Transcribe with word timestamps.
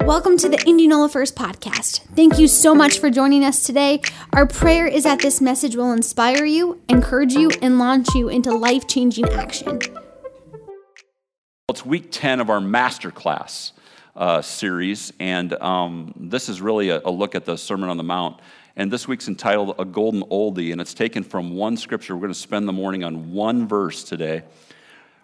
Welcome 0.00 0.36
to 0.38 0.48
the 0.48 0.62
Indianola 0.66 1.08
First 1.08 1.34
podcast. 1.34 2.00
Thank 2.14 2.38
you 2.38 2.46
so 2.46 2.74
much 2.74 3.00
for 3.00 3.10
joining 3.10 3.44
us 3.44 3.66
today. 3.66 4.00
Our 4.32 4.46
prayer 4.46 4.86
is 4.86 5.04
that 5.04 5.20
this 5.20 5.40
message 5.40 5.74
will 5.74 5.92
inspire 5.92 6.44
you, 6.44 6.80
encourage 6.88 7.32
you, 7.32 7.50
and 7.62 7.78
launch 7.78 8.14
you 8.14 8.28
into 8.28 8.54
life 8.54 8.86
changing 8.86 9.28
action. 9.30 9.80
It's 11.68 11.84
week 11.84 12.12
10 12.12 12.40
of 12.40 12.50
our 12.50 12.60
masterclass 12.60 13.72
uh, 14.14 14.42
series, 14.42 15.12
and 15.18 15.54
um, 15.54 16.14
this 16.16 16.48
is 16.48 16.60
really 16.60 16.90
a, 16.90 17.00
a 17.04 17.10
look 17.10 17.34
at 17.34 17.44
the 17.44 17.56
Sermon 17.56 17.88
on 17.88 17.96
the 17.96 18.04
Mount. 18.04 18.40
And 18.76 18.92
this 18.92 19.08
week's 19.08 19.26
entitled 19.26 19.74
A 19.78 19.84
Golden 19.84 20.22
Oldie, 20.24 20.70
and 20.70 20.80
it's 20.80 20.94
taken 20.94 21.24
from 21.24 21.56
one 21.56 21.76
scripture. 21.76 22.14
We're 22.14 22.22
going 22.22 22.34
to 22.34 22.38
spend 22.38 22.68
the 22.68 22.72
morning 22.72 23.02
on 23.02 23.32
one 23.32 23.66
verse 23.66 24.04
today. 24.04 24.44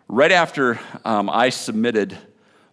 Right 0.09 0.32
after 0.32 0.80
um, 1.04 1.30
I 1.30 1.50
submitted 1.50 2.18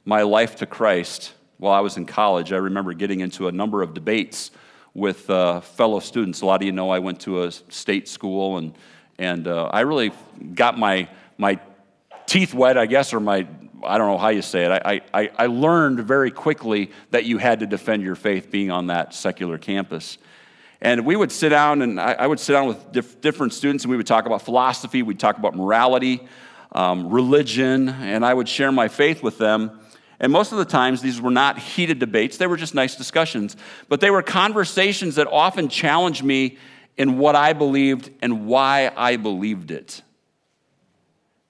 my 0.05 0.23
life 0.23 0.55
to 0.57 0.65
Christ 0.65 1.33
while 1.59 1.73
I 1.73 1.81
was 1.81 1.97
in 1.97 2.05
college, 2.05 2.53
I 2.53 2.57
remember 2.57 2.93
getting 2.93 3.19
into 3.19 3.49
a 3.49 3.51
number 3.51 3.81
of 3.81 3.93
debates 3.93 4.51
with 4.93 5.29
uh, 5.29 5.59
fellow 5.59 5.99
students. 5.99 6.41
A 6.41 6.45
lot 6.45 6.61
of 6.61 6.65
you 6.65 6.71
know 6.71 6.89
I 6.89 6.99
went 6.99 7.19
to 7.21 7.43
a 7.43 7.51
state 7.51 8.07
school, 8.07 8.57
and, 8.57 8.73
and 9.17 9.45
uh, 9.45 9.65
I 9.65 9.81
really 9.81 10.11
got 10.55 10.79
my, 10.79 11.09
my 11.37 11.59
teeth 12.27 12.53
wet, 12.53 12.77
I 12.77 12.85
guess, 12.85 13.13
or 13.13 13.19
my, 13.19 13.45
I 13.83 13.97
don't 13.97 14.07
know 14.07 14.17
how 14.17 14.29
you 14.29 14.41
say 14.41 14.65
it. 14.65 14.71
I, 14.71 15.01
I, 15.13 15.29
I 15.37 15.45
learned 15.47 15.99
very 15.99 16.31
quickly 16.31 16.91
that 17.11 17.25
you 17.25 17.37
had 17.37 17.59
to 17.59 17.67
defend 17.67 18.03
your 18.03 18.15
faith 18.15 18.49
being 18.49 18.71
on 18.71 18.87
that 18.87 19.13
secular 19.13 19.57
campus. 19.57 20.17
And 20.79 21.05
we 21.05 21.17
would 21.17 21.31
sit 21.31 21.49
down, 21.49 21.81
and 21.81 21.99
I, 21.99 22.13
I 22.13 22.25
would 22.27 22.39
sit 22.39 22.53
down 22.53 22.67
with 22.67 22.91
diff- 22.93 23.19
different 23.19 23.53
students, 23.53 23.83
and 23.83 23.91
we 23.91 23.97
would 23.97 24.07
talk 24.07 24.25
about 24.25 24.43
philosophy, 24.43 25.03
we'd 25.03 25.19
talk 25.19 25.37
about 25.37 25.57
morality, 25.57 26.25
um, 26.71 27.09
religion, 27.09 27.89
and 27.89 28.25
I 28.25 28.33
would 28.33 28.47
share 28.47 28.71
my 28.71 28.87
faith 28.87 29.21
with 29.21 29.37
them. 29.37 29.81
And 30.19 30.31
most 30.31 30.51
of 30.51 30.57
the 30.57 30.65
times, 30.65 31.01
these 31.01 31.21
were 31.21 31.31
not 31.31 31.57
heated 31.57 31.99
debates, 31.99 32.37
they 32.37 32.47
were 32.47 32.57
just 32.57 32.75
nice 32.75 32.95
discussions. 32.95 33.55
But 33.87 34.01
they 34.01 34.11
were 34.11 34.21
conversations 34.21 35.15
that 35.15 35.27
often 35.27 35.69
challenged 35.69 36.23
me 36.23 36.57
in 36.97 37.17
what 37.17 37.35
I 37.35 37.53
believed 37.53 38.11
and 38.21 38.45
why 38.45 38.91
I 38.95 39.15
believed 39.15 39.71
it. 39.71 40.01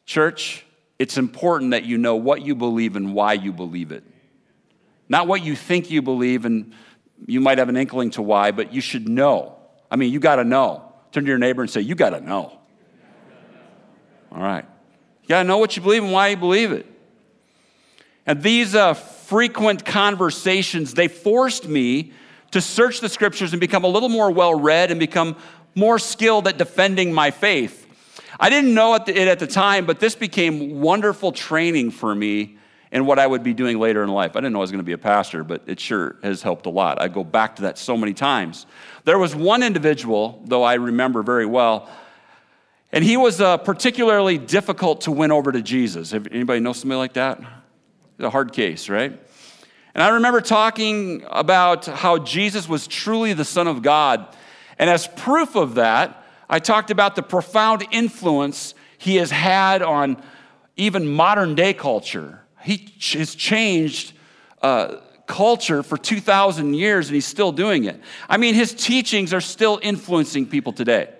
Church, 0.05 0.65
it's 0.99 1.17
important 1.17 1.71
that 1.71 1.85
you 1.85 1.97
know 1.97 2.15
what 2.15 2.43
you 2.43 2.55
believe 2.55 2.95
and 2.95 3.13
why 3.13 3.33
you 3.33 3.51
believe 3.51 3.91
it. 3.91 4.03
Not 5.07 5.27
what 5.27 5.43
you 5.43 5.55
think 5.55 5.89
you 5.89 6.03
believe, 6.03 6.45
and 6.45 6.73
you 7.25 7.41
might 7.41 7.57
have 7.57 7.69
an 7.69 7.77
inkling 7.77 8.11
to 8.11 8.21
why, 8.21 8.51
but 8.51 8.73
you 8.73 8.81
should 8.81 9.09
know. 9.09 9.55
I 9.89 9.95
mean, 9.95 10.13
you 10.13 10.19
got 10.19 10.35
to 10.35 10.43
know. 10.43 10.83
Turn 11.11 11.23
to 11.23 11.27
your 11.27 11.39
neighbor 11.39 11.63
and 11.63 11.71
say, 11.71 11.81
You 11.81 11.95
got 11.95 12.11
to 12.11 12.21
know. 12.21 12.59
All 14.31 14.41
right. 14.41 14.65
You 15.23 15.29
got 15.29 15.41
to 15.41 15.47
know 15.47 15.57
what 15.57 15.75
you 15.75 15.81
believe 15.81 16.03
and 16.03 16.11
why 16.11 16.27
you 16.27 16.37
believe 16.37 16.71
it. 16.71 16.85
And 18.29 18.43
these 18.43 18.75
uh, 18.75 18.93
frequent 18.93 19.83
conversations, 19.83 20.93
they 20.93 21.07
forced 21.07 21.67
me 21.67 22.13
to 22.51 22.61
search 22.61 22.99
the 22.99 23.09
scriptures 23.09 23.53
and 23.53 23.59
become 23.59 23.83
a 23.83 23.87
little 23.87 24.07
more 24.07 24.29
well 24.29 24.53
read 24.53 24.91
and 24.91 24.99
become 24.99 25.35
more 25.73 25.97
skilled 25.97 26.47
at 26.47 26.59
defending 26.59 27.11
my 27.11 27.31
faith. 27.31 27.87
I 28.39 28.51
didn't 28.51 28.75
know 28.75 28.93
it 28.93 29.09
at 29.09 29.39
the 29.39 29.47
time, 29.47 29.87
but 29.87 29.99
this 29.99 30.13
became 30.13 30.79
wonderful 30.79 31.31
training 31.31 31.89
for 31.89 32.13
me 32.13 32.57
in 32.91 33.07
what 33.07 33.17
I 33.17 33.25
would 33.25 33.41
be 33.41 33.55
doing 33.55 33.79
later 33.79 34.03
in 34.03 34.09
life. 34.09 34.35
I 34.35 34.41
didn't 34.41 34.53
know 34.53 34.59
I 34.59 34.61
was 34.61 34.71
going 34.71 34.77
to 34.77 34.85
be 34.85 34.91
a 34.93 34.99
pastor, 34.99 35.43
but 35.43 35.63
it 35.65 35.79
sure 35.79 36.17
has 36.21 36.43
helped 36.43 36.67
a 36.67 36.69
lot. 36.69 37.01
I 37.01 37.07
go 37.07 37.23
back 37.23 37.55
to 37.55 37.63
that 37.63 37.79
so 37.79 37.97
many 37.97 38.13
times. 38.13 38.67
There 39.05 39.17
was 39.17 39.35
one 39.35 39.63
individual, 39.63 40.39
though 40.45 40.61
I 40.61 40.75
remember 40.75 41.23
very 41.23 41.47
well, 41.47 41.89
and 42.91 43.03
he 43.03 43.17
was 43.17 43.41
uh, 43.41 43.57
particularly 43.57 44.37
difficult 44.37 45.01
to 45.01 45.11
win 45.11 45.31
over 45.31 45.51
to 45.51 45.63
Jesus. 45.63 46.13
Anybody 46.13 46.59
know 46.59 46.73
somebody 46.73 46.99
like 46.99 47.13
that? 47.13 47.41
A 48.19 48.29
hard 48.29 48.53
case, 48.53 48.89
right? 48.89 49.17
And 49.93 50.03
I 50.03 50.09
remember 50.09 50.41
talking 50.41 51.23
about 51.29 51.85
how 51.85 52.19
Jesus 52.19 52.69
was 52.69 52.87
truly 52.87 53.33
the 53.33 53.45
Son 53.45 53.67
of 53.67 53.81
God. 53.81 54.27
And 54.77 54.89
as 54.89 55.07
proof 55.07 55.55
of 55.55 55.75
that, 55.75 56.23
I 56.49 56.59
talked 56.59 56.91
about 56.91 57.15
the 57.15 57.23
profound 57.23 57.85
influence 57.91 58.73
he 58.97 59.17
has 59.17 59.31
had 59.31 59.81
on 59.81 60.21
even 60.75 61.07
modern 61.07 61.55
day 61.55 61.73
culture. 61.73 62.41
He 62.61 62.93
has 63.13 63.35
changed 63.35 64.13
uh, 64.61 64.97
culture 65.25 65.83
for 65.83 65.97
2,000 65.97 66.73
years 66.73 67.07
and 67.07 67.15
he's 67.15 67.25
still 67.25 67.51
doing 67.51 67.85
it. 67.85 68.01
I 68.27 68.37
mean, 68.37 68.55
his 68.55 68.73
teachings 68.73 69.33
are 69.33 69.41
still 69.41 69.79
influencing 69.81 70.47
people 70.47 70.73
today. 70.73 71.13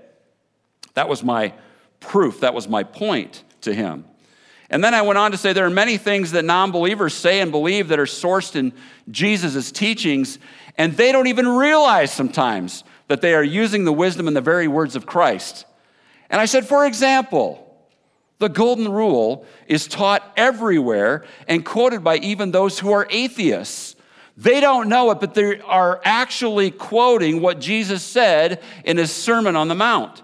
That 0.96 1.08
was 1.08 1.24
my 1.24 1.54
proof, 2.00 2.42
that 2.42 2.54
was 2.54 2.68
my 2.68 2.84
point 2.84 3.44
to 3.62 3.74
him. 3.74 4.06
And 4.70 4.84
then 4.84 4.94
I 4.94 5.02
went 5.02 5.18
on 5.18 5.32
to 5.32 5.38
say 5.38 5.52
there 5.52 5.66
are 5.66 5.72
many 5.72 5.98
things 5.98 6.32
that 6.32 6.46
non 6.46 6.72
believers 6.72 7.14
say 7.14 7.40
and 7.40 7.52
believe 7.52 7.88
that 7.88 8.00
are 8.00 8.06
sourced 8.06 8.56
in 8.56 8.74
Jesus' 9.10 9.72
teachings, 9.72 10.38
and 10.78 10.96
they 10.96 11.12
don't 11.12 11.28
even 11.28 11.48
realize 11.48 12.12
sometimes 12.12 12.84
that 13.08 13.22
they 13.22 13.34
are 13.34 13.44
using 13.44 13.84
the 13.84 13.94
wisdom 13.94 14.28
and 14.28 14.38
the 14.38 14.42
very 14.42 14.68
words 14.68 14.96
of 14.96 15.06
Christ. 15.06 15.66
And 16.30 16.40
I 16.40 16.46
said, 16.46 16.68
for 16.68 16.86
example, 16.86 17.66
the 18.38 18.50
golden 18.50 18.90
rule 18.90 19.46
is 19.68 19.88
taught 19.88 20.32
everywhere 20.38 21.26
and 21.48 21.66
quoted 21.66 22.04
by 22.04 22.18
even 22.18 22.52
those 22.52 22.80
who 22.80 22.92
are 22.92 23.08
atheists. 23.10 23.96
They 24.38 24.62
don't 24.62 24.88
know 24.88 25.12
it, 25.12 25.20
but 25.20 25.34
they 25.34 25.60
are 25.62 26.00
actually 26.06 26.72
quoting 26.72 27.42
what 27.42 27.60
Jesus 27.60 28.04
said 28.04 28.62
in 28.86 28.98
his 28.98 29.12
Sermon 29.12 29.56
on 29.56 29.68
the 29.68 29.76
Mount. 29.76 30.22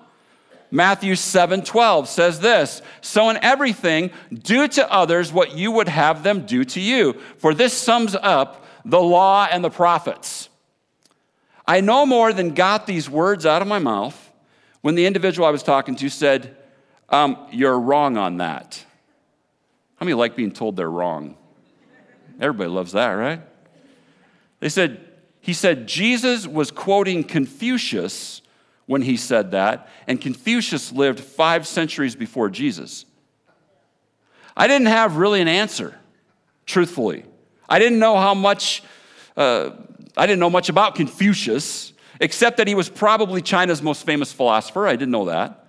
Matthew 0.72 1.16
7 1.16 1.64
12 1.64 2.10
says 2.10 2.40
this 2.40 2.82
So 3.02 3.30
in 3.30 3.38
everything, 3.42 4.12
do 4.34 4.68
to 4.70 4.92
others 4.92 5.32
what 5.32 5.56
you 5.56 5.72
would 5.72 5.90
have 5.90 6.24
them 6.24 6.46
do 6.46 6.64
to 6.66 6.82
you. 6.82 7.14
For 7.38 7.54
this 7.54 7.74
sums 7.74 8.16
up 8.16 8.66
the 8.84 9.02
law 9.02 9.48
and 9.50 9.64
the 9.64 9.70
prophets. 9.70 10.50
I 11.68 11.82
no 11.82 12.06
more 12.06 12.32
than 12.32 12.54
got 12.54 12.86
these 12.86 13.10
words 13.10 13.46
out 13.46 13.62
of 13.62 13.68
my 13.68 13.80
mouth 13.80 14.32
when 14.82 14.96
the 14.96 15.08
individual 15.08 15.48
I 15.48 15.52
was 15.52 15.64
talking 15.64 15.96
to 15.96 16.10
said, 16.10 16.56
um, 17.10 17.38
You're 17.52 17.80
wrong 17.80 18.18
on 18.18 18.38
that. 18.38 18.84
How 19.96 20.06
many 20.06 20.14
like 20.14 20.36
being 20.36 20.52
told 20.52 20.76
they're 20.76 20.90
wrong? 20.90 21.36
Everybody 22.40 22.70
loves 22.70 22.92
that, 22.92 23.12
right? 23.12 23.42
They 24.60 24.70
said, 24.70 25.04
He 25.40 25.54
said, 25.54 25.88
Jesus 25.88 26.46
was 26.46 26.70
quoting 26.70 27.24
Confucius 27.24 28.42
when 28.86 29.02
he 29.02 29.18
said 29.18 29.52
that, 29.52 29.90
and 30.08 30.22
Confucius 30.22 30.92
lived 30.92 31.20
five 31.20 31.66
centuries 31.66 32.16
before 32.16 32.50
Jesus. 32.50 33.06
I 34.56 34.68
didn't 34.68 34.88
have 34.88 35.18
really 35.18 35.42
an 35.42 35.48
answer, 35.48 35.98
truthfully. 36.66 37.26
I 37.68 37.80
didn't 37.80 38.00
know 38.00 38.16
how 38.16 38.34
much, 38.34 38.84
uh, 39.36 39.72
I 40.16 40.28
didn't 40.28 40.40
know 40.40 40.50
much 40.50 40.70
about 40.70 40.96
Confucius, 40.96 41.94
except 42.20 42.58
that 42.58 42.68
he 42.68 42.76
was 42.76 42.88
probably 42.88 43.42
China's 43.42 43.82
most 43.82 44.06
famous 44.06 44.32
philosopher. 44.32 44.88
I 44.88 44.96
didn't 44.96 45.12
know 45.12 45.26
that. 45.26 45.66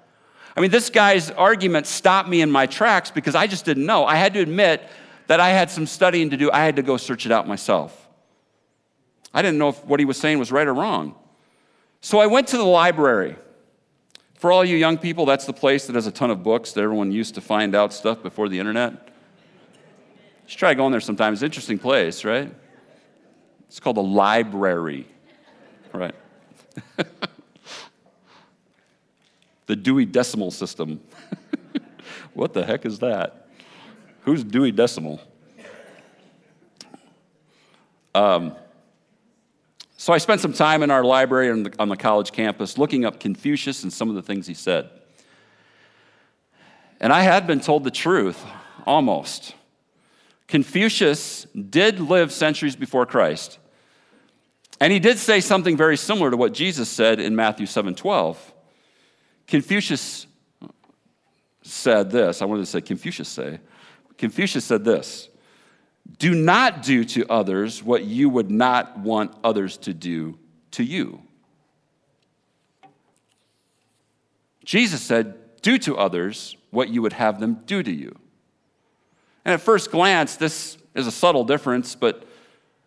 I 0.56 0.60
mean, 0.60 0.70
this 0.70 0.90
guy's 0.90 1.30
argument 1.30 1.86
stopped 1.86 2.28
me 2.28 2.40
in 2.40 2.50
my 2.50 2.66
tracks 2.66 3.10
because 3.10 3.34
I 3.34 3.46
just 3.46 3.64
didn't 3.64 3.84
know. 3.84 4.04
I 4.04 4.16
had 4.16 4.34
to 4.34 4.40
admit 4.40 4.88
that 5.26 5.40
I 5.40 5.50
had 5.50 5.70
some 5.70 5.86
studying 5.86 6.30
to 6.30 6.36
do. 6.36 6.50
I 6.50 6.60
had 6.60 6.76
to 6.76 6.82
go 6.82 6.96
search 6.96 7.26
it 7.26 7.32
out 7.32 7.48
myself. 7.48 8.08
I 9.34 9.42
didn't 9.42 9.58
know 9.58 9.70
if 9.70 9.84
what 9.84 10.00
he 10.00 10.06
was 10.06 10.16
saying 10.16 10.38
was 10.38 10.52
right 10.52 10.66
or 10.66 10.72
wrong. 10.72 11.14
So 12.06 12.20
I 12.20 12.26
went 12.26 12.46
to 12.48 12.56
the 12.56 12.62
library. 12.62 13.34
For 14.34 14.52
all 14.52 14.64
you 14.64 14.76
young 14.76 14.96
people, 14.96 15.26
that's 15.26 15.44
the 15.44 15.52
place 15.52 15.88
that 15.88 15.96
has 15.96 16.06
a 16.06 16.12
ton 16.12 16.30
of 16.30 16.44
books 16.44 16.70
that 16.70 16.82
everyone 16.82 17.10
used 17.10 17.34
to 17.34 17.40
find 17.40 17.74
out 17.74 17.92
stuff 17.92 18.22
before 18.22 18.48
the 18.48 18.60
internet. 18.60 19.08
Just 20.46 20.56
try 20.56 20.72
going 20.74 20.92
there 20.92 21.00
sometimes. 21.00 21.42
Interesting 21.42 21.80
place, 21.80 22.24
right? 22.24 22.54
It's 23.66 23.80
called 23.80 23.96
a 23.96 24.02
library, 24.02 25.08
right? 25.92 26.14
the 29.66 29.74
Dewey 29.74 30.04
Decimal 30.04 30.52
System. 30.52 31.00
what 32.34 32.52
the 32.52 32.64
heck 32.64 32.86
is 32.86 33.00
that? 33.00 33.48
Who's 34.20 34.44
Dewey 34.44 34.70
Decimal? 34.70 35.20
Um, 38.14 38.54
so 40.06 40.12
I 40.12 40.18
spent 40.18 40.40
some 40.40 40.52
time 40.52 40.84
in 40.84 40.92
our 40.92 41.02
library 41.02 41.50
on 41.50 41.64
the, 41.64 41.74
on 41.80 41.88
the, 41.88 41.96
college 41.96 42.30
campus 42.30 42.78
looking 42.78 43.04
up 43.04 43.18
Confucius 43.18 43.82
and 43.82 43.92
some 43.92 44.08
of 44.08 44.14
the 44.14 44.22
things 44.22 44.46
he 44.46 44.54
said. 44.54 44.88
And 47.00 47.12
I 47.12 47.22
had 47.22 47.48
been 47.48 47.58
told 47.58 47.82
the 47.82 47.90
truth, 47.90 48.40
almost. 48.86 49.56
Confucius 50.46 51.42
did 51.46 51.98
live 51.98 52.30
centuries 52.30 52.76
before 52.76 53.04
Christ. 53.04 53.58
And 54.78 54.92
he 54.92 55.00
did 55.00 55.18
say 55.18 55.40
something 55.40 55.76
very 55.76 55.96
similar 55.96 56.30
to 56.30 56.36
what 56.36 56.54
Jesus 56.54 56.88
said 56.88 57.18
in 57.18 57.34
Matthew 57.34 57.66
7:12. 57.66 58.36
Confucius 59.48 60.28
said 61.62 62.12
this. 62.12 62.42
I 62.42 62.44
wanted 62.44 62.62
to 62.62 62.66
say 62.66 62.80
Confucius 62.80 63.28
say. 63.28 63.58
Confucius 64.16 64.64
said 64.64 64.84
this. 64.84 65.28
Do 66.18 66.34
not 66.34 66.82
do 66.82 67.04
to 67.04 67.26
others 67.30 67.82
what 67.82 68.04
you 68.04 68.28
would 68.28 68.50
not 68.50 68.98
want 68.98 69.34
others 69.44 69.76
to 69.78 69.92
do 69.92 70.38
to 70.72 70.84
you. 70.84 71.20
Jesus 74.64 75.02
said, 75.02 75.34
Do 75.62 75.78
to 75.78 75.96
others 75.96 76.56
what 76.70 76.88
you 76.88 77.02
would 77.02 77.12
have 77.12 77.40
them 77.40 77.62
do 77.66 77.82
to 77.82 77.90
you. 77.90 78.16
And 79.44 79.54
at 79.54 79.60
first 79.60 79.90
glance, 79.90 80.36
this 80.36 80.76
is 80.94 81.06
a 81.06 81.12
subtle 81.12 81.44
difference, 81.44 81.94
but 81.94 82.24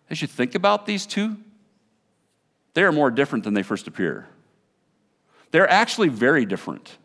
as 0.09 0.21
you 0.21 0.27
think 0.27 0.55
about 0.55 0.85
these 0.85 1.05
two, 1.05 1.37
they 2.73 2.83
are 2.83 2.91
more 2.91 3.11
different 3.11 3.43
than 3.45 3.53
they 3.53 3.63
first 3.63 3.87
appear. 3.87 4.27
They're 5.51 5.69
actually 5.69 6.09
very 6.09 6.45
different. 6.45 6.97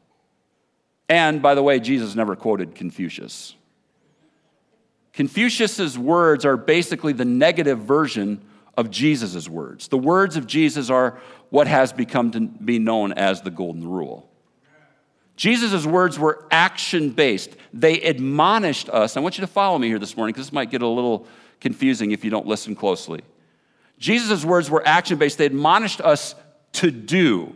And 1.08 1.40
by 1.40 1.54
the 1.54 1.62
way, 1.62 1.80
Jesus 1.80 2.14
never 2.14 2.34
quoted 2.34 2.74
Confucius. 2.74 3.54
Confucius's 5.14 5.96
words 5.96 6.44
are 6.44 6.56
basically 6.56 7.12
the 7.12 7.24
negative 7.24 7.78
version 7.78 8.44
of 8.76 8.90
Jesus' 8.90 9.48
words. 9.48 9.88
The 9.88 9.98
words 9.98 10.36
of 10.36 10.46
Jesus 10.46 10.90
are 10.90 11.18
what 11.50 11.68
has 11.68 11.92
become 11.92 12.32
to 12.32 12.40
be 12.40 12.80
known 12.80 13.12
as 13.12 13.40
the 13.40 13.50
Golden 13.50 13.88
Rule. 13.88 14.28
Jesus' 15.36 15.86
words 15.86 16.18
were 16.18 16.46
action 16.50 17.10
based. 17.10 17.50
They 17.72 18.00
admonished 18.00 18.88
us. 18.88 19.16
I 19.16 19.20
want 19.20 19.38
you 19.38 19.42
to 19.42 19.48
follow 19.48 19.78
me 19.78 19.88
here 19.88 19.98
this 19.98 20.16
morning 20.16 20.32
because 20.32 20.46
this 20.46 20.52
might 20.52 20.70
get 20.70 20.82
a 20.82 20.88
little 20.88 21.26
confusing 21.60 22.10
if 22.10 22.24
you 22.24 22.30
don't 22.30 22.46
listen 22.46 22.74
closely. 22.74 23.20
Jesus' 23.98 24.44
words 24.44 24.68
were 24.68 24.86
action 24.86 25.16
based. 25.16 25.38
They 25.38 25.46
admonished 25.46 26.00
us 26.00 26.34
to 26.74 26.90
do. 26.90 27.54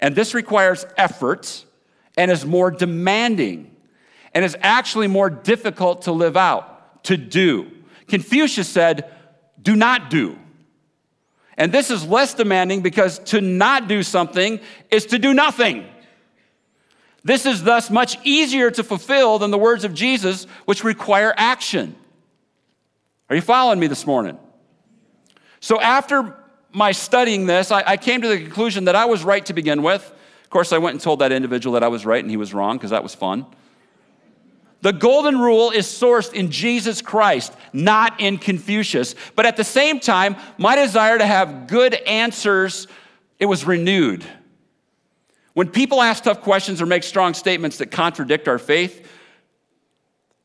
And 0.00 0.14
this 0.14 0.32
requires 0.32 0.86
effort 0.96 1.64
and 2.16 2.30
is 2.30 2.46
more 2.46 2.70
demanding 2.70 3.74
and 4.34 4.44
is 4.44 4.56
actually 4.60 5.06
more 5.06 5.30
difficult 5.30 6.02
to 6.02 6.12
live 6.12 6.36
out, 6.36 7.04
to 7.04 7.16
do. 7.16 7.70
Confucius 8.06 8.68
said, 8.68 9.10
do 9.60 9.76
not 9.76 10.10
do. 10.10 10.38
And 11.56 11.72
this 11.72 11.90
is 11.90 12.06
less 12.06 12.34
demanding 12.34 12.82
because 12.82 13.18
to 13.20 13.40
not 13.40 13.88
do 13.88 14.02
something 14.02 14.60
is 14.90 15.06
to 15.06 15.18
do 15.18 15.34
nothing. 15.34 15.86
This 17.24 17.46
is 17.46 17.64
thus 17.64 17.90
much 17.90 18.16
easier 18.22 18.70
to 18.70 18.84
fulfill 18.84 19.38
than 19.38 19.50
the 19.50 19.58
words 19.58 19.84
of 19.84 19.92
Jesus, 19.92 20.44
which 20.66 20.84
require 20.84 21.34
action. 21.36 21.96
Are 23.28 23.36
you 23.36 23.42
following 23.42 23.80
me 23.80 23.88
this 23.88 24.06
morning? 24.06 24.38
So, 25.60 25.80
after 25.80 26.36
my 26.72 26.92
studying 26.92 27.46
this, 27.46 27.72
I, 27.72 27.82
I 27.84 27.96
came 27.96 28.22
to 28.22 28.28
the 28.28 28.38
conclusion 28.38 28.84
that 28.84 28.94
I 28.94 29.06
was 29.06 29.24
right 29.24 29.44
to 29.46 29.52
begin 29.52 29.82
with. 29.82 30.10
Of 30.44 30.50
course, 30.50 30.72
I 30.72 30.78
went 30.78 30.94
and 30.94 31.00
told 31.00 31.18
that 31.18 31.32
individual 31.32 31.74
that 31.74 31.82
I 31.82 31.88
was 31.88 32.06
right 32.06 32.22
and 32.22 32.30
he 32.30 32.36
was 32.36 32.54
wrong 32.54 32.76
because 32.76 32.90
that 32.90 33.02
was 33.02 33.14
fun. 33.14 33.44
The 34.80 34.92
golden 34.92 35.38
rule 35.38 35.70
is 35.70 35.86
sourced 35.86 36.32
in 36.32 36.50
Jesus 36.50 37.02
Christ, 37.02 37.52
not 37.72 38.20
in 38.20 38.38
Confucius. 38.38 39.14
But 39.34 39.44
at 39.44 39.56
the 39.56 39.64
same 39.64 39.98
time, 39.98 40.36
my 40.56 40.76
desire 40.76 41.18
to 41.18 41.26
have 41.26 41.66
good 41.66 41.94
answers, 41.94 42.86
it 43.38 43.46
was 43.46 43.64
renewed. 43.64 44.24
When 45.54 45.68
people 45.68 46.00
ask 46.00 46.22
tough 46.22 46.42
questions 46.42 46.80
or 46.80 46.86
make 46.86 47.02
strong 47.02 47.34
statements 47.34 47.78
that 47.78 47.90
contradict 47.90 48.46
our 48.46 48.58
faith, 48.58 49.04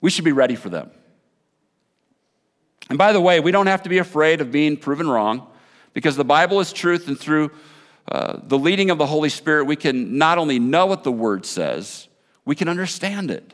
we 0.01 0.09
should 0.09 0.25
be 0.25 0.31
ready 0.31 0.55
for 0.55 0.69
them. 0.69 0.89
And 2.89 2.97
by 2.97 3.13
the 3.13 3.21
way, 3.21 3.39
we 3.39 3.51
don't 3.51 3.67
have 3.67 3.83
to 3.83 3.89
be 3.89 3.99
afraid 3.99 4.41
of 4.41 4.51
being 4.51 4.75
proven 4.75 5.07
wrong 5.07 5.47
because 5.93 6.15
the 6.15 6.25
Bible 6.25 6.59
is 6.59 6.73
truth, 6.73 7.07
and 7.07 7.17
through 7.17 7.51
uh, 8.11 8.39
the 8.43 8.57
leading 8.57 8.89
of 8.89 8.97
the 8.97 9.05
Holy 9.05 9.29
Spirit, 9.29 9.65
we 9.65 9.75
can 9.75 10.17
not 10.17 10.39
only 10.39 10.57
know 10.59 10.87
what 10.87 11.03
the 11.03 11.11
Word 11.11 11.45
says, 11.45 12.07
we 12.45 12.55
can 12.55 12.67
understand 12.67 13.31
it. 13.31 13.53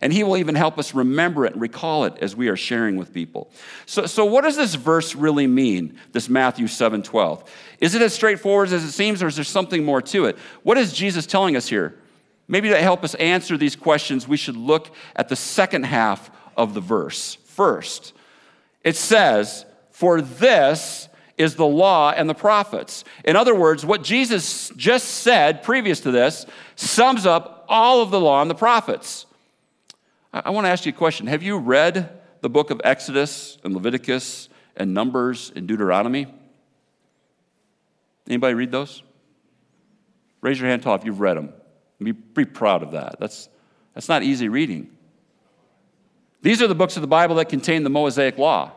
And 0.00 0.12
he 0.12 0.22
will 0.22 0.36
even 0.36 0.54
help 0.54 0.78
us 0.78 0.94
remember 0.94 1.46
it 1.46 1.54
and 1.54 1.62
recall 1.62 2.04
it 2.04 2.18
as 2.20 2.36
we 2.36 2.48
are 2.48 2.56
sharing 2.56 2.96
with 2.96 3.14
people. 3.14 3.50
So, 3.86 4.06
so 4.06 4.24
what 4.26 4.42
does 4.42 4.56
this 4.56 4.74
verse 4.74 5.14
really 5.14 5.46
mean, 5.46 5.98
this 6.12 6.28
Matthew 6.28 6.66
7 6.66 7.02
12? 7.02 7.50
Is 7.80 7.94
it 7.94 8.02
as 8.02 8.12
straightforward 8.12 8.72
as 8.72 8.84
it 8.84 8.92
seems, 8.92 9.22
or 9.22 9.28
is 9.28 9.36
there 9.36 9.44
something 9.44 9.84
more 9.84 10.02
to 10.02 10.26
it? 10.26 10.36
What 10.62 10.76
is 10.76 10.92
Jesus 10.92 11.24
telling 11.24 11.56
us 11.56 11.68
here? 11.68 11.94
Maybe 12.48 12.68
to 12.68 12.80
help 12.80 13.04
us 13.04 13.14
answer 13.14 13.56
these 13.56 13.74
questions, 13.74 14.28
we 14.28 14.36
should 14.36 14.56
look 14.56 14.94
at 15.16 15.28
the 15.28 15.36
second 15.36 15.84
half 15.84 16.30
of 16.56 16.74
the 16.74 16.80
verse 16.80 17.36
first. 17.44 18.12
It 18.84 18.96
says, 18.96 19.64
For 19.90 20.20
this 20.20 21.08
is 21.36 21.56
the 21.56 21.66
law 21.66 22.12
and 22.12 22.28
the 22.28 22.34
prophets. 22.34 23.04
In 23.24 23.36
other 23.36 23.54
words, 23.54 23.84
what 23.84 24.02
Jesus 24.02 24.70
just 24.76 25.06
said 25.08 25.62
previous 25.62 26.00
to 26.00 26.10
this 26.10 26.46
sums 26.76 27.26
up 27.26 27.64
all 27.68 28.00
of 28.00 28.10
the 28.10 28.20
law 28.20 28.40
and 28.40 28.50
the 28.50 28.54
prophets. 28.54 29.26
I 30.44 30.50
want 30.50 30.66
to 30.66 30.68
ask 30.68 30.84
you 30.84 30.90
a 30.90 30.94
question. 30.94 31.26
Have 31.28 31.42
you 31.42 31.56
read 31.56 32.10
the 32.42 32.50
book 32.50 32.70
of 32.70 32.80
Exodus 32.84 33.56
and 33.64 33.72
Leviticus 33.72 34.50
and 34.76 34.92
Numbers 34.92 35.50
and 35.56 35.66
Deuteronomy? 35.66 36.26
Anybody 38.28 38.54
read 38.54 38.70
those? 38.70 39.02
Raise 40.42 40.60
your 40.60 40.68
hand 40.68 40.82
tall 40.82 40.94
if 40.94 41.04
you've 41.04 41.20
read 41.20 41.38
them. 41.38 41.54
Be, 42.02 42.12
be 42.12 42.44
proud 42.44 42.82
of 42.82 42.92
that. 42.92 43.18
That's, 43.18 43.48
that's 43.94 44.10
not 44.10 44.22
easy 44.22 44.50
reading. 44.50 44.90
These 46.42 46.60
are 46.60 46.66
the 46.66 46.74
books 46.74 46.96
of 46.96 47.00
the 47.00 47.08
Bible 47.08 47.36
that 47.36 47.48
contain 47.48 47.82
the 47.82 47.90
Mosaic 47.90 48.36
Law. 48.36 48.72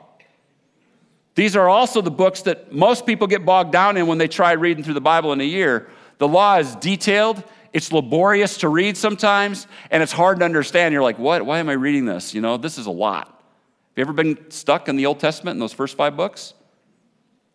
These 1.36 1.58
are 1.58 1.68
also 1.68 2.02
the 2.02 2.12
books 2.12 2.44
that 2.44 2.72
most 2.72 3.06
people 3.06 3.28
get 3.28 3.46
bogged 3.46 3.74
down 3.74 3.98
in 3.98 4.08
when 4.08 4.18
they 4.18 4.30
try 4.30 4.54
reading 4.54 4.84
through 4.84 4.94
the 4.94 5.02
Bible 5.02 5.34
in 5.34 5.42
a 5.42 5.46
year. 5.46 5.90
The 6.20 6.28
law 6.28 6.58
is 6.58 6.76
detailed 6.78 7.44
it's 7.72 7.92
laborious 7.92 8.58
to 8.58 8.70
read 8.70 8.98
sometimes, 8.98 9.68
and 9.92 10.02
it's 10.02 10.12
hard 10.12 10.40
to 10.40 10.46
understand. 10.46 10.94
You're 10.94 11.04
like, 11.04 11.20
what? 11.20 11.46
Why 11.46 11.60
am 11.60 11.70
I 11.70 11.74
reading 11.74 12.06
this? 12.06 12.34
You 12.34 12.42
know, 12.42 12.58
this 12.58 12.78
is 12.78 12.86
a 12.86 12.92
lot. 12.92 13.28
Have 13.28 13.98
you 13.98 14.02
ever 14.02 14.14
been 14.14 14.50
stuck 14.50 14.88
in 14.90 14.96
the 14.96 15.06
Old 15.06 15.20
Testament 15.20 15.56
in 15.56 15.60
those 15.60 15.74
first 15.74 15.96
five 15.96 16.18
books? 16.18 16.54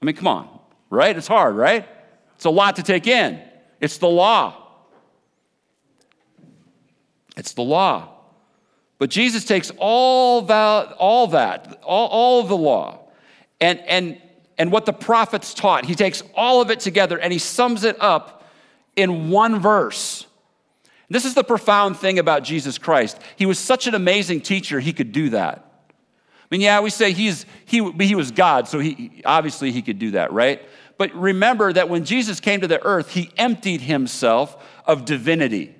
I 0.00 0.06
mean, 0.06 0.14
come 0.14 0.28
on, 0.28 0.48
right? 0.90 1.16
It's 1.16 1.26
hard, 1.26 1.56
right? 1.56 1.88
It's 2.36 2.44
a 2.44 2.50
lot 2.50 2.76
to 2.76 2.82
take 2.82 3.06
in. 3.06 3.40
It's 3.80 3.98
the 3.98 4.08
law. 4.08 4.64
It's 7.36 7.52
the 7.52 7.62
law. 7.62 8.10
But 8.98 9.10
Jesus 9.10 9.44
takes 9.44 9.72
all 9.78 10.42
that, 10.42 10.92
all 10.92 11.28
that, 11.28 11.80
all, 11.82 12.08
all 12.08 12.40
of 12.40 12.48
the 12.48 12.56
law, 12.56 13.00
and, 13.60 13.80
and, 13.80 14.20
and 14.56 14.70
what 14.70 14.86
the 14.86 14.92
prophets 14.92 15.54
taught, 15.54 15.84
he 15.84 15.94
takes 15.94 16.22
all 16.34 16.60
of 16.60 16.70
it 16.70 16.80
together 16.80 17.18
and 17.18 17.32
he 17.32 17.38
sums 17.38 17.84
it 17.84 17.96
up 18.00 18.43
in 18.96 19.30
one 19.30 19.60
verse. 19.60 20.26
This 21.10 21.24
is 21.24 21.34
the 21.34 21.44
profound 21.44 21.96
thing 21.96 22.18
about 22.18 22.44
Jesus 22.44 22.78
Christ. 22.78 23.18
He 23.36 23.46
was 23.46 23.58
such 23.58 23.86
an 23.86 23.94
amazing 23.94 24.40
teacher, 24.40 24.80
he 24.80 24.92
could 24.92 25.12
do 25.12 25.30
that. 25.30 25.70
I 25.98 26.46
mean, 26.50 26.60
yeah, 26.60 26.80
we 26.80 26.90
say 26.90 27.12
he's, 27.12 27.46
he, 27.64 27.90
he 27.92 28.14
was 28.14 28.30
God, 28.30 28.68
so 28.68 28.78
he, 28.78 29.22
obviously 29.24 29.72
he 29.72 29.82
could 29.82 29.98
do 29.98 30.12
that, 30.12 30.32
right? 30.32 30.62
But 30.98 31.12
remember 31.14 31.72
that 31.72 31.88
when 31.88 32.04
Jesus 32.04 32.38
came 32.38 32.60
to 32.60 32.68
the 32.68 32.82
earth, 32.84 33.10
he 33.10 33.30
emptied 33.36 33.80
himself 33.80 34.62
of 34.86 35.04
divinity. 35.04 35.74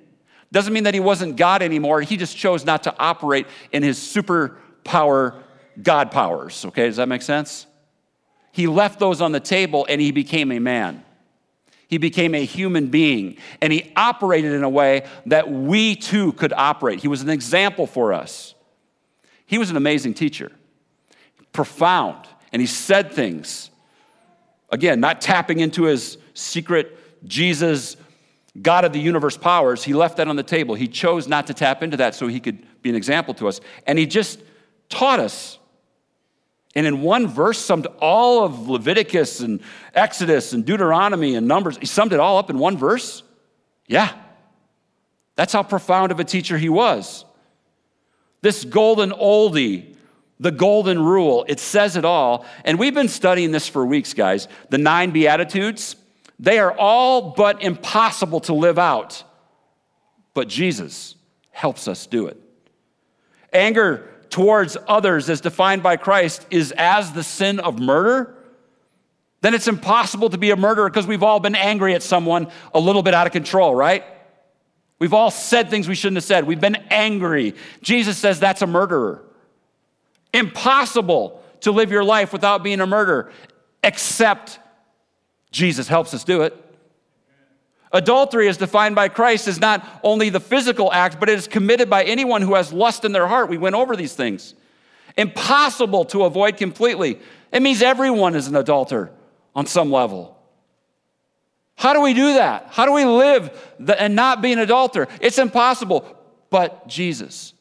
Doesn't 0.51 0.73
mean 0.73 0.83
that 0.83 0.93
he 0.93 0.99
wasn't 0.99 1.37
God 1.37 1.61
anymore. 1.61 2.01
He 2.01 2.17
just 2.17 2.35
chose 2.35 2.65
not 2.65 2.83
to 2.83 2.95
operate 2.97 3.47
in 3.71 3.83
his 3.83 3.97
superpower 3.97 5.41
God 5.81 6.11
powers. 6.11 6.65
Okay, 6.65 6.87
does 6.87 6.97
that 6.97 7.07
make 7.07 7.21
sense? 7.21 7.67
He 8.51 8.67
left 8.67 8.99
those 8.99 9.21
on 9.21 9.31
the 9.31 9.39
table 9.39 9.85
and 9.89 9.99
he 10.01 10.11
became 10.11 10.51
a 10.51 10.59
man. 10.59 11.04
He 11.87 11.97
became 11.97 12.33
a 12.33 12.43
human 12.43 12.87
being 12.87 13.37
and 13.61 13.71
he 13.71 13.91
operated 13.95 14.53
in 14.53 14.63
a 14.63 14.69
way 14.69 15.05
that 15.27 15.51
we 15.51 15.95
too 15.95 16.31
could 16.33 16.53
operate. 16.53 16.99
He 16.99 17.07
was 17.07 17.21
an 17.21 17.29
example 17.29 17.85
for 17.85 18.13
us. 18.13 18.55
He 19.45 19.57
was 19.57 19.69
an 19.69 19.77
amazing 19.77 20.15
teacher, 20.15 20.51
profound, 21.53 22.27
and 22.51 22.61
he 22.61 22.65
said 22.65 23.11
things. 23.11 23.69
Again, 24.71 24.99
not 24.99 25.21
tapping 25.21 25.59
into 25.59 25.83
his 25.83 26.17
secret 26.33 26.97
Jesus, 27.27 27.95
God 28.59 28.85
of 28.85 28.93
the 28.93 28.99
universe 28.99 29.37
powers. 29.37 29.83
He 29.83 29.93
left 29.93 30.17
that 30.17 30.27
on 30.27 30.35
the 30.35 30.43
table. 30.43 30.73
He 30.73 30.87
chose 30.87 31.27
not 31.27 31.47
to 31.47 31.53
tap 31.53 31.83
into 31.83 31.97
that 31.97 32.15
so 32.15 32.27
he 32.27 32.39
could 32.39 32.65
be 32.81 32.89
an 32.89 32.95
example 32.95 33.33
to 33.35 33.47
us. 33.47 33.61
And 33.85 33.99
he 33.99 34.07
just 34.07 34.39
taught 34.89 35.19
us 35.19 35.59
and 36.75 36.85
in 36.85 37.01
one 37.01 37.27
verse, 37.27 37.57
summed 37.57 37.87
all 37.99 38.43
of 38.43 38.67
Leviticus 38.67 39.39
and 39.39 39.61
Exodus 39.93 40.51
and 40.51 40.65
Deuteronomy 40.65 41.35
and 41.35 41.47
Numbers. 41.47 41.77
He 41.77 41.85
summed 41.85 42.11
it 42.11 42.19
all 42.19 42.37
up 42.37 42.49
in 42.49 42.59
one 42.59 42.77
verse? 42.77 43.23
Yeah. 43.87 44.11
That's 45.35 45.53
how 45.53 45.63
profound 45.63 46.11
of 46.11 46.19
a 46.19 46.25
teacher 46.25 46.57
he 46.57 46.67
was. 46.67 47.23
This 48.41 48.65
golden 48.65 49.11
oldie, 49.11 49.95
the 50.39 50.51
golden 50.51 51.01
rule, 51.01 51.45
it 51.47 51.61
says 51.61 51.95
it 51.95 52.03
all. 52.03 52.45
And 52.65 52.77
we've 52.77 52.93
been 52.93 53.07
studying 53.07 53.51
this 53.51 53.67
for 53.67 53.85
weeks, 53.85 54.13
guys. 54.13 54.49
The 54.69 54.77
nine 54.77 55.11
Beatitudes, 55.11 55.95
they 56.39 56.59
are 56.59 56.73
all 56.77 57.31
but 57.31 57.63
impossible 57.63 58.41
to 58.41 58.53
live 58.53 58.77
out. 58.77 59.23
But 60.33 60.49
Jesus 60.49 61.15
helps 61.51 61.87
us 61.87 62.05
do 62.05 62.27
it. 62.27 62.37
Anger 63.53 64.09
towards 64.35 64.75
others 64.85 65.29
as 65.29 65.39
defined 65.39 65.81
by 65.81 65.95
Christ 65.95 66.45
is 66.51 66.73
as 66.77 67.13
the 67.13 67.23
sin 67.23 67.61
of 67.61 67.79
murder, 67.79 68.35
then 69.39 69.53
it's 69.53 69.69
impossible 69.69 70.29
to 70.29 70.37
be 70.37 70.51
a 70.51 70.57
murderer 70.57 70.89
because 70.89 71.07
we've 71.07 71.23
all 71.23 71.39
been 71.39 71.55
angry 71.55 71.95
at 71.95 72.03
someone 72.03 72.49
a 72.73 72.79
little 72.81 73.01
bit 73.01 73.13
out 73.13 73.27
of 73.27 73.31
control, 73.31 73.73
right? 73.73 74.03
We've 74.99 75.13
all 75.13 75.31
said 75.31 75.69
things 75.69 75.87
we 75.87 75.95
shouldn't 75.95 76.17
have 76.17 76.25
said. 76.25 76.43
We've 76.43 76.59
been 76.59 76.75
angry. 76.89 77.55
Jesus 77.81 78.17
says 78.17 78.37
that's 78.37 78.61
a 78.61 78.67
murderer. 78.67 79.23
Impossible 80.33 81.41
to 81.61 81.71
live 81.71 81.89
your 81.89 82.03
life 82.03 82.33
without 82.33 82.61
being 82.61 82.81
a 82.81 82.87
murderer, 82.87 83.31
except 83.85 84.59
Jesus 85.49 85.87
helps 85.87 86.13
us 86.13 86.25
do 86.25 86.41
it. 86.41 86.61
Adultery, 87.95 88.49
as 88.49 88.57
defined 88.57 88.93
by 88.93 89.07
Christ, 89.07 89.47
is 89.47 89.61
not 89.61 90.01
only 90.03 90.29
the 90.29 90.41
physical 90.41 90.91
act, 90.91 91.17
but 91.17 91.29
it 91.29 91.39
is 91.39 91.47
committed 91.47 91.89
by 91.89 92.03
anyone 92.03 92.41
who 92.41 92.55
has 92.55 92.73
lust 92.73 93.05
in 93.05 93.13
their 93.13 93.25
heart. 93.25 93.49
We 93.49 93.57
went 93.57 93.73
over 93.73 93.95
these 93.95 94.13
things. 94.13 94.53
Impossible 95.15 96.03
to 96.05 96.25
avoid 96.25 96.57
completely. 96.57 97.21
It 97.53 97.61
means 97.61 97.81
everyone 97.81 98.35
is 98.35 98.47
an 98.47 98.55
adulterer 98.57 99.11
on 99.55 99.65
some 99.65 99.93
level. 99.93 100.37
How 101.77 101.93
do 101.93 102.01
we 102.01 102.13
do 102.13 102.33
that? 102.33 102.67
How 102.69 102.85
do 102.85 102.91
we 102.91 103.05
live 103.05 103.49
and 103.97 104.13
not 104.13 104.41
be 104.41 104.51
an 104.51 104.59
adulterer? 104.59 105.07
It's 105.21 105.37
impossible, 105.37 106.05
but 106.49 106.89
Jesus. 106.89 107.53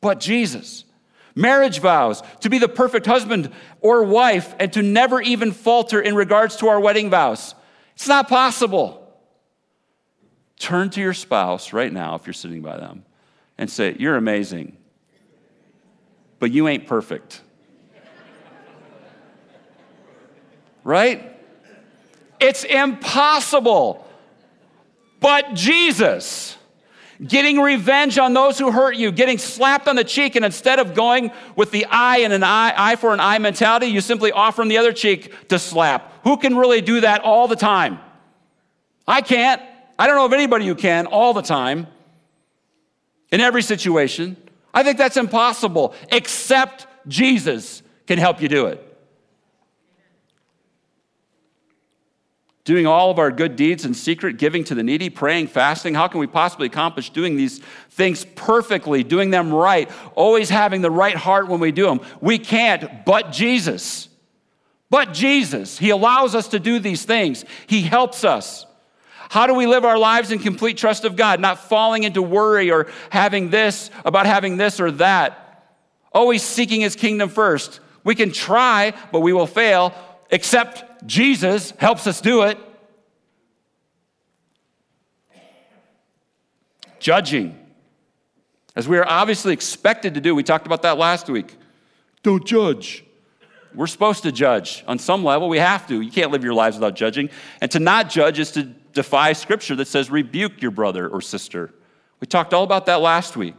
But 0.00 0.18
Jesus. 0.18 0.84
Marriage 1.36 1.78
vows 1.78 2.24
to 2.40 2.50
be 2.50 2.58
the 2.58 2.68
perfect 2.68 3.06
husband 3.06 3.52
or 3.80 4.02
wife 4.02 4.52
and 4.58 4.72
to 4.72 4.82
never 4.82 5.20
even 5.20 5.52
falter 5.52 6.00
in 6.00 6.16
regards 6.16 6.56
to 6.56 6.66
our 6.66 6.80
wedding 6.80 7.08
vows. 7.08 7.54
It's 7.94 8.08
not 8.08 8.28
possible. 8.28 9.04
Turn 10.58 10.90
to 10.90 11.00
your 11.00 11.14
spouse 11.14 11.72
right 11.72 11.92
now, 11.92 12.14
if 12.14 12.26
you're 12.26 12.34
sitting 12.34 12.62
by 12.62 12.76
them, 12.76 13.04
and 13.56 13.70
say, 13.70 13.96
You're 13.98 14.16
amazing, 14.16 14.76
but 16.38 16.50
you 16.50 16.68
ain't 16.68 16.86
perfect. 16.86 17.42
right? 20.84 21.36
It's 22.40 22.64
impossible. 22.64 24.04
But 25.20 25.54
Jesus, 25.54 26.56
getting 27.24 27.60
revenge 27.60 28.18
on 28.18 28.32
those 28.32 28.58
who 28.58 28.70
hurt 28.70 28.96
you, 28.96 29.10
getting 29.10 29.38
slapped 29.38 29.88
on 29.88 29.96
the 29.96 30.04
cheek, 30.04 30.36
and 30.36 30.44
instead 30.44 30.78
of 30.78 30.94
going 30.94 31.32
with 31.56 31.72
the 31.72 31.86
eye 31.86 32.18
and 32.18 32.32
an 32.32 32.44
eye, 32.44 32.72
eye 32.76 32.96
for 32.96 33.12
an 33.12 33.20
eye 33.20 33.38
mentality, 33.38 33.86
you 33.86 34.00
simply 34.00 34.30
offer 34.30 34.62
him 34.62 34.68
the 34.68 34.78
other 34.78 34.92
cheek 34.92 35.48
to 35.48 35.58
slap. 35.58 36.24
Who 36.24 36.36
can 36.36 36.56
really 36.56 36.80
do 36.80 37.00
that 37.00 37.22
all 37.22 37.48
the 37.48 37.56
time? 37.56 37.98
I 39.06 39.20
can't. 39.20 39.60
I 39.98 40.06
don't 40.06 40.16
know 40.16 40.26
of 40.26 40.32
anybody 40.32 40.66
who 40.66 40.74
can 40.74 41.06
all 41.06 41.34
the 41.34 41.42
time, 41.42 41.86
in 43.30 43.40
every 43.40 43.62
situation. 43.62 44.36
I 44.72 44.82
think 44.82 44.98
that's 44.98 45.16
impossible, 45.16 45.94
except 46.10 46.86
Jesus 47.06 47.82
can 48.06 48.18
help 48.18 48.40
you 48.40 48.48
do 48.48 48.66
it. 48.66 48.84
doing 52.64 52.86
all 52.86 53.10
of 53.10 53.18
our 53.18 53.30
good 53.30 53.56
deeds 53.56 53.86
in 53.86 53.94
secret, 53.94 54.36
giving 54.36 54.62
to 54.62 54.74
the 54.74 54.82
needy, 54.82 55.08
praying, 55.08 55.46
fasting. 55.46 55.94
How 55.94 56.06
can 56.06 56.20
we 56.20 56.26
possibly 56.26 56.66
accomplish 56.66 57.08
doing 57.08 57.34
these 57.34 57.60
things 57.88 58.26
perfectly, 58.34 59.02
doing 59.02 59.30
them 59.30 59.50
right, 59.50 59.90
always 60.14 60.50
having 60.50 60.82
the 60.82 60.90
right 60.90 61.16
heart 61.16 61.48
when 61.48 61.60
we 61.60 61.72
do 61.72 61.86
them? 61.86 62.02
We 62.20 62.38
can't, 62.38 63.06
but 63.06 63.32
Jesus. 63.32 64.10
But 64.90 65.14
Jesus. 65.14 65.78
He 65.78 65.88
allows 65.88 66.34
us 66.34 66.48
to 66.48 66.58
do 66.58 66.78
these 66.78 67.06
things, 67.06 67.46
He 67.66 67.80
helps 67.80 68.22
us. 68.22 68.66
How 69.30 69.46
do 69.46 69.54
we 69.54 69.66
live 69.66 69.84
our 69.84 69.98
lives 69.98 70.30
in 70.30 70.38
complete 70.38 70.78
trust 70.78 71.04
of 71.04 71.16
God, 71.16 71.40
not 71.40 71.58
falling 71.58 72.04
into 72.04 72.22
worry 72.22 72.70
or 72.70 72.88
having 73.10 73.50
this 73.50 73.90
about 74.04 74.26
having 74.26 74.56
this 74.56 74.80
or 74.80 74.90
that? 74.92 75.74
Always 76.12 76.42
seeking 76.42 76.80
His 76.80 76.96
kingdom 76.96 77.28
first. 77.28 77.80
We 78.04 78.14
can 78.14 78.32
try, 78.32 78.94
but 79.12 79.20
we 79.20 79.32
will 79.32 79.46
fail, 79.46 79.94
except 80.30 81.06
Jesus 81.06 81.72
helps 81.72 82.06
us 82.06 82.20
do 82.20 82.42
it. 82.42 82.58
Judging, 86.98 87.58
as 88.74 88.88
we 88.88 88.96
are 88.96 89.08
obviously 89.08 89.52
expected 89.52 90.14
to 90.14 90.20
do. 90.20 90.34
We 90.34 90.42
talked 90.42 90.66
about 90.66 90.82
that 90.82 90.98
last 90.98 91.28
week. 91.28 91.56
Don't 92.22 92.46
judge. 92.46 93.04
We're 93.74 93.86
supposed 93.86 94.22
to 94.22 94.32
judge 94.32 94.84
on 94.86 94.98
some 94.98 95.22
level. 95.22 95.48
We 95.48 95.58
have 95.58 95.86
to. 95.88 96.00
You 96.00 96.10
can't 96.10 96.30
live 96.30 96.42
your 96.42 96.54
lives 96.54 96.76
without 96.76 96.96
judging. 96.96 97.30
And 97.60 97.70
to 97.72 97.78
not 97.78 98.08
judge 98.08 98.38
is 98.38 98.50
to 98.52 98.72
defy 98.98 99.32
scripture 99.32 99.76
that 99.76 99.86
says 99.86 100.10
rebuke 100.10 100.60
your 100.60 100.72
brother 100.72 101.08
or 101.08 101.20
sister. 101.20 101.72
We 102.20 102.26
talked 102.26 102.52
all 102.52 102.64
about 102.64 102.86
that 102.86 103.00
last 103.00 103.36
week. 103.36 103.54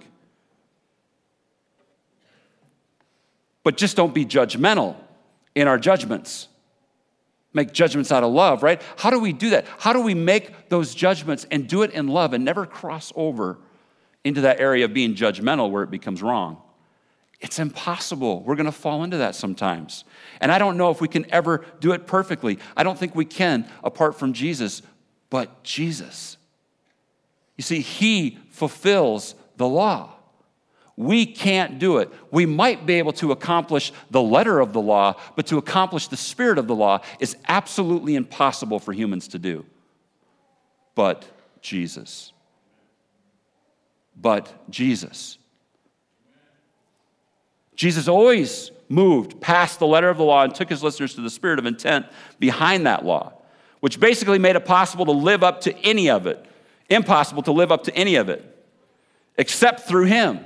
But 3.63 3.77
just 3.77 3.95
don't 3.95 4.13
be 4.13 4.25
judgmental 4.25 4.95
in 5.55 5.67
our 5.67 5.77
judgments 5.77 6.49
make 7.53 7.73
judgments 7.73 8.11
out 8.11 8.23
of 8.23 8.31
love, 8.31 8.63
right? 8.63 8.81
How 8.97 9.09
do 9.09 9.19
we 9.19 9.33
do 9.33 9.51
that? 9.51 9.65
How 9.79 9.93
do 9.93 10.01
we 10.01 10.13
make 10.13 10.69
those 10.69 10.93
judgments 10.93 11.45
and 11.49 11.67
do 11.67 11.81
it 11.81 11.91
in 11.91 12.07
love 12.07 12.33
and 12.33 12.45
never 12.45 12.65
cross 12.65 13.11
over 13.15 13.57
into 14.23 14.41
that 14.41 14.59
area 14.59 14.85
of 14.85 14.93
being 14.93 15.15
judgmental 15.15 15.71
where 15.71 15.83
it 15.83 15.89
becomes 15.89 16.21
wrong? 16.21 16.61
It's 17.39 17.57
impossible. 17.57 18.43
We're 18.43 18.55
going 18.55 18.65
to 18.65 18.71
fall 18.71 19.03
into 19.03 19.17
that 19.17 19.33
sometimes. 19.33 20.03
And 20.41 20.51
I 20.51 20.59
don't 20.59 20.77
know 20.77 20.91
if 20.91 20.99
we 20.99 21.07
can 21.07 21.25
ever 21.31 21.65
do 21.79 21.93
it 21.93 22.05
perfectly. 22.05 22.59
I 22.75 22.83
don't 22.83 22.99
think 22.99 23.15
we 23.15 23.25
can 23.25 23.67
apart 23.83 24.19
from 24.19 24.33
Jesus, 24.33 24.81
but 25.29 25.63
Jesus. 25.63 26.37
You 27.57 27.63
see, 27.63 27.81
He 27.81 28.39
fulfills 28.49 29.35
the 29.57 29.67
law. 29.67 30.13
We 30.95 31.25
can't 31.25 31.79
do 31.79 31.99
it. 31.99 32.11
We 32.29 32.45
might 32.45 32.85
be 32.85 32.95
able 32.95 33.13
to 33.13 33.31
accomplish 33.31 33.93
the 34.11 34.21
letter 34.21 34.59
of 34.59 34.73
the 34.73 34.81
law, 34.81 35.15
but 35.37 35.47
to 35.47 35.57
accomplish 35.57 36.07
the 36.07 36.17
spirit 36.17 36.57
of 36.57 36.67
the 36.67 36.75
law 36.75 36.99
is 37.19 37.37
absolutely 37.47 38.15
impossible 38.15 38.79
for 38.79 38.91
humans 38.91 39.29
to 39.29 39.39
do. 39.39 39.65
But 40.95 41.25
Jesus. 41.61 42.33
But 44.19 44.53
Jesus. 44.69 45.37
Jesus 47.77 48.09
always 48.09 48.71
moved 48.89 49.39
past 49.39 49.79
the 49.79 49.87
letter 49.87 50.09
of 50.09 50.17
the 50.17 50.23
law 50.25 50.43
and 50.43 50.53
took 50.53 50.67
his 50.67 50.83
listeners 50.83 51.13
to 51.13 51.21
the 51.21 51.29
spirit 51.29 51.59
of 51.59 51.65
intent 51.65 52.07
behind 52.39 52.85
that 52.87 53.05
law, 53.05 53.31
which 53.79 53.99
basically 53.99 54.39
made 54.39 54.55
it 54.55 54.65
possible 54.65 55.05
to 55.05 55.11
live 55.11 55.43
up 55.43 55.61
to 55.61 55.77
any 55.79 56.09
of 56.09 56.27
it, 56.27 56.45
impossible 56.89 57.43
to 57.43 57.51
live 57.51 57.71
up 57.71 57.83
to 57.83 57.95
any 57.95 58.15
of 58.15 58.29
it, 58.29 58.43
except 59.37 59.81
through 59.81 60.05
him. 60.05 60.43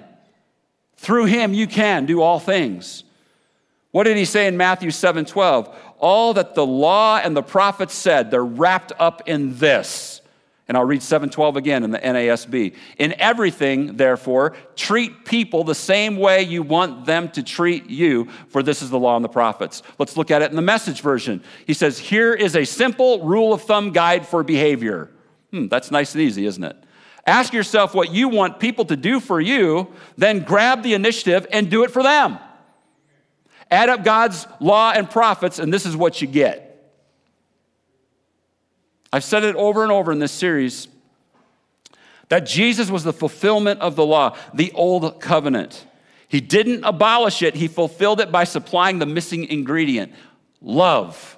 Through 0.98 1.26
him 1.26 1.54
you 1.54 1.68
can 1.68 2.06
do 2.06 2.22
all 2.22 2.40
things. 2.40 3.04
What 3.92 4.04
did 4.04 4.18
he 4.18 4.26
say 4.26 4.48
in 4.48 4.58
Matthew 4.58 4.92
7 4.92 5.26
12? 5.26 5.76
All 6.00 6.34
that 6.34 6.56
the 6.56 6.66
law 6.66 7.18
and 7.18 7.38
the 7.38 7.44
prophets 7.44 7.94
said, 7.94 8.32
they're 8.32 8.44
wrapped 8.44 8.92
up 9.00 9.22
in 9.28 9.58
this. 9.58 10.22
And 10.68 10.78
I'll 10.78 10.86
read 10.86 11.04
712 11.04 11.58
again 11.58 11.84
in 11.84 11.92
the 11.92 12.00
NASB. 12.00 12.74
In 12.98 13.14
everything, 13.20 13.98
therefore, 13.98 14.56
treat 14.78 15.26
people 15.26 15.66
the 15.66 15.76
same 15.76 16.16
way 16.18 16.42
you 16.42 16.64
want 16.64 17.06
them 17.06 17.30
to 17.32 17.44
treat 17.44 17.90
you, 17.90 18.30
for 18.48 18.64
this 18.64 18.82
is 18.82 18.90
the 18.90 19.00
law 19.00 19.18
and 19.18 19.26
the 19.26 19.30
prophets. 19.30 19.84
Let's 20.00 20.16
look 20.16 20.32
at 20.32 20.42
it 20.42 20.52
in 20.52 20.56
the 20.56 20.62
message 20.62 21.02
version. 21.02 21.44
He 21.68 21.74
says, 21.74 22.00
Here 22.00 22.34
is 22.34 22.56
a 22.56 22.64
simple 22.64 23.26
rule 23.26 23.52
of 23.52 23.64
thumb 23.64 23.92
guide 23.92 24.26
for 24.26 24.42
behavior. 24.42 25.12
Hmm, 25.52 25.68
that's 25.68 25.92
nice 25.92 26.14
and 26.14 26.22
easy, 26.22 26.46
isn't 26.46 26.64
it? 26.64 26.78
Ask 27.26 27.54
yourself 27.54 27.94
what 27.94 28.12
you 28.12 28.30
want 28.30 28.60
people 28.60 28.86
to 28.86 28.96
do 28.96 29.20
for 29.20 29.42
you, 29.42 29.90
then 30.18 30.40
grab 30.40 30.82
the 30.82 30.94
initiative 30.94 31.46
and 31.52 31.70
do 31.70 31.84
it 31.84 31.92
for 31.92 32.04
them. 32.04 32.40
Add 33.70 33.90
up 33.90 34.04
God's 34.04 34.48
law 34.60 34.92
and 34.92 35.10
prophets, 35.10 35.60
and 35.60 35.74
this 35.74 35.86
is 35.86 35.98
what 35.98 36.22
you 36.22 36.28
get. 36.28 36.63
I've 39.14 39.24
said 39.24 39.44
it 39.44 39.56
over 39.56 39.84
and 39.84 39.92
over 39.92 40.12
in 40.12 40.18
this 40.18 40.32
series 40.32 40.88
that 42.30 42.48
Jesus 42.48 42.90
was 42.90 43.04
the 43.04 43.14
fulfillment 43.14 43.80
of 43.80 43.96
the 43.96 44.04
law, 44.04 44.36
the 44.56 44.72
old 44.72 45.22
covenant. 45.22 45.86
He 46.28 46.42
didn't 46.42 46.84
abolish 46.84 47.44
it, 47.44 47.54
he 47.54 47.68
fulfilled 47.68 48.20
it 48.20 48.32
by 48.32 48.44
supplying 48.44 48.98
the 48.98 49.06
missing 49.06 49.46
ingredient 49.46 50.14
love. 50.62 51.38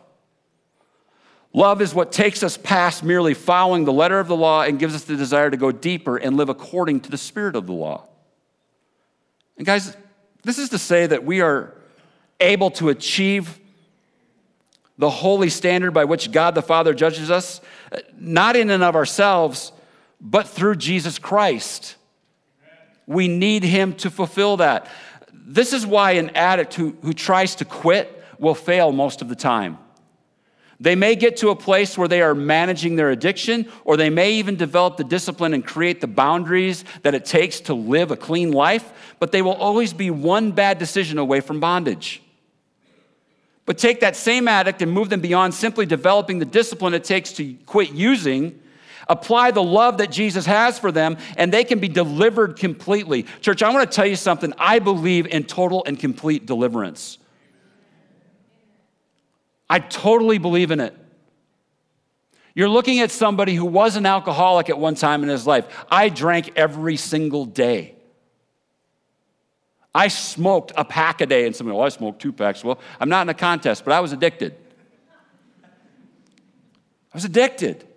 Love 1.51 1.81
is 1.81 1.93
what 1.93 2.13
takes 2.13 2.43
us 2.43 2.55
past 2.55 3.03
merely 3.03 3.33
following 3.33 3.83
the 3.83 3.91
letter 3.91 4.21
of 4.21 4.29
the 4.29 4.37
law 4.37 4.61
and 4.61 4.79
gives 4.79 4.95
us 4.95 5.03
the 5.03 5.17
desire 5.17 5.51
to 5.51 5.57
go 5.57 5.69
deeper 5.69 6.15
and 6.15 6.37
live 6.37 6.47
according 6.47 7.01
to 7.01 7.11
the 7.11 7.17
spirit 7.17 7.57
of 7.57 7.65
the 7.65 7.73
law. 7.73 8.05
And, 9.57 9.65
guys, 9.65 9.97
this 10.43 10.59
is 10.59 10.69
to 10.69 10.77
say 10.77 11.07
that 11.07 11.25
we 11.25 11.41
are 11.41 11.73
able 12.39 12.71
to 12.71 12.87
achieve 12.87 13.59
the 14.97 15.09
holy 15.09 15.49
standard 15.49 15.91
by 15.91 16.05
which 16.05 16.31
God 16.31 16.55
the 16.55 16.61
Father 16.61 16.93
judges 16.93 17.29
us, 17.29 17.61
uh, 17.91 17.99
not 18.17 18.55
in 18.55 18.69
and 18.69 18.83
of 18.83 18.95
ourselves, 18.95 19.71
but 20.21 20.47
through 20.47 20.75
Jesus 20.75 21.19
Christ. 21.19 21.95
We 23.05 23.27
need 23.27 23.63
Him 23.63 23.93
to 23.95 24.09
fulfill 24.09 24.57
that. 24.57 24.87
This 25.33 25.73
is 25.73 25.85
why 25.85 26.13
an 26.13 26.31
addict 26.31 26.73
who, 26.73 26.97
who 27.01 27.13
tries 27.13 27.55
to 27.55 27.65
quit 27.65 28.23
will 28.39 28.55
fail 28.55 28.91
most 28.91 29.21
of 29.21 29.29
the 29.29 29.35
time. 29.35 29.77
They 30.79 30.95
may 30.95 31.15
get 31.15 31.37
to 31.37 31.49
a 31.49 31.55
place 31.55 31.97
where 31.97 32.07
they 32.07 32.21
are 32.21 32.35
managing 32.35 32.95
their 32.95 33.09
addiction, 33.09 33.67
or 33.85 33.95
they 33.95 34.09
may 34.09 34.33
even 34.33 34.57
develop 34.57 34.97
the 34.97 35.05
discipline 35.05 35.53
and 35.53 35.65
create 35.65 36.01
the 36.01 36.07
boundaries 36.07 36.83
that 37.03 37.15
it 37.15 37.23
takes 37.23 37.61
to 37.61 37.73
live 37.73 38.11
a 38.11 38.17
clean 38.17 38.51
life, 38.51 38.91
but 39.19 39.31
they 39.31 39.41
will 39.41 39.53
always 39.53 39.93
be 39.93 40.11
one 40.11 40.51
bad 40.51 40.77
decision 40.77 41.17
away 41.17 41.39
from 41.39 41.59
bondage. 41.59 42.21
But 43.65 43.77
take 43.77 44.01
that 44.01 44.15
same 44.15 44.47
addict 44.47 44.81
and 44.81 44.91
move 44.91 45.09
them 45.09 45.21
beyond 45.21 45.53
simply 45.53 45.85
developing 45.85 46.39
the 46.39 46.45
discipline 46.45 46.93
it 46.93 47.03
takes 47.03 47.31
to 47.33 47.55
quit 47.65 47.91
using, 47.91 48.59
apply 49.09 49.51
the 49.51 49.63
love 49.63 49.97
that 49.97 50.11
Jesus 50.11 50.45
has 50.45 50.77
for 50.77 50.91
them, 50.91 51.17
and 51.35 51.51
they 51.51 51.63
can 51.63 51.79
be 51.79 51.87
delivered 51.87 52.57
completely. 52.57 53.23
Church, 53.41 53.63
I 53.63 53.71
want 53.71 53.89
to 53.89 53.95
tell 53.95 54.05
you 54.05 54.15
something. 54.15 54.53
I 54.57 54.79
believe 54.79 55.25
in 55.27 55.45
total 55.45 55.83
and 55.85 55.99
complete 55.99 56.45
deliverance. 56.45 57.17
I 59.67 59.79
totally 59.79 60.37
believe 60.37 60.69
in 60.69 60.79
it. 60.79 60.95
You're 62.53 62.69
looking 62.69 62.99
at 62.99 63.11
somebody 63.11 63.55
who 63.55 63.65
was 63.65 63.95
an 63.95 64.05
alcoholic 64.05 64.69
at 64.69 64.77
one 64.77 64.95
time 64.95 65.23
in 65.23 65.29
his 65.29 65.45
life. 65.47 65.65
I 65.89 66.09
drank 66.09 66.53
every 66.55 66.97
single 66.97 67.45
day. 67.45 67.94
I 69.95 70.09
smoked 70.09 70.73
a 70.75 70.83
pack 70.83 71.21
a 71.21 71.25
day, 71.25 71.45
and 71.45 71.55
somebody, 71.55 71.77
well, 71.77 71.85
I 71.85 71.89
smoked 71.89 72.21
two 72.21 72.33
packs. 72.33 72.65
Well, 72.65 72.79
I'm 72.99 73.07
not 73.07 73.21
in 73.21 73.29
a 73.29 73.33
contest, 73.33 73.85
but 73.85 73.93
I 73.93 74.01
was 74.01 74.11
addicted. 74.11 74.53
I 75.63 77.13
was 77.13 77.23
addicted. 77.23 77.87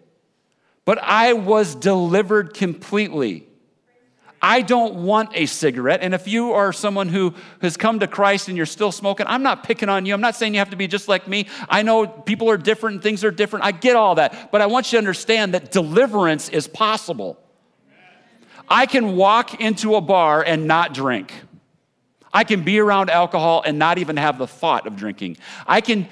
But 0.84 0.98
I 1.02 1.32
was 1.32 1.74
delivered 1.74 2.54
completely. 2.54 3.48
I 4.40 4.62
don't 4.62 5.02
want 5.02 5.30
a 5.34 5.46
cigarette. 5.46 5.98
And 6.00 6.14
if 6.14 6.28
you 6.28 6.52
are 6.52 6.72
someone 6.72 7.08
who 7.08 7.34
has 7.60 7.76
come 7.76 7.98
to 7.98 8.06
Christ 8.06 8.46
and 8.46 8.56
you're 8.56 8.64
still 8.64 8.92
smoking, 8.92 9.26
I'm 9.28 9.42
not 9.42 9.64
picking 9.64 9.88
on 9.88 10.06
you. 10.06 10.14
I'm 10.14 10.20
not 10.20 10.36
saying 10.36 10.54
you 10.54 10.60
have 10.60 10.70
to 10.70 10.76
be 10.76 10.86
just 10.86 11.08
like 11.08 11.26
me. 11.26 11.48
I 11.68 11.82
know 11.82 12.06
people 12.06 12.48
are 12.48 12.56
different 12.56 12.94
and 12.94 13.02
things 13.02 13.24
are 13.24 13.32
different. 13.32 13.64
I 13.64 13.72
get 13.72 13.96
all 13.96 14.14
that. 14.14 14.52
But 14.52 14.60
I 14.60 14.66
want 14.66 14.86
you 14.86 14.92
to 14.92 14.98
understand 14.98 15.54
that 15.54 15.72
deliverance 15.72 16.48
is 16.48 16.68
possible. 16.68 17.40
I 18.68 18.86
can 18.86 19.16
walk 19.16 19.60
into 19.60 19.96
a 19.96 20.00
bar 20.00 20.44
and 20.44 20.68
not 20.68 20.94
drink. 20.94 21.32
I 22.38 22.44
can 22.44 22.62
be 22.62 22.78
around 22.78 23.10
alcohol 23.10 23.64
and 23.66 23.80
not 23.80 23.98
even 23.98 24.16
have 24.16 24.38
the 24.38 24.46
thought 24.46 24.86
of 24.86 24.94
drinking. 24.94 25.38
I 25.66 25.80
can 25.80 26.06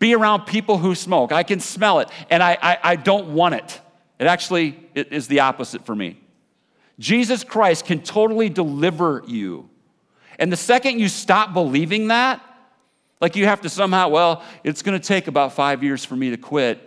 be 0.00 0.12
around 0.12 0.44
people 0.44 0.76
who 0.76 0.96
smoke. 0.96 1.30
I 1.30 1.44
can 1.44 1.60
smell 1.60 2.00
it, 2.00 2.08
and 2.30 2.42
I, 2.42 2.58
I, 2.60 2.78
I 2.82 2.96
don't 2.96 3.32
want 3.32 3.54
it. 3.54 3.80
It 4.18 4.26
actually 4.26 4.76
it 4.96 5.12
is 5.12 5.28
the 5.28 5.38
opposite 5.38 5.86
for 5.86 5.94
me. 5.94 6.18
Jesus 6.98 7.44
Christ 7.44 7.84
can 7.84 8.02
totally 8.02 8.48
deliver 8.48 9.22
you. 9.28 9.70
And 10.40 10.50
the 10.50 10.56
second 10.56 10.98
you 10.98 11.08
stop 11.08 11.52
believing 11.52 12.08
that, 12.08 12.42
like 13.20 13.36
you 13.36 13.44
have 13.44 13.60
to 13.60 13.68
somehow, 13.68 14.08
well, 14.08 14.42
it's 14.64 14.82
going 14.82 15.00
to 15.00 15.06
take 15.06 15.28
about 15.28 15.52
five 15.52 15.84
years 15.84 16.04
for 16.04 16.16
me 16.16 16.30
to 16.30 16.36
quit, 16.36 16.80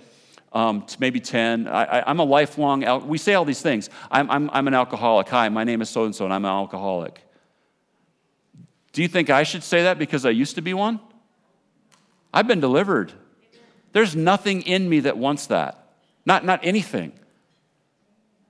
um, 0.51 0.81
to 0.81 0.98
maybe 1.00 1.21
10. 1.21 1.65
I, 1.69 2.12
am 2.12 2.19
a 2.19 2.25
lifelong, 2.25 2.83
al- 2.83 3.00
we 3.00 3.17
say 3.17 3.36
all 3.36 3.45
these 3.45 3.62
things. 3.62 3.89
I'm, 4.12 4.29
I'm, 4.29 4.50
I'm 4.51 4.67
an 4.67 4.74
alcoholic. 4.74 5.29
Hi, 5.29 5.48
my 5.48 5.63
name 5.63 5.81
is 5.81 5.89
so 5.89 6.03
and 6.03 6.13
so, 6.13 6.25
and 6.25 6.33
I'm 6.33 6.43
an 6.43 6.51
alcoholic. 6.51 7.21
Do 8.93 9.01
you 9.01 9.07
think 9.07 9.29
I 9.29 9.43
should 9.43 9.63
say 9.63 9.83
that 9.83 9.98
because 9.98 10.25
I 10.25 10.31
used 10.31 10.55
to 10.55 10.62
be 10.62 10.74
one? 10.74 11.00
I've 12.33 12.48
been 12.48 12.60
delivered. 12.60 13.12
There's 13.93 14.15
nothing 14.15 14.62
in 14.62 14.88
me 14.88 15.01
that 15.01 15.17
wants 15.17 15.48
that. 15.48 15.93
Not, 16.25 16.45
not 16.45 16.62
anything. 16.63 17.12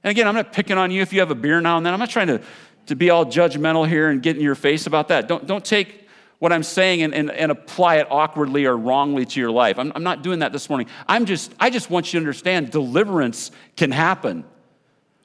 And 0.03 0.11
again, 0.11 0.27
I'm 0.27 0.35
not 0.35 0.53
picking 0.53 0.77
on 0.77 0.91
you 0.91 1.01
if 1.01 1.13
you 1.13 1.19
have 1.19 1.31
a 1.31 1.35
beer 1.35 1.61
now 1.61 1.77
and 1.77 1.85
then. 1.85 1.93
I'm 1.93 1.99
not 1.99 2.09
trying 2.09 2.27
to, 2.27 2.41
to 2.87 2.95
be 2.95 3.09
all 3.09 3.25
judgmental 3.25 3.87
here 3.87 4.09
and 4.09 4.21
get 4.21 4.35
in 4.35 4.41
your 4.41 4.55
face 4.55 4.87
about 4.87 5.09
that. 5.09 5.27
Don't, 5.27 5.45
don't 5.45 5.63
take 5.63 6.07
what 6.39 6.51
I'm 6.51 6.63
saying 6.63 7.03
and, 7.03 7.13
and, 7.13 7.29
and 7.29 7.51
apply 7.51 7.97
it 7.97 8.07
awkwardly 8.09 8.65
or 8.65 8.75
wrongly 8.75 9.25
to 9.25 9.39
your 9.39 9.51
life. 9.51 9.77
I'm, 9.77 9.91
I'm 9.93 10.03
not 10.03 10.23
doing 10.23 10.39
that 10.39 10.51
this 10.51 10.69
morning. 10.69 10.87
I'm 11.07 11.25
just, 11.25 11.53
I 11.59 11.69
just 11.69 11.91
want 11.91 12.07
you 12.07 12.19
to 12.19 12.23
understand 12.23 12.71
deliverance 12.71 13.51
can 13.77 13.91
happen. 13.91 14.43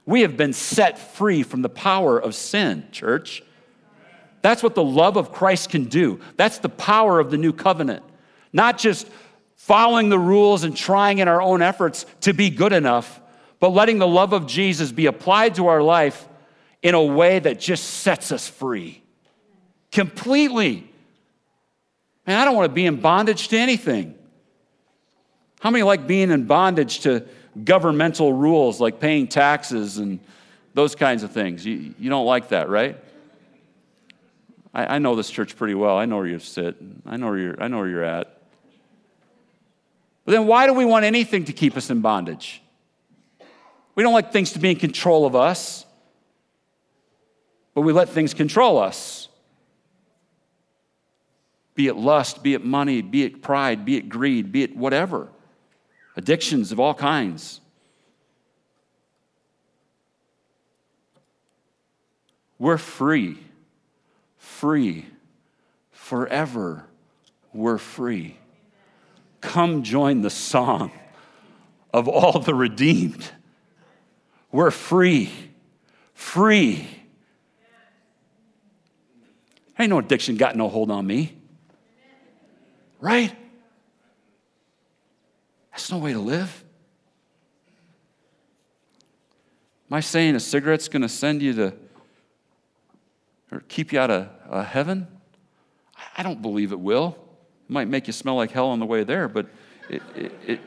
We 0.05 0.21
have 0.21 0.37
been 0.37 0.53
set 0.53 0.99
free 0.99 1.43
from 1.43 1.63
the 1.63 1.71
power 1.71 2.19
of 2.19 2.35
sin, 2.35 2.87
church. 2.93 3.43
That's 4.47 4.63
what 4.63 4.77
the 4.77 4.85
love 4.85 5.17
of 5.17 5.33
Christ 5.33 5.71
can 5.71 5.87
do. 5.87 6.21
That's 6.37 6.59
the 6.59 6.69
power 6.69 7.19
of 7.19 7.33
the 7.33 7.37
new 7.37 7.53
covenant. 7.53 8.05
Not 8.53 8.79
just 8.79 9.09
following 9.57 10.09
the 10.09 10.21
rules 10.21 10.63
and 10.63 10.77
trying 10.77 11.19
in 11.19 11.27
our 11.27 11.43
own 11.43 11.63
efforts 11.63 12.07
to 12.21 12.33
be 12.33 12.49
good 12.49 12.73
enough, 12.73 13.21
but 13.59 13.71
letting 13.71 13.99
the 13.99 14.07
love 14.07 14.33
of 14.33 14.47
Jesus 14.47 14.93
be 14.93 15.07
applied 15.07 15.57
to 15.57 15.67
our 15.67 15.83
life 15.83 16.29
in 16.81 16.95
a 16.95 17.03
way 17.03 17.41
that 17.41 17.59
just 17.59 17.83
sets 17.83 18.31
us 18.31 18.47
free 18.47 19.03
completely. 19.91 20.89
Man, 22.25 22.39
I 22.39 22.45
don't 22.45 22.55
want 22.55 22.71
to 22.71 22.73
be 22.75 22.87
in 22.87 23.01
bondage 23.01 23.49
to 23.49 23.59
anything. 23.59 24.15
How 25.59 25.73
many 25.73 25.83
like 25.83 26.07
being 26.07 26.31
in 26.31 26.47
bondage 26.47 27.01
to 27.01 27.27
governmental 27.65 28.33
rules 28.33 28.81
like 28.81 29.01
paying 29.01 29.27
taxes 29.27 29.99
and 29.99 30.21
those 30.73 30.95
kinds 30.95 31.25
of 31.25 31.33
things? 31.33 31.67
You, 31.67 31.97
you 31.99 32.11
don't 32.11 32.27
like 32.27 32.51
that, 32.51 32.69
right? 32.69 32.97
I, 34.77 34.97
I 34.97 34.99
know 34.99 35.17
this 35.17 35.31
church 35.31 35.57
pretty 35.57 35.75
well. 35.75 35.97
I 35.97 36.05
know 36.05 36.17
where 36.19 36.27
you 36.27 36.39
sit. 36.39 36.77
I 37.07 37.17
know 37.17 37.29
where 37.29 37.39
you're, 37.39 37.63
I 37.63 37.67
know 37.69 37.79
where 37.79 37.89
you're 37.89 38.05
at. 38.05 38.43
But 40.27 40.33
then 40.33 40.47
why 40.47 40.67
do 40.67 40.75
we 40.75 40.85
want 40.85 41.05
anything 41.07 41.47
to 41.47 41.53
keep 41.53 41.77
us 41.77 41.89
in 41.89 42.03
bondage? 42.03 42.63
We 43.95 44.03
don't 44.03 44.13
like 44.13 44.33
things 44.33 44.53
to 44.53 44.59
be 44.59 44.71
in 44.71 44.77
control 44.77 45.25
of 45.25 45.35
us, 45.35 45.87
but 47.75 47.81
we 47.81 47.95
let 47.95 48.11
things 48.11 48.35
control 48.35 48.79
us. 48.79 49.29
Be 51.75 51.87
it 51.87 51.97
lust, 51.97 52.43
be 52.43 52.53
it 52.53 52.65
money, 52.65 53.01
be 53.01 53.23
it 53.23 53.41
pride, 53.43 53.85
be 53.85 53.97
it 53.97 54.09
greed, 54.11 54.53
be 54.53 54.63
it 54.63 54.77
whatever. 54.77 55.29
Addictions 56.17 56.73
of 56.73 56.81
all 56.81 56.95
kinds. 56.95 57.61
We're 62.59 62.79
free, 62.79 63.39
free, 64.57 65.05
forever. 65.91 66.87
We're 67.53 67.79
free. 67.79 68.39
Come 69.43 69.83
join 69.83 70.23
the 70.23 70.31
song 70.31 70.93
of 71.93 72.09
all 72.09 72.39
the 72.39 72.55
redeemed. 72.55 73.31
We're 74.51 74.71
free, 74.71 75.31
free. 76.15 76.89
Ain't 79.79 79.91
no 79.91 79.99
addiction 79.99 80.37
got 80.37 80.57
no 80.57 80.69
hold 80.69 80.91
on 80.91 81.07
me. 81.07 81.37
Right? 82.99 83.37
That's 85.71 85.93
no 85.93 85.99
way 85.99 86.15
to 86.15 86.19
live. 86.19 86.65
Am 89.91 89.97
I 89.97 90.01
saying 90.01 90.35
a 90.35 90.41
cigarette's 90.41 90.89
going 90.89 91.03
to 91.03 91.11
send 91.11 91.43
you 91.43 91.53
to 91.53 91.75
or 93.53 93.61
keep 93.69 93.93
you 93.93 94.01
out 94.01 94.11
of 94.11 94.29
uh, 94.49 94.65
heaven? 94.65 95.07
I 96.17 96.23
don't 96.23 96.43
believe 96.43 96.73
it 96.73 96.81
will. 96.81 97.17
It 97.69 97.73
might 97.73 97.89
make 97.89 98.07
you 98.07 98.13
smell 98.13 98.37
like 98.37 98.51
hell 98.51 98.69
on 98.69 98.79
the 98.79 98.87
way 98.87 99.05
there, 99.05 99.29
but 99.29 99.47
it, 99.89 100.03
it, 100.15 100.33
it 100.47 100.61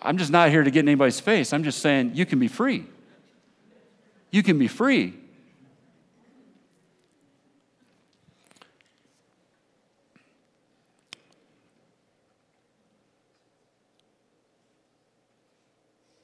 I'm 0.00 0.16
just 0.16 0.30
not 0.30 0.50
here 0.50 0.62
to 0.62 0.70
get 0.70 0.80
in 0.80 0.88
anybody's 0.88 1.20
face. 1.20 1.52
I'm 1.52 1.64
just 1.64 1.80
saying 1.80 2.12
you 2.14 2.24
can 2.24 2.38
be 2.38 2.48
free. 2.48 2.86
You 4.30 4.42
can 4.42 4.58
be 4.58 4.68
free. 4.68 5.14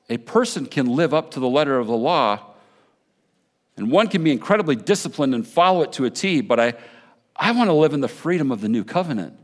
A 0.08 0.18
person 0.18 0.66
can 0.66 0.86
live 0.86 1.12
up 1.12 1.32
to 1.32 1.40
the 1.40 1.48
letter 1.48 1.78
of 1.78 1.86
the 1.86 1.96
law 1.96 2.53
and 3.76 3.90
one 3.90 4.08
can 4.08 4.22
be 4.22 4.30
incredibly 4.30 4.76
disciplined 4.76 5.34
and 5.34 5.46
follow 5.46 5.82
it 5.82 5.92
to 5.92 6.04
a 6.04 6.10
T, 6.10 6.40
but 6.40 6.60
I, 6.60 6.74
I 7.36 7.52
want 7.52 7.68
to 7.68 7.74
live 7.74 7.92
in 7.92 8.00
the 8.00 8.08
freedom 8.08 8.52
of 8.52 8.60
the 8.60 8.68
new 8.68 8.84
covenant. 8.84 9.38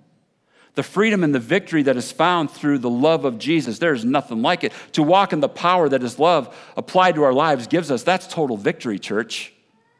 The 0.75 0.85
freedom 0.85 1.25
and 1.25 1.35
the 1.35 1.41
victory 1.41 1.83
that 1.83 1.97
is 1.97 2.13
found 2.13 2.51
through 2.51 2.79
the 2.79 2.91
love 2.91 3.25
of 3.25 3.39
Jesus. 3.39 3.81
There 3.81 3.93
is 3.93 4.05
nothing 4.05 4.41
like 4.41 4.63
it. 4.63 4.73
To 4.93 5.03
walk 5.03 5.33
in 5.33 5.41
the 5.41 5.49
power 5.49 5.89
that 5.89 6.01
His 6.01 6.19
love 6.19 6.57
applied 6.77 7.17
to 7.17 7.25
our 7.25 7.33
lives 7.33 7.67
gives 7.67 7.91
us, 7.91 8.05
that's 8.05 8.29
total 8.29 8.57
victory, 8.57 8.99
church. 8.99 9.53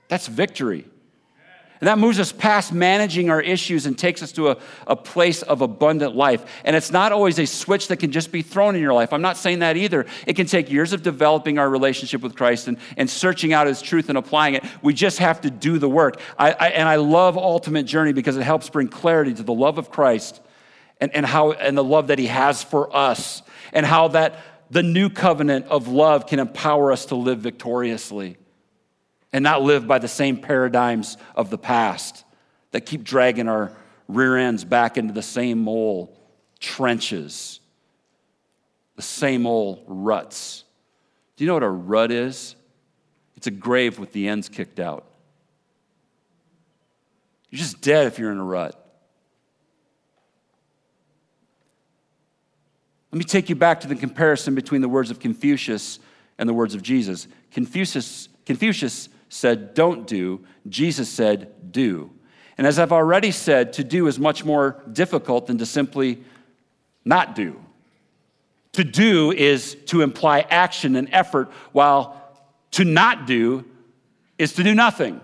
That's 0.07 0.29
victory. 0.29 0.87
And 1.81 1.89
that 1.89 1.99
moves 1.99 2.21
us 2.21 2.31
past 2.31 2.75
managing 2.75 3.31
our 3.31 3.41
issues 3.41 3.87
and 3.87 3.99
takes 3.99 4.23
us 4.23 4.33
to 4.33 4.51
a, 4.51 4.59
a 4.87 4.95
place 4.95 5.41
of 5.41 5.63
abundant 5.63 6.15
life. 6.15 6.45
And 6.63 6.77
it's 6.77 6.91
not 6.91 7.11
always 7.11 7.39
a 7.39 7.47
switch 7.47 7.89
that 7.89 7.97
can 7.97 8.13
just 8.13 8.31
be 8.31 8.43
thrown 8.43 8.77
in 8.77 8.83
your 8.83 8.93
life. 8.93 9.15
I'm 9.15 9.23
not 9.23 9.39
saying 9.39 9.61
that 9.61 9.79
either. 9.79 10.05
It 10.27 10.35
can 10.35 10.47
take 10.47 10.71
years 10.71 10.93
of 10.93 11.03
developing 11.03 11.59
our 11.59 11.71
relationship 11.71 12.21
with 12.21 12.37
Christ 12.37 12.69
and, 12.69 12.77
and 12.99 13.09
searching 13.09 13.55
out 13.55 13.67
His 13.67 13.81
truth 13.81 14.11
and 14.11 14.19
applying 14.19 14.55
it. 14.55 14.65
We 14.83 14.93
just 14.93 15.19
have 15.19 15.41
to 15.41 15.51
do 15.51 15.79
the 15.79 15.89
work. 15.89 16.21
I, 16.39 16.53
I, 16.53 16.69
and 16.69 16.87
I 16.87 16.97
love 16.97 17.39
Ultimate 17.39 17.85
Journey 17.85 18.13
because 18.13 18.37
it 18.37 18.43
helps 18.43 18.69
bring 18.69 18.89
clarity 18.89 19.33
to 19.33 19.43
the 19.43 19.55
love 19.55 19.79
of 19.79 19.91
Christ 19.91 20.43
and, 21.01 21.15
and, 21.17 21.25
how, 21.25 21.53
and 21.53 21.79
the 21.79 21.85
love 21.85 22.09
that 22.09 22.19
He 22.19 22.27
has 22.27 22.63
for 22.63 22.95
us, 22.95 23.41
and 23.73 23.87
how 23.87 24.09
that 24.09 24.35
the 24.71 24.83
new 24.83 25.09
covenant 25.09 25.65
of 25.67 25.89
love 25.89 26.27
can 26.27 26.41
empower 26.41 26.93
us 26.93 27.07
to 27.07 27.15
live 27.15 27.39
victoriously 27.39 28.37
and 29.33 29.43
not 29.43 29.63
live 29.63 29.87
by 29.87 29.99
the 29.99 30.09
same 30.09 30.37
paradigms 30.37 31.17
of 31.35 31.51
the 31.51 31.59
past 31.59 32.25
that 32.73 32.83
keep 32.83 33.05
dragging 33.05 33.49
our 33.49 33.73
rear 34.09 34.37
ends 34.37 34.65
back 34.65 34.97
into 34.97 35.13
the 35.13 35.23
same 35.23 35.69
old 35.69 36.17
trenches, 36.59 37.61
the 38.97 39.03
same 39.03 39.47
old 39.47 39.85
ruts. 39.87 40.65
Do 41.37 41.45
you 41.45 41.49
know 41.49 41.55
what 41.55 41.63
a 41.63 41.69
rut 41.69 42.11
is? 42.11 42.57
It's 43.37 43.47
a 43.47 43.53
grave 43.53 43.99
with 43.99 44.13
the 44.13 44.29
ends 44.29 44.49
kicked 44.49 44.81
out. 44.81 45.07
You're 47.49 47.59
just 47.59 47.81
dead 47.81 48.07
if 48.07 48.19
you're 48.19 48.31
in 48.33 48.39
a 48.39 48.45
rut. 48.45 48.77
Let 53.13 53.19
me 53.19 53.25
take 53.25 53.49
you 53.49 53.57
back 53.57 53.81
to 53.81 53.89
the 53.89 53.97
comparison 53.97 54.55
between 54.55 54.83
the 54.83 54.89
words 54.89 55.11
of 55.11 55.19
Confucius 55.19 55.99
and 56.39 56.49
the 56.49 56.55
words 56.55 56.75
of 56.75 56.83
Jesus. 56.83 57.27
Confucius, 57.51 58.29
Confucius 58.47 59.09
said, 59.31 59.73
don't 59.73 60.07
do. 60.07 60.45
Jesus 60.69 61.09
said, 61.09 61.73
do. 61.73 62.11
And 62.59 62.67
as 62.67 62.79
I've 62.79 62.93
already 62.93 63.31
said, 63.31 63.73
to 63.75 63.85
do 63.85 64.07
is 64.07 64.19
much 64.19 64.45
more 64.45 64.83
difficult 64.93 65.47
than 65.47 65.57
to 65.59 65.65
simply 65.65 66.23
not 67.05 67.35
do. 67.35 67.59
To 68.73 68.85
do 68.85 69.33
is 69.33 69.77
to 69.87 70.03
imply 70.03 70.41
action 70.51 70.95
and 70.95 71.09
effort, 71.11 71.51
while 71.73 72.21
To 72.73 72.85
not 72.85 73.27
do 73.27 73.65
is 74.39 74.53
to 74.55 74.63
do 74.63 74.75
nothing. 74.75 75.21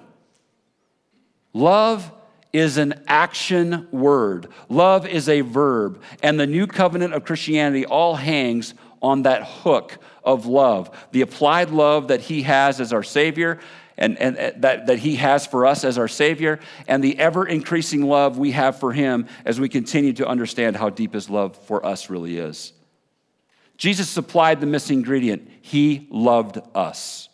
Love 1.52 2.10
is 2.52 2.76
an 2.76 3.04
action 3.06 3.86
word. 3.90 4.48
Love 4.68 5.06
is 5.06 5.28
a 5.28 5.42
verb. 5.42 6.02
And 6.22 6.40
the 6.40 6.46
new 6.46 6.66
covenant 6.66 7.14
of 7.14 7.24
Christianity 7.24 7.86
all 7.86 8.16
hangs 8.16 8.74
on 9.00 9.22
that 9.22 9.44
hook 9.44 9.98
of 10.24 10.46
love. 10.46 10.90
The 11.12 11.20
applied 11.20 11.70
love 11.70 12.08
that 12.08 12.22
he 12.22 12.42
has 12.42 12.80
as 12.80 12.92
our 12.92 13.02
Savior 13.02 13.60
and, 13.96 14.18
and, 14.18 14.36
and 14.36 14.62
that, 14.62 14.86
that 14.86 14.98
he 14.98 15.16
has 15.16 15.46
for 15.46 15.66
us 15.66 15.84
as 15.84 15.98
our 15.98 16.08
Savior, 16.08 16.58
and 16.86 17.02
the 17.02 17.18
ever 17.18 17.46
increasing 17.46 18.02
love 18.02 18.38
we 18.38 18.52
have 18.52 18.78
for 18.78 18.92
him 18.92 19.26
as 19.44 19.58
we 19.58 19.68
continue 19.68 20.12
to 20.14 20.26
understand 20.26 20.76
how 20.76 20.90
deep 20.90 21.14
his 21.14 21.30
love 21.30 21.56
for 21.66 21.84
us 21.84 22.10
really 22.10 22.38
is. 22.38 22.72
Jesus 23.76 24.08
supplied 24.08 24.60
the 24.60 24.66
missing 24.66 24.98
ingredient. 24.98 25.48
He 25.60 26.08
loved 26.10 26.58
us. 26.74 27.28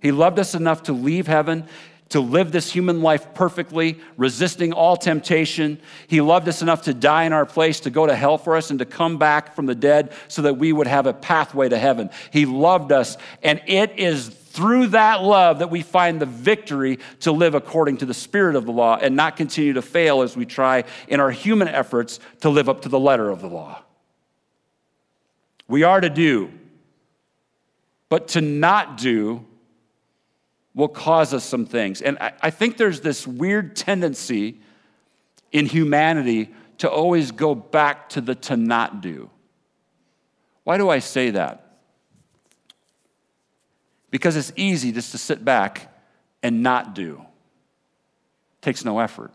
He 0.00 0.12
loved 0.12 0.38
us 0.38 0.54
enough 0.54 0.84
to 0.84 0.92
leave 0.92 1.26
heaven 1.26 1.68
to 2.12 2.20
live 2.20 2.52
this 2.52 2.70
human 2.70 3.00
life 3.00 3.32
perfectly, 3.32 3.98
resisting 4.18 4.74
all 4.74 4.98
temptation. 4.98 5.80
He 6.08 6.20
loved 6.20 6.46
us 6.46 6.60
enough 6.60 6.82
to 6.82 6.92
die 6.92 7.24
in 7.24 7.32
our 7.32 7.46
place, 7.46 7.80
to 7.80 7.90
go 7.90 8.06
to 8.06 8.14
hell 8.14 8.36
for 8.36 8.54
us, 8.54 8.68
and 8.68 8.78
to 8.80 8.84
come 8.84 9.16
back 9.16 9.54
from 9.54 9.64
the 9.64 9.74
dead 9.74 10.12
so 10.28 10.42
that 10.42 10.58
we 10.58 10.74
would 10.74 10.86
have 10.86 11.06
a 11.06 11.14
pathway 11.14 11.70
to 11.70 11.78
heaven. 11.78 12.10
He 12.30 12.44
loved 12.44 12.92
us, 12.92 13.16
and 13.42 13.62
it 13.66 13.98
is 13.98 14.28
through 14.52 14.88
that 14.88 15.22
love 15.22 15.60
that 15.60 15.70
we 15.70 15.80
find 15.80 16.20
the 16.20 16.26
victory 16.26 16.98
to 17.20 17.32
live 17.32 17.54
according 17.54 17.96
to 17.98 18.06
the 18.06 18.14
spirit 18.14 18.54
of 18.54 18.66
the 18.66 18.72
law 18.72 18.98
and 19.00 19.16
not 19.16 19.36
continue 19.36 19.72
to 19.72 19.82
fail 19.82 20.20
as 20.20 20.36
we 20.36 20.44
try 20.44 20.84
in 21.08 21.20
our 21.20 21.30
human 21.30 21.68
efforts 21.68 22.20
to 22.40 22.50
live 22.50 22.68
up 22.68 22.82
to 22.82 22.88
the 22.88 22.98
letter 22.98 23.30
of 23.30 23.40
the 23.40 23.48
law. 23.48 23.82
We 25.68 25.84
are 25.84 26.00
to 26.00 26.10
do, 26.10 26.52
but 28.10 28.28
to 28.28 28.42
not 28.42 28.98
do 28.98 29.46
will 30.74 30.88
cause 30.88 31.32
us 31.32 31.44
some 31.44 31.64
things. 31.64 32.02
And 32.02 32.18
I, 32.18 32.32
I 32.42 32.50
think 32.50 32.76
there's 32.76 33.00
this 33.00 33.26
weird 33.26 33.74
tendency 33.74 34.60
in 35.50 35.64
humanity 35.66 36.50
to 36.78 36.90
always 36.90 37.32
go 37.32 37.54
back 37.54 38.10
to 38.10 38.20
the 38.20 38.34
to 38.34 38.56
not 38.56 39.00
do. 39.00 39.30
Why 40.64 40.76
do 40.76 40.90
I 40.90 40.98
say 40.98 41.30
that? 41.30 41.71
Because 44.12 44.36
it's 44.36 44.52
easy 44.54 44.92
just 44.92 45.10
to 45.12 45.18
sit 45.18 45.44
back 45.44 45.92
and 46.42 46.62
not 46.62 46.94
do. 46.94 47.20
It 47.20 48.62
takes 48.62 48.84
no 48.84 49.00
effort. 49.00 49.32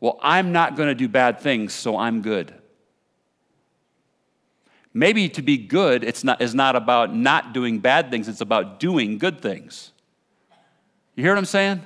Well, 0.00 0.18
I'm 0.22 0.52
not 0.52 0.76
going 0.76 0.88
to 0.88 0.94
do 0.94 1.08
bad 1.08 1.40
things, 1.40 1.74
so 1.74 1.98
I'm 1.98 2.22
good. 2.22 2.54
Maybe 4.94 5.28
to 5.30 5.42
be 5.42 5.58
good 5.58 6.04
it's 6.04 6.22
not, 6.22 6.40
is 6.40 6.54
not 6.54 6.76
about 6.76 7.14
not 7.14 7.52
doing 7.52 7.80
bad 7.80 8.10
things, 8.10 8.28
it's 8.28 8.40
about 8.40 8.78
doing 8.78 9.18
good 9.18 9.40
things. 9.40 9.92
You 11.16 11.24
hear 11.24 11.32
what 11.32 11.38
I'm 11.38 11.44
saying? 11.44 11.84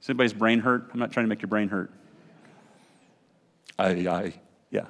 Is 0.00 0.10
anybody's 0.10 0.32
brain 0.32 0.60
hurt? 0.60 0.90
I'm 0.92 0.98
not 0.98 1.12
trying 1.12 1.24
to 1.24 1.28
make 1.28 1.40
your 1.40 1.48
brain 1.48 1.68
hurt. 1.68 1.92
I, 3.78 3.90
I, 4.08 4.34
yeah. 4.70 4.86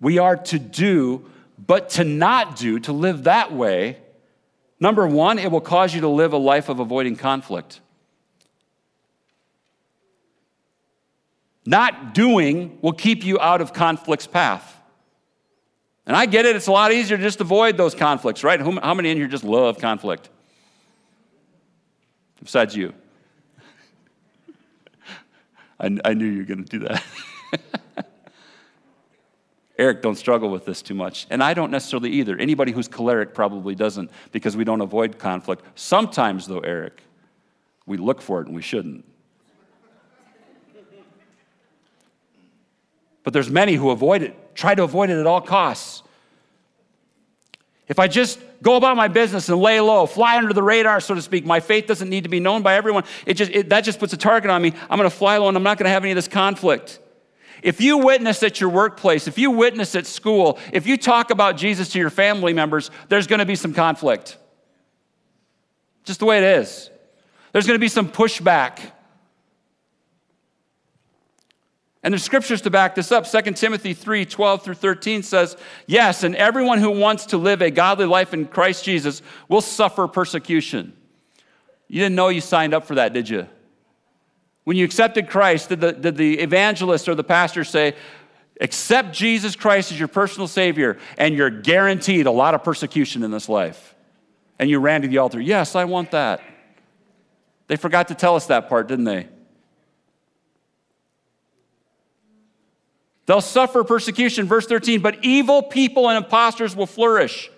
We 0.00 0.18
are 0.18 0.36
to 0.36 0.58
do, 0.58 1.26
but 1.58 1.90
to 1.90 2.04
not 2.04 2.56
do, 2.56 2.78
to 2.80 2.92
live 2.92 3.24
that 3.24 3.52
way, 3.52 3.98
Number 4.80 5.06
one, 5.06 5.38
it 5.38 5.50
will 5.50 5.60
cause 5.60 5.94
you 5.94 6.02
to 6.02 6.08
live 6.08 6.32
a 6.32 6.38
life 6.38 6.68
of 6.68 6.78
avoiding 6.78 7.16
conflict. 7.16 7.80
Not 11.66 12.14
doing 12.14 12.78
will 12.80 12.92
keep 12.92 13.24
you 13.24 13.38
out 13.40 13.60
of 13.60 13.72
conflict's 13.72 14.26
path. 14.26 14.76
And 16.06 16.16
I 16.16 16.26
get 16.26 16.46
it, 16.46 16.56
it's 16.56 16.68
a 16.68 16.72
lot 16.72 16.92
easier 16.92 17.18
to 17.18 17.22
just 17.22 17.40
avoid 17.40 17.76
those 17.76 17.94
conflicts, 17.94 18.42
right? 18.42 18.58
How 18.60 18.94
many 18.94 19.10
in 19.10 19.18
here 19.18 19.26
just 19.26 19.44
love 19.44 19.78
conflict? 19.78 20.30
Besides 22.42 22.74
you. 22.74 22.94
I, 25.80 25.98
I 26.04 26.14
knew 26.14 26.24
you 26.24 26.38
were 26.38 26.44
going 26.44 26.64
to 26.64 26.78
do 26.78 26.86
that. 26.86 27.04
Eric 29.78 30.02
don't 30.02 30.16
struggle 30.16 30.50
with 30.50 30.64
this 30.64 30.82
too 30.82 30.94
much. 30.94 31.26
And 31.30 31.42
I 31.42 31.54
don't 31.54 31.70
necessarily 31.70 32.10
either. 32.10 32.36
Anybody 32.36 32.72
who's 32.72 32.88
choleric 32.88 33.32
probably 33.32 33.76
doesn't 33.76 34.10
because 34.32 34.56
we 34.56 34.64
don't 34.64 34.80
avoid 34.80 35.18
conflict. 35.18 35.64
Sometimes, 35.76 36.46
though, 36.48 36.60
Eric, 36.60 37.00
we 37.86 37.96
look 37.96 38.20
for 38.20 38.40
it 38.40 38.46
and 38.46 38.56
we 38.56 38.62
shouldn't. 38.62 39.04
But 43.22 43.32
there's 43.32 43.50
many 43.50 43.74
who 43.74 43.90
avoid 43.90 44.22
it, 44.22 44.54
try 44.54 44.74
to 44.74 44.82
avoid 44.82 45.10
it 45.10 45.18
at 45.18 45.26
all 45.26 45.40
costs. 45.40 46.02
If 47.86 47.98
I 47.98 48.08
just 48.08 48.38
go 48.62 48.76
about 48.76 48.96
my 48.96 49.08
business 49.08 49.48
and 49.48 49.60
lay 49.60 49.80
low, 49.80 50.06
fly 50.06 50.36
under 50.38 50.52
the 50.52 50.62
radar, 50.62 51.00
so 51.00 51.14
to 51.14 51.22
speak, 51.22 51.44
my 51.44 51.60
faith 51.60 51.86
doesn't 51.86 52.08
need 52.08 52.24
to 52.24 52.30
be 52.30 52.40
known 52.40 52.62
by 52.62 52.74
everyone. 52.74 53.04
It 53.26 53.34
just, 53.34 53.50
it, 53.52 53.68
that 53.68 53.82
just 53.82 53.98
puts 53.98 54.12
a 54.12 54.16
target 54.16 54.50
on 54.50 54.60
me. 54.60 54.72
I'm 54.90 54.98
going 54.98 55.08
to 55.08 55.16
fly 55.16 55.36
low 55.38 55.48
and 55.48 55.56
I'm 55.56 55.62
not 55.62 55.78
going 55.78 55.84
to 55.84 55.90
have 55.90 56.02
any 56.02 56.12
of 56.12 56.16
this 56.16 56.28
conflict. 56.28 57.00
If 57.62 57.80
you 57.80 57.98
witness 57.98 58.42
at 58.42 58.60
your 58.60 58.70
workplace, 58.70 59.26
if 59.26 59.38
you 59.38 59.50
witness 59.50 59.94
at 59.94 60.06
school, 60.06 60.58
if 60.72 60.86
you 60.86 60.96
talk 60.96 61.30
about 61.30 61.56
Jesus 61.56 61.88
to 61.90 61.98
your 61.98 62.10
family 62.10 62.52
members, 62.52 62.90
there's 63.08 63.26
going 63.26 63.40
to 63.40 63.46
be 63.46 63.56
some 63.56 63.74
conflict. 63.74 64.36
Just 66.04 66.20
the 66.20 66.26
way 66.26 66.38
it 66.38 66.58
is. 66.60 66.90
There's 67.52 67.66
going 67.66 67.78
to 67.78 67.80
be 67.80 67.88
some 67.88 68.08
pushback. 68.08 68.92
And 72.02 72.14
there's 72.14 72.22
scriptures 72.22 72.62
to 72.62 72.70
back 72.70 72.94
this 72.94 73.10
up. 73.10 73.26
2 73.26 73.52
Timothy 73.52 73.92
3 73.92 74.24
12 74.24 74.62
through 74.62 74.74
13 74.74 75.22
says, 75.22 75.56
Yes, 75.86 76.22
and 76.22 76.36
everyone 76.36 76.78
who 76.78 76.90
wants 76.90 77.26
to 77.26 77.38
live 77.38 77.60
a 77.60 77.70
godly 77.70 78.06
life 78.06 78.32
in 78.32 78.46
Christ 78.46 78.84
Jesus 78.84 79.20
will 79.48 79.60
suffer 79.60 80.06
persecution. 80.06 80.94
You 81.88 82.00
didn't 82.00 82.14
know 82.14 82.28
you 82.28 82.40
signed 82.40 82.74
up 82.74 82.86
for 82.86 82.94
that, 82.94 83.12
did 83.12 83.28
you? 83.28 83.48
When 84.68 84.76
you 84.76 84.84
accepted 84.84 85.30
Christ, 85.30 85.70
did 85.70 85.80
the, 85.80 85.92
did 85.92 86.18
the 86.18 86.40
evangelist 86.40 87.08
or 87.08 87.14
the 87.14 87.24
pastor 87.24 87.64
say, 87.64 87.96
accept 88.60 89.14
Jesus 89.14 89.56
Christ 89.56 89.92
as 89.92 89.98
your 89.98 90.08
personal 90.08 90.46
Savior, 90.46 90.98
and 91.16 91.34
you're 91.34 91.48
guaranteed 91.48 92.26
a 92.26 92.30
lot 92.30 92.52
of 92.52 92.62
persecution 92.62 93.22
in 93.22 93.30
this 93.30 93.48
life? 93.48 93.94
And 94.58 94.68
you 94.68 94.78
ran 94.78 95.00
to 95.00 95.08
the 95.08 95.16
altar, 95.16 95.40
yes, 95.40 95.74
I 95.74 95.86
want 95.86 96.10
that. 96.10 96.42
They 97.68 97.76
forgot 97.76 98.08
to 98.08 98.14
tell 98.14 98.36
us 98.36 98.44
that 98.48 98.68
part, 98.68 98.88
didn't 98.88 99.06
they? 99.06 99.28
They'll 103.24 103.40
suffer 103.40 103.84
persecution, 103.84 104.44
verse 104.44 104.66
13, 104.66 105.00
but 105.00 105.24
evil 105.24 105.62
people 105.62 106.10
and 106.10 106.22
impostors 106.22 106.76
will 106.76 106.84
flourish. 106.84 107.50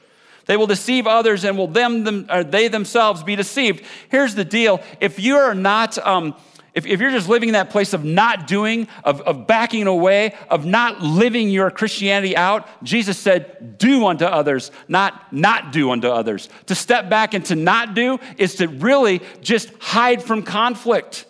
They 0.47 0.57
will 0.57 0.69
deceive 0.69 1.09
others 1.09 1.45
and 1.45 1.59
will 1.59 1.67
them, 1.67 2.05
them 2.05 2.29
they 2.51 2.69
themselves 2.69 3.25
be 3.25 3.35
deceived. 3.35 3.85
Here's 4.11 4.37
the 4.37 4.45
deal 4.45 4.81
if 5.01 5.19
you 5.19 5.39
are 5.39 5.57
not 5.57 5.99
um, 6.07 6.37
if, 6.73 6.87
if 6.87 7.01
you're 7.01 7.11
just 7.11 7.29
living 7.29 7.49
in 7.49 7.53
that 7.55 7.71
place 7.71 7.93
of 7.93 8.05
not 8.05 8.47
doing, 8.47 8.87
of, 9.03 9.21
of 9.23 9.47
backing 9.47 9.87
away, 9.87 10.35
of 10.49 10.65
not 10.65 11.01
living 11.01 11.51
your 11.51 11.71
Christianity 11.71 12.37
out, 12.37 12.69
Jesus 12.85 13.19
said, 13.19 13.79
do 13.79 14.07
unto 14.07 14.25
others, 14.25 14.71
not 14.87 15.33
not 15.33 15.73
do 15.73 15.91
unto 15.91 16.09
others. 16.09 16.49
To 16.67 16.75
step 16.75 17.11
back 17.11 17.35
and 17.35 17.45
to 17.47 17.57
not 17.57 17.95
do 17.95 18.19
is 18.39 18.57
to 18.57 18.69
really 18.69 19.21
just 19.41 19.71
hide 19.81 20.23
from 20.23 20.43
conflict. 20.43 21.27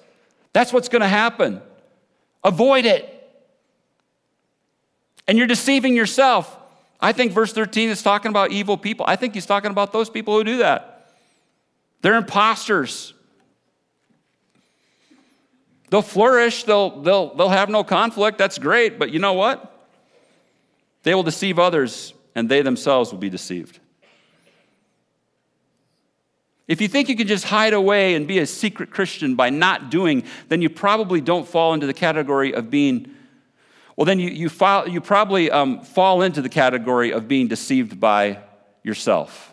That's 0.53 0.73
what's 0.73 0.89
going 0.89 1.03
to 1.03 1.09
happen. 1.09 1.63
Avoid 2.45 2.85
it. 2.85 3.17
And 5.27 5.39
you're 5.39 5.47
deceiving 5.47 5.95
yourself. 5.95 6.57
I 7.01 7.13
think 7.13 7.33
verse 7.33 7.53
13 7.53 7.89
is 7.89 8.03
talking 8.03 8.31
about 8.31 8.51
evil 8.51 8.77
people. 8.77 9.07
I 9.09 9.17
think 9.17 9.33
he's 9.33 9.47
talking 9.47 9.71
about 9.71 9.93
those 9.93 10.11
people 10.11 10.37
who 10.37 10.45
do 10.45 10.59
that. 10.59 11.13
They're 12.03 12.17
imposters. 12.17 13.15
They'll 15.91 16.03
flourish, 16.03 16.65
they'll, 16.65 17.03
they'll, 17.03 17.35
they'll 17.35 17.49
have 17.49 17.69
no 17.69 17.83
conflict. 17.85 18.39
That's 18.39 18.59
great. 18.59 18.99
But 18.99 19.11
you 19.11 19.19
know 19.19 19.33
what? 19.33 19.67
They 21.03 21.15
will 21.15 21.23
deceive 21.25 21.59
others, 21.59 22.15
and 22.35 22.49
they 22.49 22.63
themselves 22.63 23.11
will 23.11 23.19
be 23.19 23.31
deceived. 23.31 23.81
If 26.69 26.81
you 26.81 26.87
think 26.87 27.09
you 27.09 27.17
can 27.17 27.27
just 27.27 27.45
hide 27.47 27.73
away 27.73 28.15
and 28.15 28.29
be 28.29 28.39
a 28.39 28.47
secret 28.47 28.91
Christian 28.91 29.35
by 29.35 29.51
not 29.51 29.91
doing, 29.91 30.23
then 30.49 30.63
you 30.63 30.71
probably 30.71 31.21
don't 31.21 31.49
fall 31.49 31.75
into 31.75 31.87
the 31.87 31.95
category 31.95 32.55
of 32.55 32.71
being, 32.71 33.11
well, 33.97 34.05
then 34.05 34.21
you, 34.21 34.31
you, 34.31 34.49
fall, 34.49 34.87
you 34.87 35.01
probably 35.01 35.51
um, 35.51 35.81
fall 35.81 36.23
into 36.23 36.41
the 36.41 36.49
category 36.49 37.13
of 37.13 37.27
being 37.27 37.49
deceived 37.49 37.99
by 37.99 38.39
yourself. 38.85 39.50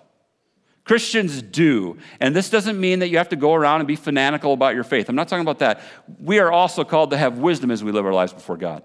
Christians 0.88 1.42
do. 1.42 1.98
And 2.22 2.34
this 2.34 2.50
doesn't 2.50 2.80
mean 2.80 3.00
that 3.00 3.10
you 3.10 3.18
have 3.18 3.28
to 3.30 3.36
go 3.36 3.54
around 3.54 3.82
and 3.82 3.88
be 3.88 3.98
fanatical 3.98 4.54
about 4.54 4.74
your 4.74 4.86
faith. 4.86 5.10
I'm 5.10 5.16
not 5.16 5.28
talking 5.28 5.42
about 5.42 5.60
that. 5.60 5.82
We 6.18 6.40
are 6.40 6.50
also 6.50 6.86
called 6.86 7.12
to 7.12 7.18
have 7.18 7.40
wisdom 7.40 7.72
as 7.72 7.84
we 7.84 7.92
live 7.92 8.06
our 8.06 8.14
lives 8.14 8.32
before 8.32 8.56
God. 8.56 8.84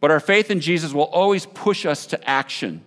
But 0.00 0.12
our 0.12 0.20
faith 0.20 0.52
in 0.52 0.60
Jesus 0.60 0.92
will 0.92 1.06
always 1.06 1.46
push 1.46 1.84
us 1.84 2.06
to 2.06 2.30
action. 2.30 2.84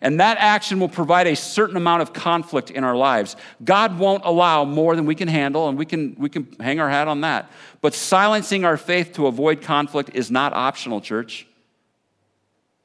And 0.00 0.18
that 0.18 0.38
action 0.38 0.80
will 0.80 0.88
provide 0.88 1.26
a 1.26 1.36
certain 1.36 1.76
amount 1.76 2.00
of 2.00 2.14
conflict 2.14 2.70
in 2.70 2.84
our 2.84 2.96
lives. 2.96 3.36
God 3.62 3.98
won't 3.98 4.24
allow 4.24 4.64
more 4.64 4.96
than 4.96 5.04
we 5.04 5.14
can 5.14 5.28
handle, 5.28 5.68
and 5.68 5.76
we 5.76 5.84
can, 5.84 6.16
we 6.18 6.30
can 6.30 6.50
hang 6.58 6.80
our 6.80 6.88
hat 6.88 7.06
on 7.06 7.20
that. 7.20 7.50
But 7.82 7.92
silencing 7.92 8.64
our 8.64 8.78
faith 8.78 9.12
to 9.14 9.26
avoid 9.26 9.60
conflict 9.60 10.12
is 10.14 10.30
not 10.30 10.54
optional, 10.54 11.02
church. 11.02 11.46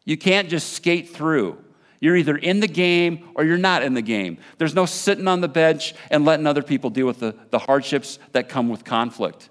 You 0.04 0.18
can't 0.18 0.50
just 0.50 0.74
skate 0.74 1.08
through. 1.08 1.64
You're 2.00 2.16
either 2.16 2.38
in 2.38 2.60
the 2.60 2.68
game 2.68 3.30
or 3.36 3.44
you're 3.44 3.58
not 3.58 3.84
in 3.84 3.94
the 3.94 4.02
game. 4.02 4.38
There's 4.58 4.76
no 4.76 4.86
sitting 4.86 5.28
on 5.28 5.42
the 5.42 5.48
bench 5.48 5.94
and 6.12 6.26
letting 6.26 6.48
other 6.48 6.64
people 6.64 6.90
deal 6.90 7.08
with 7.08 7.20
the, 7.20 7.36
the 7.50 7.60
hardships 7.60 8.20
that 8.34 8.50
come 8.50 8.70
with 8.70 8.84
conflict. 8.84 9.50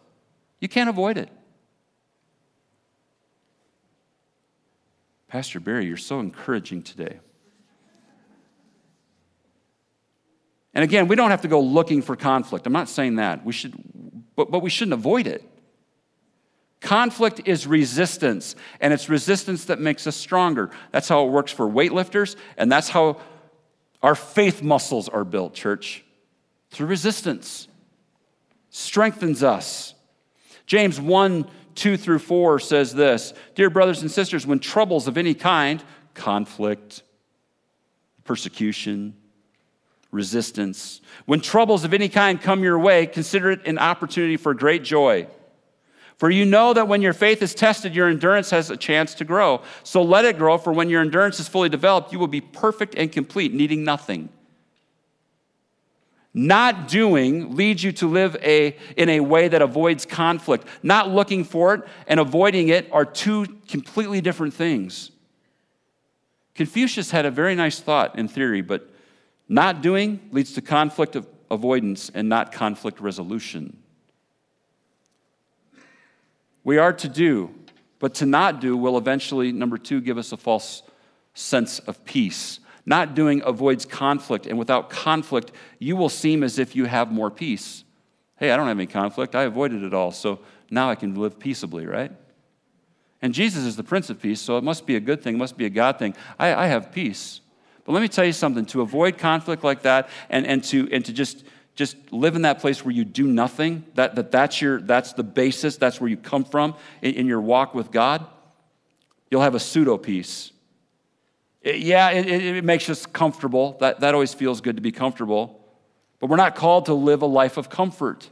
You 0.61 0.69
can't 0.69 0.89
avoid 0.89 1.17
it. 1.17 1.31
Pastor 5.29 5.59
Barry, 5.59 5.87
you're 5.87 5.97
so 5.97 6.21
encouraging 6.21 6.83
today. 6.83 7.19
And 10.75 10.83
again, 10.83 11.09
we 11.09 11.17
don't 11.17 11.31
have 11.31 11.43
to 11.43 11.49
go 11.49 11.61
looking 11.61 12.03
for 12.03 12.17
conflict. 12.17 12.67
I'm 12.67 12.73
not 12.73 12.89
saying 12.89 13.17
that. 13.17 13.45
We 13.45 13.53
should, 13.53 13.75
but, 14.37 14.51
but 14.51 14.61
we 14.61 14.71
shouldn't 14.71 14.93
avoid 14.95 15.27
it. 15.27 15.49
Conflict 16.85 17.41
is 17.47 17.67
resistance, 17.67 18.55
and 18.79 18.93
it's 18.93 19.09
resistance 19.09 19.65
that 19.65 19.81
makes 19.81 20.07
us 20.07 20.15
stronger. 20.15 20.69
That's 20.93 21.09
how 21.09 21.25
it 21.25 21.31
works 21.31 21.51
for 21.51 21.67
weightlifters, 21.67 22.37
and 22.59 22.71
that's 22.71 22.91
how 22.91 23.23
our 24.03 24.15
faith 24.15 24.63
muscles 24.63 25.09
are 25.09 25.25
built, 25.25 25.55
church. 25.55 26.05
Through 26.69 26.89
resistance. 26.89 27.69
Strengthens 28.69 29.43
us. 29.43 29.95
James 30.67 31.01
1 31.01 31.47
2 31.75 31.97
through 31.97 32.19
4 32.19 32.59
says 32.59 32.93
this 32.93 33.33
Dear 33.55 33.71
brothers 33.71 34.03
and 34.03 34.11
sisters, 34.11 34.47
when 34.47 34.59
troubles 34.59 35.09
of 35.09 35.17
any 35.17 35.33
kind, 35.33 35.83
conflict, 36.13 37.03
persecution, 38.25 39.17
resistance. 40.11 41.01
When 41.25 41.41
troubles 41.41 41.85
of 41.85 41.95
any 41.95 42.11
kind 42.11 42.39
come 42.39 42.63
your 42.63 42.79
way, 42.79 43.07
consider 43.07 43.53
it 43.53 43.67
an 43.67 43.79
opportunity 43.79 44.37
for 44.37 44.53
great 44.53 44.85
joy. 44.85 45.29
For 46.17 46.31
you 46.31 46.45
know 46.45 46.73
that 46.73 46.87
when 46.87 47.03
your 47.03 47.13
faith 47.13 47.43
is 47.43 47.55
tested, 47.55 47.95
your 47.95 48.09
endurance 48.09 48.51
has 48.51 48.71
a 48.71 48.77
chance 48.77 49.15
to 49.15 49.25
grow. 49.25 49.63
So 49.83 50.03
let 50.03 50.25
it 50.25 50.39
grow, 50.39 50.59
for 50.59 50.73
when 50.73 50.89
your 50.89 51.01
endurance 51.01 51.41
is 51.41 51.49
fully 51.49 51.69
developed, 51.69 52.13
you 52.13 52.19
will 52.19 52.29
be 52.29 52.41
perfect 52.41 52.95
and 52.95 53.11
complete, 53.11 53.53
needing 53.53 53.85
nothing. 53.85 54.29
Not 56.33 56.89
doing 56.89 57.55
leads 57.55 57.85
you 57.85 57.93
to 57.93 58.09
live 58.09 58.37
a, 58.43 58.77
in 58.97 59.09
a 59.09 59.21
way 59.21 59.47
that 59.47 59.63
avoids 59.63 60.05
conflict. 60.05 60.67
Not 60.83 61.09
looking 61.11 61.45
for 61.45 61.75
it 61.75 61.83
and 62.09 62.19
avoiding 62.19 62.69
it 62.69 62.89
are 62.93 63.05
two 63.05 63.47
completely 63.69 64.21
different 64.21 64.55
things. 64.55 65.13
Confucius 66.55 67.11
had 67.11 67.25
a 67.25 67.31
very 67.31 67.55
nice 67.55 67.81
thought 67.81 68.19
in 68.19 68.27
theory, 68.29 68.63
but 68.63 68.91
not 69.49 69.81
doing 69.81 70.21
leads 70.33 70.55
to 70.55 70.61
conflict 70.61 71.17
avoidance 71.51 72.11
and 72.15 72.29
not 72.29 72.53
conflict 72.53 73.01
resolution. 73.01 73.77
We 76.65 76.79
are 76.79 76.93
to 76.95 77.09
do, 77.09 77.55
but 77.99 78.15
to 78.15 78.27
not 78.27 78.61
do 78.61 78.77
will 78.77 78.99
eventually, 78.99 79.53
number 79.53 79.79
two, 79.79 80.01
give 80.01 80.19
us 80.19 80.33
a 80.33 80.37
false 80.37 80.83
sense 81.35 81.79
of 81.81 82.05
peace. 82.05 82.59
Not 82.87 83.15
doing 83.15 83.43
avoids 83.45 83.85
conflict, 83.85 84.47
and 84.47 84.59
without 84.59 84.91
conflict, 84.91 85.53
you 85.79 85.97
will 85.97 86.09
seem 86.09 86.43
as 86.43 86.59
if 86.59 86.75
you 86.75 86.87
have 86.87 87.13
more 87.13 87.31
peace. 87.31 87.85
Hey, 88.37 88.51
I 88.51 88.57
don't 88.57 88.67
have 88.67 88.79
any 88.79 88.87
conflict. 88.87 89.35
I 89.35 89.45
avoided 89.45 89.83
it 89.83 89.95
all, 89.95 90.11
so 90.11 90.41
now 90.71 90.91
I 90.91 90.95
can 90.95 91.15
live 91.15 91.39
peaceably, 91.39 91.87
right? 91.87 92.13
And 93.23 93.33
Jesus 93.33 93.65
is 93.65 93.77
the 93.77 93.85
Prince 93.85 94.11
of 94.11 94.21
Peace, 94.21 94.41
so 94.41 94.59
it 94.59 94.65
must 94.65 94.87
be 94.87 94.97
a 94.97 95.01
good 95.01 95.23
thing, 95.23 95.37
it 95.37 95.39
must 95.39 95.57
be 95.57 95.65
a 95.65 95.71
God 95.71 95.99
thing. 95.99 96.15
I, 96.39 96.55
I 96.55 96.67
have 96.67 96.93
peace. 96.93 97.41
But 97.85 97.93
let 97.93 98.01
me 98.01 98.09
tell 98.09 98.25
you 98.25 98.33
something 98.33 98.67
to 98.67 98.81
avoid 98.81 99.19
conflict 99.19 99.65
like 99.65 99.83
that 99.83 100.09
and, 100.31 100.47
and, 100.47 100.65
to, 100.65 100.89
and 100.91 101.05
to 101.05 101.13
just, 101.13 101.45
just 101.75 101.97
live 102.13 102.37
in 102.37 102.43
that 102.43 102.61
place 102.61 102.85
where 102.85 102.93
you 102.93 103.05
do 103.05 103.27
nothing, 103.27 103.85
that, 103.95 104.15
that 104.15 104.31
that's, 104.31 104.61
your, 104.61 104.81
that's 104.81 105.13
the 105.13 105.25
basis, 105.25 105.77
that's 105.77 106.01
where 106.01 106.09
you 106.09 106.17
come 106.17 106.45
from 106.45 106.75
in, 107.03 107.15
in 107.15 107.27
your 107.27 107.41
walk 107.41 107.75
with 107.75 107.91
God, 107.91 108.25
you'll 109.31 109.43
have 109.43 109.55
a 109.55 109.61
pseudo 109.61 109.99
peace. 109.99 110.53
It, 111.63 111.79
yeah, 111.79 112.11
it, 112.11 112.29
it 112.29 112.65
makes 112.65 112.89
us 112.89 113.07
comfortable. 113.07 113.77
That, 113.81 114.01
that 114.01 114.15
always 114.15 114.35
feels 114.35 114.61
good 114.61 114.77
to 114.77 114.83
be 114.83 114.93
comfortable. 114.93 115.61
But 116.21 116.31
we're 116.31 116.37
not 116.37 116.55
called 116.55 116.87
to 116.87 116.95
live 116.95 117.23
a 117.23 117.27
life 117.27 117.57
of 117.57 117.69
comfort, 117.69 118.31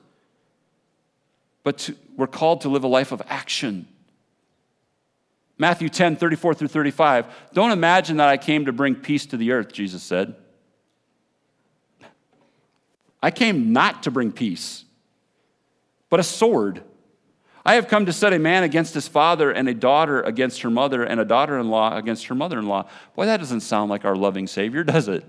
but 1.64 1.78
to, 1.78 1.96
we're 2.16 2.26
called 2.26 2.60
to 2.62 2.68
live 2.68 2.84
a 2.84 2.88
life 2.88 3.10
of 3.10 3.22
action. 3.26 3.88
Matthew 5.58 5.88
10, 5.88 6.16
34 6.16 6.54
through 6.54 6.68
35. 6.68 7.26
Don't 7.52 7.70
imagine 7.70 8.18
that 8.18 8.28
I 8.28 8.36
came 8.36 8.66
to 8.66 8.72
bring 8.72 8.94
peace 8.94 9.26
to 9.26 9.36
the 9.36 9.52
earth, 9.52 9.72
Jesus 9.72 10.02
said. 10.02 10.34
I 13.22 13.30
came 13.30 13.72
not 13.72 14.02
to 14.02 14.10
bring 14.10 14.32
peace, 14.32 14.84
but 16.10 16.20
a 16.20 16.24
sword. 16.24 16.82
I 17.64 17.74
have 17.74 17.86
come 17.86 18.06
to 18.06 18.12
set 18.12 18.32
a 18.32 18.38
man 18.38 18.64
against 18.64 18.94
his 18.94 19.06
father, 19.06 19.50
and 19.50 19.68
a 19.68 19.74
daughter 19.74 20.20
against 20.20 20.62
her 20.62 20.70
mother, 20.70 21.04
and 21.04 21.20
a 21.20 21.24
daughter 21.24 21.58
in 21.58 21.68
law 21.68 21.96
against 21.96 22.26
her 22.26 22.34
mother 22.34 22.58
in 22.58 22.66
law. 22.66 22.88
Boy, 23.14 23.26
that 23.26 23.36
doesn't 23.36 23.60
sound 23.60 23.88
like 23.90 24.04
our 24.04 24.16
loving 24.16 24.46
Savior, 24.48 24.82
does 24.82 25.06
it? 25.06 25.24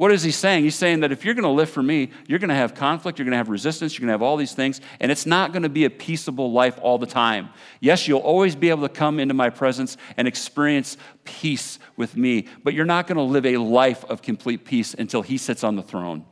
What 0.00 0.12
is 0.12 0.22
he 0.22 0.30
saying? 0.30 0.64
He's 0.64 0.76
saying 0.76 1.00
that 1.00 1.12
if 1.12 1.26
you're 1.26 1.34
going 1.34 1.42
to 1.42 1.50
live 1.50 1.68
for 1.68 1.82
me, 1.82 2.08
you're 2.26 2.38
going 2.38 2.48
to 2.48 2.54
have 2.54 2.74
conflict, 2.74 3.18
you're 3.18 3.26
going 3.26 3.32
to 3.32 3.36
have 3.36 3.50
resistance, 3.50 3.92
you're 3.92 4.00
going 4.00 4.08
to 4.08 4.14
have 4.14 4.22
all 4.22 4.38
these 4.38 4.54
things, 4.54 4.80
and 4.98 5.12
it's 5.12 5.26
not 5.26 5.52
going 5.52 5.62
to 5.62 5.68
be 5.68 5.84
a 5.84 5.90
peaceable 5.90 6.52
life 6.52 6.78
all 6.80 6.96
the 6.96 7.06
time. 7.06 7.50
Yes, 7.80 8.08
you'll 8.08 8.20
always 8.20 8.56
be 8.56 8.70
able 8.70 8.88
to 8.88 8.94
come 8.94 9.20
into 9.20 9.34
my 9.34 9.50
presence 9.50 9.98
and 10.16 10.26
experience 10.26 10.96
peace 11.24 11.78
with 11.98 12.16
me, 12.16 12.48
but 12.64 12.72
you're 12.72 12.86
not 12.86 13.08
going 13.08 13.16
to 13.16 13.22
live 13.22 13.44
a 13.44 13.58
life 13.58 14.02
of 14.06 14.22
complete 14.22 14.64
peace 14.64 14.94
until 14.94 15.20
he 15.20 15.36
sits 15.36 15.62
on 15.62 15.76
the 15.76 15.82
throne. 15.82 16.24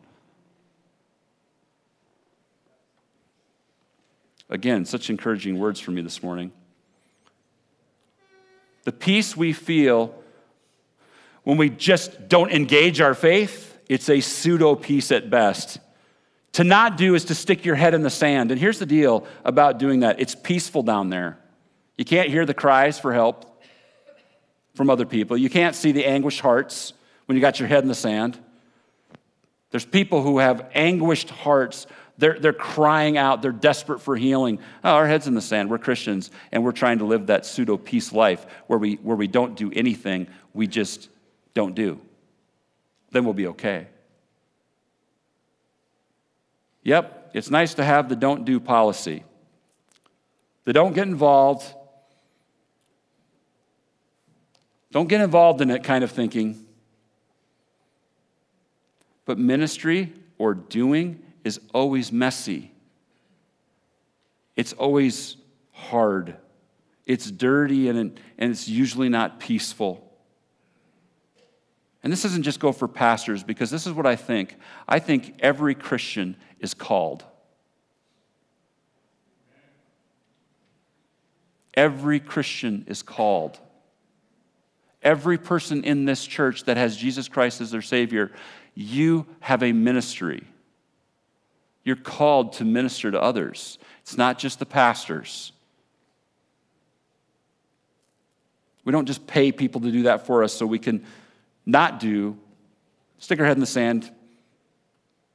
Again, 4.48 4.86
such 4.86 5.10
encouraging 5.10 5.58
words 5.58 5.78
for 5.78 5.90
me 5.90 6.00
this 6.00 6.22
morning. 6.22 6.52
The 8.84 8.92
peace 8.92 9.36
we 9.36 9.52
feel 9.52 10.14
when 11.48 11.56
we 11.56 11.70
just 11.70 12.28
don't 12.28 12.52
engage 12.52 13.00
our 13.00 13.14
faith, 13.14 13.74
it's 13.88 14.10
a 14.10 14.20
pseudo 14.20 14.74
peace 14.74 15.10
at 15.10 15.30
best. 15.30 15.78
To 16.52 16.62
not 16.62 16.98
do 16.98 17.14
is 17.14 17.24
to 17.24 17.34
stick 17.34 17.64
your 17.64 17.74
head 17.74 17.94
in 17.94 18.02
the 18.02 18.10
sand. 18.10 18.50
And 18.50 18.60
here's 18.60 18.78
the 18.78 18.84
deal 18.84 19.26
about 19.46 19.78
doing 19.78 20.00
that 20.00 20.20
it's 20.20 20.34
peaceful 20.34 20.82
down 20.82 21.08
there. 21.08 21.38
You 21.96 22.04
can't 22.04 22.28
hear 22.28 22.44
the 22.44 22.52
cries 22.52 23.00
for 23.00 23.14
help 23.14 23.62
from 24.74 24.90
other 24.90 25.06
people, 25.06 25.38
you 25.38 25.48
can't 25.48 25.74
see 25.74 25.90
the 25.90 26.04
anguished 26.04 26.40
hearts 26.40 26.92
when 27.24 27.34
you 27.34 27.40
got 27.40 27.58
your 27.58 27.66
head 27.66 27.82
in 27.82 27.88
the 27.88 27.94
sand. 27.94 28.38
There's 29.70 29.86
people 29.86 30.20
who 30.20 30.40
have 30.40 30.70
anguished 30.74 31.30
hearts. 31.30 31.86
They're, 32.18 32.38
they're 32.38 32.52
crying 32.52 33.16
out. 33.16 33.40
They're 33.40 33.52
desperate 33.52 34.02
for 34.02 34.16
healing. 34.16 34.58
Oh, 34.84 34.90
our 34.90 35.06
head's 35.06 35.26
in 35.26 35.32
the 35.32 35.40
sand. 35.40 35.70
We're 35.70 35.78
Christians, 35.78 36.30
and 36.52 36.62
we're 36.62 36.72
trying 36.72 36.98
to 36.98 37.06
live 37.06 37.28
that 37.28 37.46
pseudo 37.46 37.78
peace 37.78 38.12
life 38.12 38.46
where 38.66 38.78
we, 38.78 38.96
where 38.96 39.16
we 39.16 39.28
don't 39.28 39.56
do 39.56 39.72
anything. 39.74 40.26
We 40.52 40.66
just 40.66 41.08
don't 41.58 41.74
do. 41.74 42.00
Then 43.10 43.24
we'll 43.24 43.34
be 43.34 43.48
okay. 43.48 43.88
Yep, 46.84 47.32
it's 47.34 47.50
nice 47.50 47.74
to 47.74 47.84
have 47.84 48.08
the 48.08 48.14
don't 48.14 48.44
do 48.44 48.60
policy. 48.60 49.24
The 50.66 50.72
don't 50.72 50.94
get 50.94 51.08
involved. 51.08 51.66
Don't 54.92 55.08
get 55.08 55.20
involved 55.20 55.60
in 55.60 55.70
it 55.70 55.82
kind 55.82 56.04
of 56.04 56.12
thinking. 56.12 56.64
But 59.24 59.36
ministry 59.36 60.12
or 60.38 60.54
doing 60.54 61.20
is 61.42 61.58
always 61.74 62.12
messy. 62.12 62.70
It's 64.54 64.74
always 64.74 65.36
hard. 65.72 66.36
It's 67.04 67.28
dirty 67.28 67.88
and, 67.88 67.98
and 68.38 68.52
it's 68.52 68.68
usually 68.68 69.08
not 69.08 69.40
peaceful. 69.40 70.07
And 72.02 72.12
this 72.12 72.22
doesn't 72.22 72.44
just 72.44 72.60
go 72.60 72.72
for 72.72 72.86
pastors, 72.86 73.42
because 73.42 73.70
this 73.70 73.86
is 73.86 73.92
what 73.92 74.06
I 74.06 74.16
think. 74.16 74.54
I 74.86 74.98
think 74.98 75.34
every 75.40 75.74
Christian 75.74 76.36
is 76.60 76.74
called. 76.74 77.24
Every 81.74 82.20
Christian 82.20 82.84
is 82.86 83.02
called. 83.02 83.58
Every 85.02 85.38
person 85.38 85.84
in 85.84 86.04
this 86.04 86.24
church 86.26 86.64
that 86.64 86.76
has 86.76 86.96
Jesus 86.96 87.28
Christ 87.28 87.60
as 87.60 87.70
their 87.70 87.82
Savior, 87.82 88.32
you 88.74 89.26
have 89.40 89.62
a 89.62 89.72
ministry. 89.72 90.42
You're 91.84 91.96
called 91.96 92.54
to 92.54 92.64
minister 92.64 93.10
to 93.10 93.20
others. 93.20 93.78
It's 94.02 94.16
not 94.16 94.38
just 94.38 94.58
the 94.58 94.66
pastors. 94.66 95.52
We 98.84 98.92
don't 98.92 99.06
just 99.06 99.26
pay 99.26 99.52
people 99.52 99.80
to 99.82 99.92
do 99.92 100.02
that 100.04 100.26
for 100.26 100.42
us 100.42 100.52
so 100.52 100.66
we 100.66 100.78
can 100.78 101.04
not 101.68 102.00
do, 102.00 102.36
stick 103.18 103.38
our 103.38 103.44
head 103.44 103.56
in 103.56 103.60
the 103.60 103.66
sand, 103.66 104.10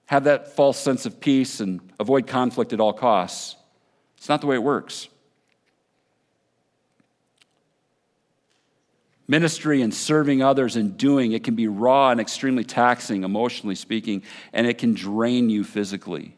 have 0.08 0.26
that 0.26 0.56
false 0.56 0.80
sense 0.80 1.06
of 1.06 1.22
peace, 1.22 1.60
and 1.60 1.80
avoid 2.00 2.28
conflict 2.28 2.74
at 2.74 2.80
all 2.80 2.92
costs. 2.92 3.56
It's 4.18 4.28
not 4.28 4.42
the 4.42 4.48
way 4.48 4.56
it 4.56 4.64
works. 4.64 5.08
Ministry 9.28 9.82
and 9.82 9.94
serving 9.94 10.42
others 10.42 10.76
and 10.76 10.98
doing, 10.98 11.32
it 11.32 11.44
can 11.44 11.56
be 11.56 11.68
raw 11.68 12.10
and 12.10 12.20
extremely 12.20 12.64
taxing, 12.64 13.24
emotionally 13.24 13.76
speaking, 13.76 14.24
and 14.52 14.68
it 14.68 14.78
can 14.80 14.94
drain 14.94 15.50
you 15.50 15.64
physically. 15.64 16.36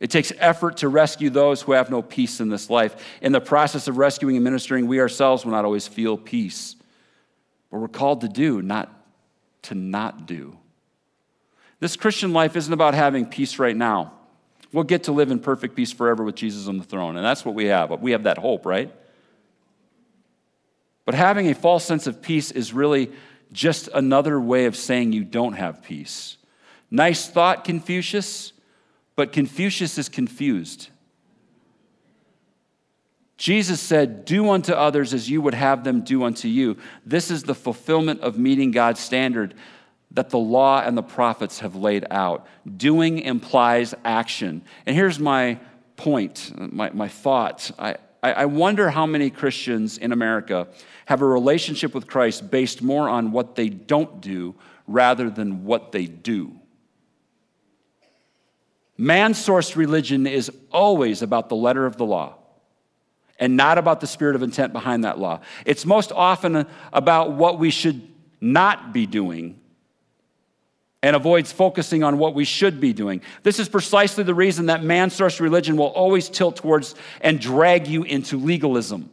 It 0.00 0.10
takes 0.10 0.32
effort 0.38 0.78
to 0.78 0.88
rescue 0.88 1.28
those 1.28 1.60
who 1.60 1.72
have 1.72 1.90
no 1.90 2.02
peace 2.02 2.40
in 2.40 2.48
this 2.48 2.70
life. 2.70 2.96
In 3.20 3.32
the 3.32 3.40
process 3.40 3.88
of 3.88 3.98
rescuing 3.98 4.36
and 4.36 4.44
ministering, 4.44 4.86
we 4.86 5.00
ourselves 5.00 5.44
will 5.44 5.52
not 5.52 5.64
always 5.64 5.86
feel 5.86 6.16
peace. 6.16 6.76
But 7.70 7.78
we're 7.78 7.88
called 7.88 8.22
to 8.22 8.28
do, 8.28 8.62
not 8.62 8.90
to 9.62 9.74
not 9.74 10.26
do. 10.26 10.56
This 11.80 11.96
Christian 11.96 12.32
life 12.32 12.56
isn't 12.56 12.72
about 12.72 12.94
having 12.94 13.26
peace 13.26 13.58
right 13.58 13.76
now. 13.76 14.12
We'll 14.72 14.84
get 14.84 15.04
to 15.04 15.12
live 15.12 15.30
in 15.30 15.38
perfect 15.38 15.76
peace 15.76 15.92
forever 15.92 16.24
with 16.24 16.34
Jesus 16.34 16.68
on 16.68 16.78
the 16.78 16.84
throne, 16.84 17.16
and 17.16 17.24
that's 17.24 17.44
what 17.44 17.54
we 17.54 17.66
have. 17.66 17.90
We 18.00 18.12
have 18.12 18.24
that 18.24 18.38
hope, 18.38 18.66
right? 18.66 18.92
But 21.04 21.14
having 21.14 21.48
a 21.48 21.54
false 21.54 21.84
sense 21.84 22.06
of 22.06 22.20
peace 22.20 22.50
is 22.50 22.72
really 22.72 23.10
just 23.50 23.88
another 23.94 24.38
way 24.38 24.66
of 24.66 24.76
saying 24.76 25.12
you 25.12 25.24
don't 25.24 25.54
have 25.54 25.82
peace. 25.82 26.36
Nice 26.90 27.28
thought, 27.28 27.64
Confucius, 27.64 28.52
but 29.16 29.32
Confucius 29.32 29.96
is 29.96 30.08
confused. 30.08 30.88
Jesus 33.38 33.80
said, 33.80 34.24
Do 34.24 34.50
unto 34.50 34.72
others 34.72 35.14
as 35.14 35.30
you 35.30 35.40
would 35.40 35.54
have 35.54 35.84
them 35.84 36.02
do 36.02 36.24
unto 36.24 36.48
you. 36.48 36.76
This 37.06 37.30
is 37.30 37.44
the 37.44 37.54
fulfillment 37.54 38.20
of 38.20 38.36
meeting 38.36 38.72
God's 38.72 39.00
standard 39.00 39.54
that 40.10 40.30
the 40.30 40.38
law 40.38 40.82
and 40.84 40.98
the 40.98 41.02
prophets 41.02 41.60
have 41.60 41.76
laid 41.76 42.04
out. 42.10 42.46
Doing 42.76 43.20
implies 43.20 43.94
action. 44.04 44.62
And 44.86 44.96
here's 44.96 45.20
my 45.20 45.60
point, 45.96 46.52
my, 46.56 46.90
my 46.90 47.06
thought. 47.06 47.70
I, 47.78 47.96
I 48.22 48.46
wonder 48.46 48.90
how 48.90 49.06
many 49.06 49.30
Christians 49.30 49.98
in 49.98 50.10
America 50.10 50.66
have 51.06 51.22
a 51.22 51.26
relationship 51.26 51.94
with 51.94 52.08
Christ 52.08 52.50
based 52.50 52.82
more 52.82 53.08
on 53.08 53.30
what 53.30 53.54
they 53.54 53.68
don't 53.68 54.20
do 54.20 54.56
rather 54.88 55.30
than 55.30 55.64
what 55.64 55.92
they 55.92 56.06
do. 56.06 56.58
Man 58.96 59.32
sourced 59.32 59.76
religion 59.76 60.26
is 60.26 60.50
always 60.72 61.22
about 61.22 61.48
the 61.48 61.54
letter 61.54 61.86
of 61.86 61.96
the 61.96 62.04
law 62.04 62.37
and 63.38 63.56
not 63.56 63.78
about 63.78 64.00
the 64.00 64.06
spirit 64.06 64.34
of 64.36 64.42
intent 64.42 64.72
behind 64.72 65.04
that 65.04 65.18
law. 65.18 65.40
It's 65.64 65.86
most 65.86 66.12
often 66.12 66.66
about 66.92 67.32
what 67.32 67.58
we 67.58 67.70
should 67.70 68.06
not 68.40 68.92
be 68.92 69.06
doing 69.06 69.58
and 71.02 71.14
avoids 71.14 71.52
focusing 71.52 72.02
on 72.02 72.18
what 72.18 72.34
we 72.34 72.44
should 72.44 72.80
be 72.80 72.92
doing. 72.92 73.20
This 73.44 73.60
is 73.60 73.68
precisely 73.68 74.24
the 74.24 74.34
reason 74.34 74.66
that 74.66 74.82
man 74.82 75.10
sourced 75.10 75.40
religion 75.40 75.76
will 75.76 75.86
always 75.86 76.28
tilt 76.28 76.56
towards 76.56 76.94
and 77.20 77.38
drag 77.38 77.86
you 77.86 78.02
into 78.02 78.36
legalism. 78.36 79.10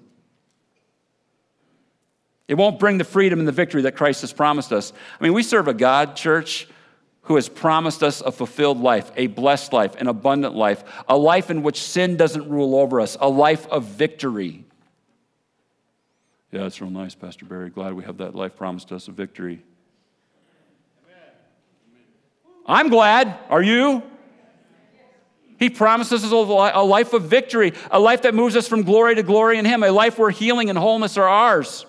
It 2.48 2.56
won't 2.56 2.80
bring 2.80 2.98
the 2.98 3.04
freedom 3.04 3.40
and 3.40 3.48
the 3.48 3.52
victory 3.52 3.84
that 3.84 3.96
Christ 3.96 4.22
has 4.22 4.34
promised 4.34 4.72
us. 4.72 4.94
I 5.20 5.24
mean, 5.24 5.34
we 5.34 5.44
serve 5.44 5.68
a 5.68 5.74
God, 5.74 6.16
church, 6.16 6.68
who 7.26 7.36
has 7.36 7.50
promised 7.50 8.04
us 8.04 8.22
a 8.22 8.32
fulfilled 8.32 8.80
life, 8.80 9.12
a 9.16 9.28
blessed 9.28 9.74
life, 9.74 9.96
an 9.96 10.08
abundant 10.08 10.56
life, 10.56 10.84
a 11.08 11.18
life 11.18 11.50
in 11.50 11.64
which 11.64 11.82
sin 11.82 12.18
doesn't 12.18 12.50
rule 12.50 12.76
over 12.76 13.02
us, 13.02 13.18
a 13.20 13.30
life 13.30 13.68
of 13.68 13.84
victory. 13.84 14.64
Yeah, 16.52 16.62
that's 16.62 16.80
real 16.80 16.92
nice, 16.92 17.16
Pastor 17.16 17.46
Barry. 17.46 17.70
Glad 17.70 17.94
we 17.94 18.04
have 18.06 18.18
that 18.18 18.36
life 18.36 18.56
promised 18.56 18.92
us 18.92 19.08
a 19.08 19.12
victory. 19.12 19.62
I'm 22.66 22.90
glad. 22.90 23.38
Are 23.50 23.62
you? 23.62 24.02
He 25.58 25.70
promises 25.70 26.24
us 26.24 26.32
a 26.32 26.36
life 26.36 27.14
of 27.14 27.24
victory, 27.24 27.74
a 27.90 28.00
life 28.00 28.24
that 28.24 28.36
moves 28.36 28.56
us 28.56 28.68
from 28.68 28.84
glory 28.84 29.16
to 29.16 29.24
glory 29.24 29.58
in 29.58 29.66
Him, 29.66 29.84
a 29.84 29.92
life 29.92 30.20
where 30.20 30.30
healing 30.30 30.70
and 30.70 30.78
wholeness 30.78 31.18
are 31.18 31.28
ours. 31.28 31.86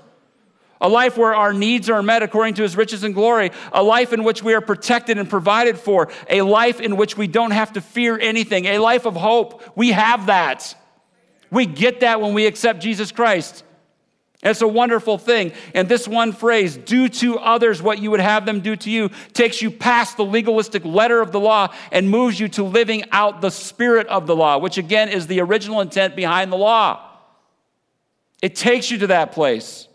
A 0.80 0.88
life 0.88 1.16
where 1.16 1.34
our 1.34 1.52
needs 1.52 1.88
are 1.88 2.02
met 2.02 2.22
according 2.22 2.54
to 2.54 2.62
his 2.62 2.76
riches 2.76 3.02
and 3.02 3.14
glory. 3.14 3.50
A 3.72 3.82
life 3.82 4.12
in 4.12 4.24
which 4.24 4.42
we 4.42 4.54
are 4.54 4.60
protected 4.60 5.18
and 5.18 5.28
provided 5.28 5.78
for. 5.78 6.08
A 6.28 6.42
life 6.42 6.80
in 6.80 6.96
which 6.96 7.16
we 7.16 7.26
don't 7.26 7.52
have 7.52 7.72
to 7.74 7.80
fear 7.80 8.18
anything. 8.18 8.66
A 8.66 8.78
life 8.78 9.06
of 9.06 9.16
hope. 9.16 9.62
We 9.76 9.92
have 9.92 10.26
that. 10.26 10.74
We 11.50 11.66
get 11.66 12.00
that 12.00 12.20
when 12.20 12.34
we 12.34 12.46
accept 12.46 12.80
Jesus 12.80 13.12
Christ. 13.12 13.64
It's 14.42 14.60
a 14.60 14.68
wonderful 14.68 15.18
thing. 15.18 15.52
And 15.74 15.88
this 15.88 16.06
one 16.06 16.32
phrase, 16.32 16.76
do 16.76 17.08
to 17.08 17.38
others 17.38 17.82
what 17.82 17.98
you 18.00 18.10
would 18.10 18.20
have 18.20 18.44
them 18.44 18.60
do 18.60 18.76
to 18.76 18.90
you, 18.90 19.10
takes 19.32 19.62
you 19.62 19.70
past 19.70 20.16
the 20.16 20.24
legalistic 20.24 20.84
letter 20.84 21.20
of 21.20 21.32
the 21.32 21.40
law 21.40 21.72
and 21.90 22.10
moves 22.10 22.38
you 22.38 22.48
to 22.50 22.62
living 22.62 23.04
out 23.12 23.40
the 23.40 23.50
spirit 23.50 24.06
of 24.08 24.26
the 24.26 24.36
law, 24.36 24.58
which 24.58 24.76
again 24.76 25.08
is 25.08 25.26
the 25.26 25.40
original 25.40 25.80
intent 25.80 26.14
behind 26.14 26.52
the 26.52 26.56
law. 26.56 27.02
It 28.42 28.54
takes 28.54 28.90
you 28.90 28.98
to 28.98 29.06
that 29.08 29.32
place. 29.32 29.88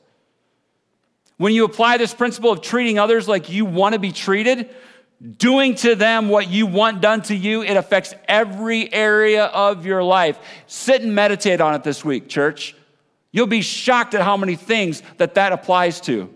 When 1.41 1.56
you 1.56 1.65
apply 1.65 1.97
this 1.97 2.13
principle 2.13 2.51
of 2.51 2.62
treating 2.62 2.99
others 2.99 3.27
like 3.27 3.49
you 3.49 3.65
want 3.65 3.93
to 3.93 3.99
be 3.99 4.12
treated, 4.12 4.69
doing 5.39 5.73
to 5.77 5.95
them 5.95 6.30
what 6.30 6.47
you 6.47 6.67
want 6.67 7.01
done 7.01 7.23
to 7.23 7.36
you, 7.36 7.63
it 7.63 7.75
affects 7.75 8.13
every 8.27 8.93
area 8.93 9.45
of 9.45 9.84
your 9.84 10.04
life. 10.04 10.38
Sit 10.67 11.01
and 11.01 11.15
meditate 11.15 11.60
on 11.60 11.73
it 11.73 11.82
this 11.82 12.06
week, 12.06 12.30
church. 12.30 12.75
You'll 13.32 13.47
be 13.47 13.62
shocked 13.62 14.13
at 14.13 14.21
how 14.21 14.38
many 14.38 14.56
things 14.56 15.01
that 15.17 15.34
that 15.34 15.51
applies 15.51 15.99
to. 16.01 16.32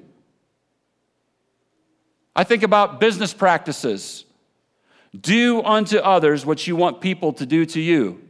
I 2.35 2.43
think 2.43 2.63
about 2.63 2.99
business 2.99 3.31
practices. 3.31 4.25
Do 5.15 5.61
unto 5.61 5.99
others 5.99 6.47
what 6.47 6.65
you 6.65 6.75
want 6.75 6.99
people 6.99 7.31
to 7.33 7.45
do 7.45 7.63
to 7.67 7.79
you. 7.79 8.24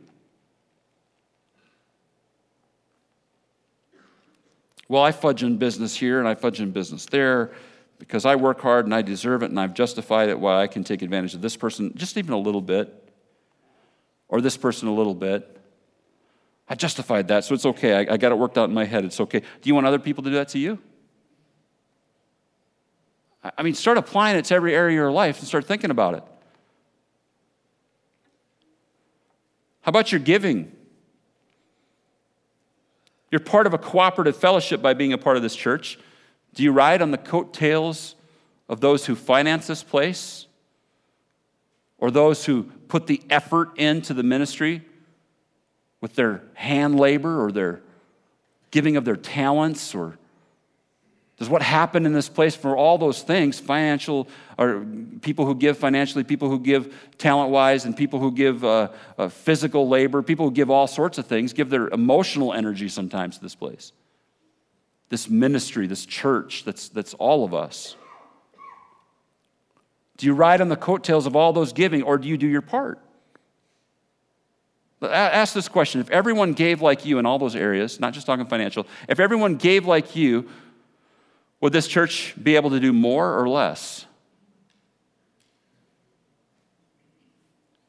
Well, 4.88 5.02
I 5.02 5.12
fudge 5.12 5.44
in 5.44 5.58
business 5.58 5.96
here 5.96 6.20
and 6.20 6.28
I 6.28 6.36
fudge 6.36 6.62
in 6.62 6.72
business 6.72 7.06
there 7.06 7.52
because 7.98 8.26
I 8.26 8.36
work 8.36 8.62
hard 8.62 8.86
and 8.86 8.94
I 8.94 9.02
deserve 9.02 9.42
it 9.42 9.50
and 9.50 9.60
I've 9.60 9.74
justified 9.74 10.30
it 10.30 10.40
why 10.40 10.62
I 10.62 10.68
can 10.68 10.84
take 10.84 11.02
advantage 11.02 11.34
of 11.34 11.42
this 11.42 11.56
person 11.56 11.92
just 11.96 12.18
even 12.18 12.34
a 12.34 12.38
little 12.38 12.62
bit 12.62 13.12
or 14.28 14.42
this 14.42 14.58
person 14.58 14.88
a 14.88 14.94
little 14.94 15.16
bit. 15.16 15.52
I 16.68 16.76
justified 16.76 17.28
that, 17.28 17.46
so 17.46 17.54
it's 17.54 17.66
okay. 17.66 17.94
I, 17.94 18.14
I 18.14 18.18
got 18.18 18.32
it 18.32 18.38
worked 18.38 18.58
out 18.58 18.70
in 18.70 18.76
my 18.76 18.86
head. 18.86 19.06
It's 19.06 19.20
okay. 19.20 19.40
Do 19.40 19.46
you 19.64 19.76
want 19.76 19.86
other 19.86 20.00
people 20.00 20.24
to 20.24 20.30
do 20.30 20.36
that 20.36 20.50
to 20.50 20.60
you? 20.60 20.80
I, 23.44 23.52
I 23.60 23.64
mean, 23.64 23.76
start 23.76 23.98
applying 23.98 24.38
it 24.38 24.46
to 24.46 24.56
every 24.56 24.74
area 24.74 24.98
of 24.98 25.04
your 25.04 25.12
life 25.12 25.40
and 25.40 25.48
start 25.48 25.66
thinking 25.66 25.92
about 25.92 26.16
it. 26.16 26.24
How 29.82 29.90
about 29.90 30.12
your 30.12 30.20
giving? 30.20 30.75
You're 33.32 33.40
part 33.40 33.68
of 33.68 33.74
a 33.74 33.78
cooperative 33.78 34.38
fellowship 34.38 34.82
by 34.82 34.94
being 34.94 35.14
a 35.14 35.18
part 35.18 35.38
of 35.38 35.44
this 35.44 35.56
church. 35.56 35.98
Do 36.54 36.64
you 36.64 36.72
ride 36.72 37.02
on 37.02 37.12
the 37.12 37.18
coattails 37.18 38.16
of 38.70 38.82
those 38.82 39.06
who 39.06 39.16
finance 39.16 39.68
this 39.68 39.84
place? 39.84 40.48
Or 41.98 42.12
those 42.12 42.46
who 42.46 42.64
put 42.88 43.08
the 43.08 43.22
effort 43.30 43.78
into 43.78 44.14
the 44.14 44.24
ministry 44.24 44.84
with 46.02 46.16
their 46.16 46.44
hand 46.54 47.00
labor 47.00 47.44
or 47.44 47.52
their 47.52 47.82
giving 48.72 48.98
of 48.98 49.06
their 49.06 49.16
talents 49.16 49.96
or 49.96 50.18
does 51.38 51.50
what 51.50 51.62
happened 51.62 52.06
in 52.06 52.14
this 52.14 52.30
place 52.30 52.56
for 52.56 52.78
all 52.78 52.98
those 52.98 53.22
things, 53.22 53.60
financial, 53.60 54.28
or 54.58 54.86
people 55.22 55.46
who 55.46 55.54
give 55.54 55.78
financially, 55.78 56.24
people 56.24 56.50
who 56.50 56.60
give 56.60 56.96
talent 57.18 57.52
wise, 57.52 57.84
and 57.84 57.96
people 57.96 58.20
who 58.20 58.32
give 58.32 58.64
uh, 58.64 58.90
uh, 59.18 59.28
physical 59.28 59.90
labor, 59.90 60.22
people 60.22 60.46
who 60.46 60.52
give 60.52 60.70
all 60.70 60.88
sorts 60.88 61.18
of 61.18 61.26
things, 61.26 61.52
give 61.52 61.70
their 61.70 61.90
emotional 61.90 62.54
energy 62.54 62.88
sometimes 62.88 63.36
to 63.36 63.44
this 63.44 63.56
place. 63.56 63.92
This 65.10 65.30
ministry, 65.30 65.88
this 65.88 66.06
church, 66.06 66.64
that's, 66.64 66.88
that's 66.88 67.14
all 67.16 67.44
of 67.44 67.54
us. 67.54 67.98
Do 70.18 70.26
you 70.26 70.34
ride 70.34 70.62
on 70.62 70.70
the 70.70 70.78
coattails 70.78 71.26
of 71.26 71.36
all 71.36 71.52
those 71.52 71.74
giving, 71.74 72.02
or 72.02 72.18
do 72.18 72.30
you 72.30 72.38
do 72.38 72.48
your 72.48 72.62
part? 72.62 73.00
Ask 75.02 75.54
this 75.54 75.68
question 75.68 76.00
if 76.00 76.10
everyone 76.10 76.54
gave 76.54 76.82
like 76.82 77.06
you 77.06 77.20
in 77.20 77.26
all 77.26 77.38
those 77.38 77.56
areas, 77.56 78.00
not 78.00 78.14
just 78.14 78.26
talking 78.26 78.46
financial, 78.46 78.88
if 79.10 79.20
everyone 79.20 79.56
gave 79.56 79.86
like 79.86 80.16
you, 80.16 80.48
would 81.66 81.74
this 81.74 81.88
church 81.88 82.36
be 82.44 82.56
able 82.58 82.70
to 82.70 82.80
do 82.80 82.94
more 82.94 83.40
or 83.40 83.50
less? 83.50 84.06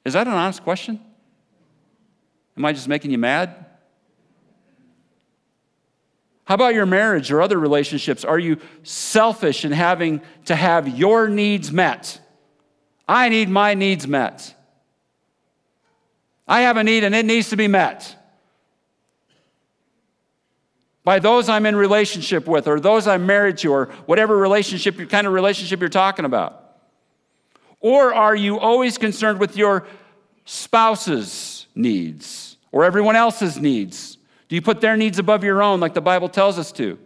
Is 0.07 0.15
that 0.15 0.27
an 0.27 0.33
honest 0.33 0.63
question? 0.63 0.99
Am 2.57 2.65
I 2.65 2.73
just 2.73 2.89
making 2.89 3.11
you 3.11 3.19
mad? 3.19 3.67
How 6.47 6.55
about 6.55 6.73
your 6.73 6.87
marriage 6.87 7.31
or 7.31 7.43
other 7.43 7.59
relationships? 7.59 8.25
Are 8.25 8.39
you 8.39 8.57
selfish 8.83 9.63
in 9.63 9.73
having 9.73 10.23
to 10.47 10.57
have 10.57 10.89
your 10.89 11.29
needs 11.29 11.71
met? 11.71 12.19
I 13.07 13.29
need 13.29 13.51
my 13.51 13.75
needs 13.75 14.09
met. 14.09 14.55
I 16.49 16.63
have 16.63 16.79
a 16.79 16.83
need 16.83 17.05
and 17.05 17.15
it 17.15 17.27
needs 17.27 17.51
to 17.51 17.59
be 17.59 17.69
met 17.69 18.17
by 21.07 21.21
those 21.21 21.49
I'm 21.49 21.67
in 21.67 21.77
relationship 21.77 22.49
with 22.49 22.67
or 22.67 22.81
those 22.81 23.07
I'm 23.07 23.27
married 23.27 23.59
to 23.59 23.73
or 23.73 23.87
whatever 24.07 24.37
relationship, 24.37 24.97
kind 25.09 25.25
of 25.25 25.33
relationship 25.33 25.79
you're 25.79 25.89
talking 25.89 26.25
about? 26.25 26.79
Or 27.79 28.13
are 28.13 28.35
you 28.35 28.59
always 28.59 28.99
concerned 28.99 29.39
with 29.39 29.57
your 29.57 29.87
spouse's 30.47 31.69
needs 31.77 32.57
or 32.73 32.85
everyone 32.85 33.15
else's 33.15 33.57
needs? 33.57 34.19
Do 34.49 34.57
you 34.57 34.63
put 34.63 34.81
their 34.81 34.97
needs 34.97 35.21
above 35.21 35.45
your 35.45 35.63
own 35.63 35.79
like 35.79 35.95
the 35.95 36.01
Bible 36.01 36.29
tells 36.29 36.59
us 36.59 36.73
to? 36.73 36.99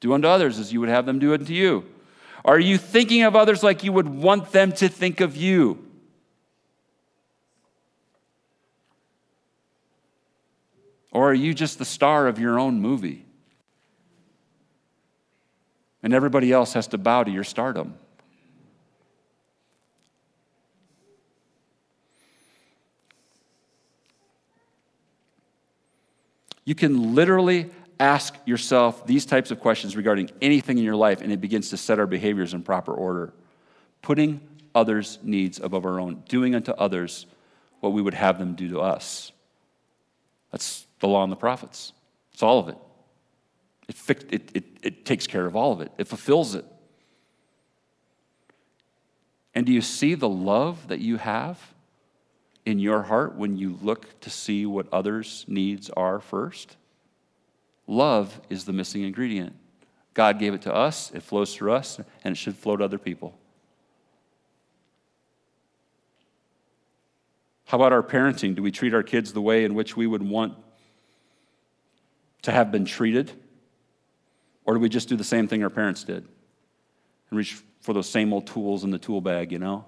Do 0.00 0.14
unto 0.14 0.26
others 0.26 0.58
as 0.58 0.72
you 0.72 0.80
would 0.80 0.88
have 0.88 1.06
them 1.06 1.20
do 1.20 1.32
unto 1.32 1.52
you. 1.52 1.84
Are 2.44 2.58
you 2.58 2.76
thinking 2.76 3.22
of 3.22 3.36
others 3.36 3.62
like 3.62 3.84
you 3.84 3.92
would 3.92 4.08
want 4.08 4.50
them 4.50 4.72
to 4.72 4.88
think 4.88 5.20
of 5.20 5.36
you? 5.36 5.78
Or 11.12 11.30
are 11.30 11.34
you 11.34 11.54
just 11.54 11.78
the 11.78 11.84
star 11.84 12.26
of 12.26 12.40
your 12.40 12.58
own 12.58 12.80
movie? 12.80 13.23
And 16.04 16.12
everybody 16.12 16.52
else 16.52 16.74
has 16.74 16.86
to 16.88 16.98
bow 16.98 17.24
to 17.24 17.30
your 17.30 17.44
stardom. 17.44 17.94
You 26.66 26.74
can 26.74 27.14
literally 27.14 27.70
ask 27.98 28.36
yourself 28.44 29.06
these 29.06 29.24
types 29.24 29.50
of 29.50 29.60
questions 29.60 29.96
regarding 29.96 30.30
anything 30.42 30.76
in 30.76 30.84
your 30.84 30.96
life, 30.96 31.22
and 31.22 31.32
it 31.32 31.40
begins 31.40 31.70
to 31.70 31.78
set 31.78 31.98
our 31.98 32.06
behaviors 32.06 32.52
in 32.52 32.62
proper 32.62 32.92
order. 32.92 33.32
Putting 34.02 34.42
others' 34.74 35.18
needs 35.22 35.58
above 35.58 35.86
our 35.86 35.98
own, 35.98 36.22
doing 36.28 36.54
unto 36.54 36.72
others 36.72 37.24
what 37.80 37.94
we 37.94 38.02
would 38.02 38.14
have 38.14 38.38
them 38.38 38.54
do 38.54 38.68
to 38.68 38.80
us. 38.80 39.32
That's 40.52 40.86
the 41.00 41.08
law 41.08 41.22
and 41.22 41.32
the 41.32 41.36
prophets. 41.36 41.94
It's 42.32 42.42
all 42.42 42.58
of 42.58 42.68
it. 42.68 42.76
It, 43.88 43.96
it, 44.30 44.50
it, 44.54 44.64
it 44.82 45.04
takes 45.04 45.26
care 45.26 45.46
of 45.46 45.54
all 45.54 45.72
of 45.72 45.80
it, 45.80 45.92
it 45.98 46.08
fulfills 46.08 46.54
it. 46.54 46.64
And 49.54 49.64
do 49.66 49.72
you 49.72 49.82
see 49.82 50.14
the 50.14 50.28
love 50.28 50.88
that 50.88 51.00
you 51.00 51.16
have 51.16 51.74
in 52.66 52.78
your 52.78 53.02
heart 53.02 53.36
when 53.36 53.56
you 53.56 53.78
look 53.82 54.20
to 54.20 54.30
see 54.30 54.66
what 54.66 54.92
others' 54.92 55.44
needs 55.46 55.90
are 55.90 56.18
first? 56.18 56.76
Love 57.86 58.40
is 58.50 58.64
the 58.64 58.72
missing 58.72 59.02
ingredient. 59.02 59.54
God 60.12 60.38
gave 60.38 60.54
it 60.54 60.62
to 60.62 60.74
us, 60.74 61.10
it 61.12 61.22
flows 61.22 61.54
through 61.54 61.72
us, 61.72 62.00
and 62.24 62.32
it 62.32 62.36
should 62.36 62.56
flow 62.56 62.76
to 62.76 62.84
other 62.84 62.98
people. 62.98 63.36
How 67.66 67.78
about 67.78 67.92
our 67.92 68.02
parenting? 68.02 68.54
Do 68.54 68.62
we 68.62 68.70
treat 68.70 68.94
our 68.94 69.02
kids 69.02 69.32
the 69.32 69.40
way 69.40 69.64
in 69.64 69.74
which 69.74 69.96
we 69.96 70.06
would 70.06 70.22
want 70.22 70.54
to 72.42 72.52
have 72.52 72.70
been 72.70 72.84
treated? 72.84 73.32
Or 74.64 74.74
do 74.74 74.80
we 74.80 74.88
just 74.88 75.08
do 75.08 75.16
the 75.16 75.24
same 75.24 75.46
thing 75.46 75.62
our 75.62 75.70
parents 75.70 76.04
did 76.04 76.26
and 77.30 77.38
reach 77.38 77.62
for 77.80 77.92
those 77.92 78.08
same 78.08 78.32
old 78.32 78.46
tools 78.46 78.84
in 78.84 78.90
the 78.90 78.98
tool 78.98 79.20
bag, 79.20 79.52
you 79.52 79.58
know? 79.58 79.84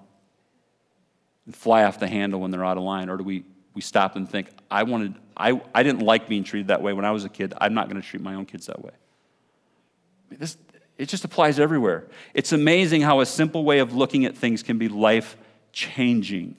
And 1.45 1.55
fly 1.55 1.83
off 1.83 1.99
the 1.99 2.07
handle 2.07 2.39
when 2.41 2.51
they're 2.51 2.65
out 2.65 2.77
of 2.77 2.83
line? 2.83 3.09
Or 3.09 3.17
do 3.17 3.23
we, 3.23 3.43
we 3.73 3.81
stop 3.81 4.15
and 4.15 4.29
think, 4.29 4.49
I, 4.69 4.83
wanted, 4.83 5.15
I, 5.35 5.59
I 5.73 5.83
didn't 5.83 6.01
like 6.01 6.27
being 6.27 6.43
treated 6.43 6.67
that 6.67 6.81
way 6.81 6.93
when 6.93 7.05
I 7.05 7.11
was 7.11 7.25
a 7.25 7.29
kid. 7.29 7.53
I'm 7.59 7.73
not 7.73 7.89
going 7.89 8.01
to 8.01 8.07
treat 8.07 8.21
my 8.21 8.35
own 8.35 8.45
kids 8.45 8.67
that 8.67 8.83
way. 8.83 8.91
This, 10.29 10.57
it 10.97 11.09
just 11.09 11.23
applies 11.23 11.59
everywhere. 11.59 12.05
It's 12.33 12.51
amazing 12.51 13.01
how 13.01 13.21
a 13.21 13.25
simple 13.25 13.63
way 13.63 13.79
of 13.79 13.95
looking 13.95 14.25
at 14.25 14.37
things 14.37 14.61
can 14.61 14.77
be 14.77 14.89
life 14.89 15.37
changing. 15.71 16.55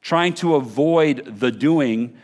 Trying 0.00 0.34
to 0.34 0.56
avoid 0.56 1.38
the 1.38 1.50
doing 1.50 2.18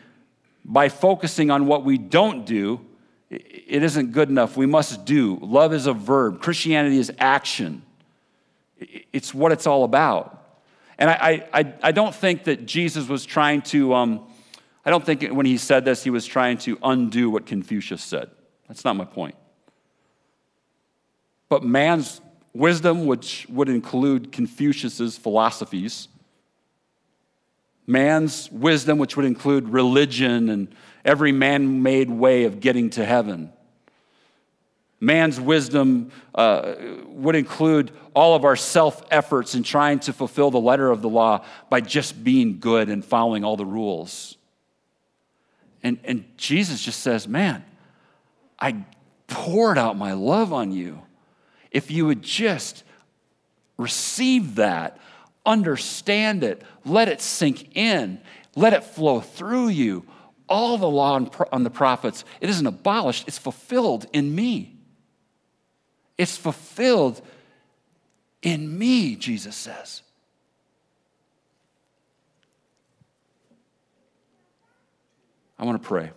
by 0.65 0.89
focusing 0.89 1.51
on 1.51 1.67
what 1.67 1.85
we 1.85 1.97
don't 1.97 2.45
do, 2.45 2.85
it 3.31 3.83
isn't 3.83 4.13
good 4.13 4.29
enough. 4.29 4.57
We 4.57 4.67
must 4.67 5.05
do. 5.05 5.39
Love 5.41 5.73
is 5.73 5.87
a 5.87 5.93
verb, 5.93 6.43
Christianity 6.43 6.99
is 6.99 7.13
action. 7.19 7.83
It's 9.13 9.33
what 9.33 9.53
it's 9.53 9.67
all 9.67 9.85
about. 9.85 10.37
And 10.99 11.09
I, 11.09 11.47
I, 11.53 11.75
I 11.83 11.93
don't 11.93 12.15
think 12.15 12.45
that 12.45 12.67
Jesus 12.67 13.09
was 13.09 13.25
trying 13.25 13.63
to, 13.63 13.95
um, 13.95 14.27
I 14.85 14.91
don't 14.91 15.05
think 15.05 15.27
when 15.29 15.47
he 15.47 15.57
said 15.57 15.85
this, 15.85 16.03
he 16.05 16.11
was 16.11 16.27
trying 16.27 16.59
to 16.59 16.79
undo 16.83 17.31
what 17.31 17.47
Confucius 17.47 18.03
said. 18.03 18.31
That's 18.69 18.85
not 18.85 18.97
my 18.97 19.05
point. 19.05 19.35
But 21.49 21.65
man's 21.65 22.21
wisdom, 22.53 23.07
which 23.07 23.47
would 23.49 23.69
include 23.69 24.33
Confucius's 24.33 25.17
philosophies, 25.17 26.09
man's 27.91 28.51
wisdom, 28.51 28.99
which 28.99 29.17
would 29.17 29.27
include 29.27 29.69
religion 29.69 30.49
and 30.49 30.75
every 31.05 31.33
man 31.33 31.83
made 31.83 32.09
way 32.09 32.45
of 32.45 32.61
getting 32.61 32.91
to 32.91 33.05
heaven. 33.05 33.53
Man's 35.01 35.41
wisdom 35.41 36.13
uh, 36.35 36.75
would 37.07 37.35
include 37.35 37.91
all 38.15 38.37
of 38.37 38.45
our 38.45 38.57
self 38.57 39.03
efforts 39.11 39.55
in 39.55 39.63
trying 39.63 39.99
to 40.01 40.13
fulfill 40.13 40.51
the 40.51 40.61
letter 40.61 40.91
of 40.91 41.01
the 41.03 41.09
law 41.09 41.45
by 41.71 41.81
just 41.81 42.23
being 42.23 42.61
good 42.61 42.89
and 42.89 43.05
following 43.05 43.43
all 43.43 43.57
the 43.57 43.65
rules. 43.65 44.37
And, 45.83 45.99
and 46.05 46.25
Jesus 46.37 46.83
just 46.83 47.01
says, 47.01 47.27
Man, 47.27 47.65
I 48.59 48.85
poured 49.27 49.79
out 49.79 49.97
my 49.97 50.13
love 50.13 50.53
on 50.53 50.71
you. 50.71 51.01
If 51.71 51.91
you 51.91 52.05
would 52.07 52.23
just 52.23 52.85
receive 53.79 54.57
that, 54.57 54.99
understand 55.45 56.45
it, 56.45 56.63
let 56.85 57.09
it 57.09 57.21
sink 57.21 57.77
in, 57.77 58.21
let 58.57 58.73
it 58.73 58.85
flow 58.85 59.21
through 59.21 59.69
you. 59.69 60.05
All 60.49 60.79
the 60.79 60.89
law 60.89 61.21
on 61.53 61.63
the 61.63 61.71
prophets, 61.71 62.25
it 62.41 62.51
isn't 62.51 62.67
abolished, 62.67 63.29
it's 63.29 63.39
fulfilled 63.39 64.07
in 64.13 64.35
me. 64.35 64.77
It's 66.19 66.37
fulfilled 66.37 67.23
in 68.43 68.79
me, 68.79 69.17
Jesus 69.17 69.57
says. 69.57 70.03
I 75.59 75.65
want 75.65 75.81
to 75.81 75.87
pray. 75.87 76.11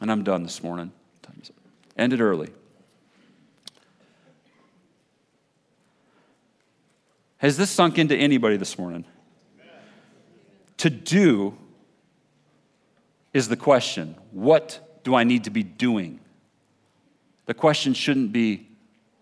And 0.00 0.10
I'm 0.10 0.24
done 0.24 0.42
this 0.42 0.62
morning. 0.62 0.92
Ended 1.96 2.20
early. 2.20 2.50
Has 7.38 7.56
this 7.56 7.70
sunk 7.70 7.98
into 7.98 8.16
anybody 8.16 8.56
this 8.56 8.78
morning? 8.78 9.04
To 10.78 10.90
do 10.90 11.56
is 13.32 13.48
the 13.48 13.56
question. 13.56 14.16
What 14.30 15.00
do 15.04 15.14
I 15.14 15.24
need 15.24 15.44
to 15.44 15.50
be 15.50 15.62
doing? 15.62 16.20
The 17.44 17.54
question 17.54 17.94
shouldn't 17.94 18.32
be, 18.32 18.68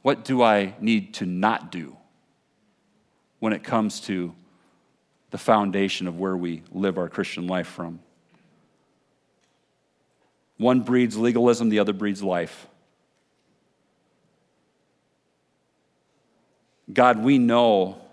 what 0.02 0.24
do 0.24 0.42
I 0.42 0.74
need 0.80 1.14
to 1.14 1.26
not 1.26 1.72
do 1.72 1.96
when 3.40 3.52
it 3.52 3.64
comes 3.64 4.00
to 4.02 4.34
the 5.30 5.38
foundation 5.38 6.06
of 6.06 6.18
where 6.18 6.36
we 6.36 6.62
live 6.70 6.98
our 6.98 7.08
Christian 7.08 7.46
life 7.48 7.66
from? 7.66 7.98
One 10.56 10.82
breeds 10.82 11.16
legalism, 11.16 11.68
the 11.68 11.80
other 11.80 11.92
breeds 11.92 12.22
life. 12.22 12.68
God, 16.92 17.18
we 17.18 17.38
know 17.38 18.03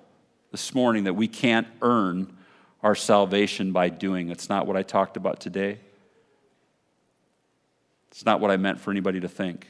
this 0.52 0.76
morning 0.76 1.06
that 1.06 1.14
we 1.14 1.28
can't 1.28 1.68
earn 1.82 2.36
our 2.84 2.96
salvation 2.96 3.72
by 3.72 3.90
doing. 3.90 4.30
It's 4.30 4.50
not 4.50 4.68
what 4.68 4.76
I 4.76 4.84
talked 4.84 5.16
about 5.16 5.40
today. 5.40 5.80
It's 8.12 8.26
not 8.26 8.42
what 8.42 8.52
I 8.52 8.58
meant 8.58 8.80
for 8.80 8.92
anybody 8.92 9.22
to 9.22 9.30
think. 9.30 9.68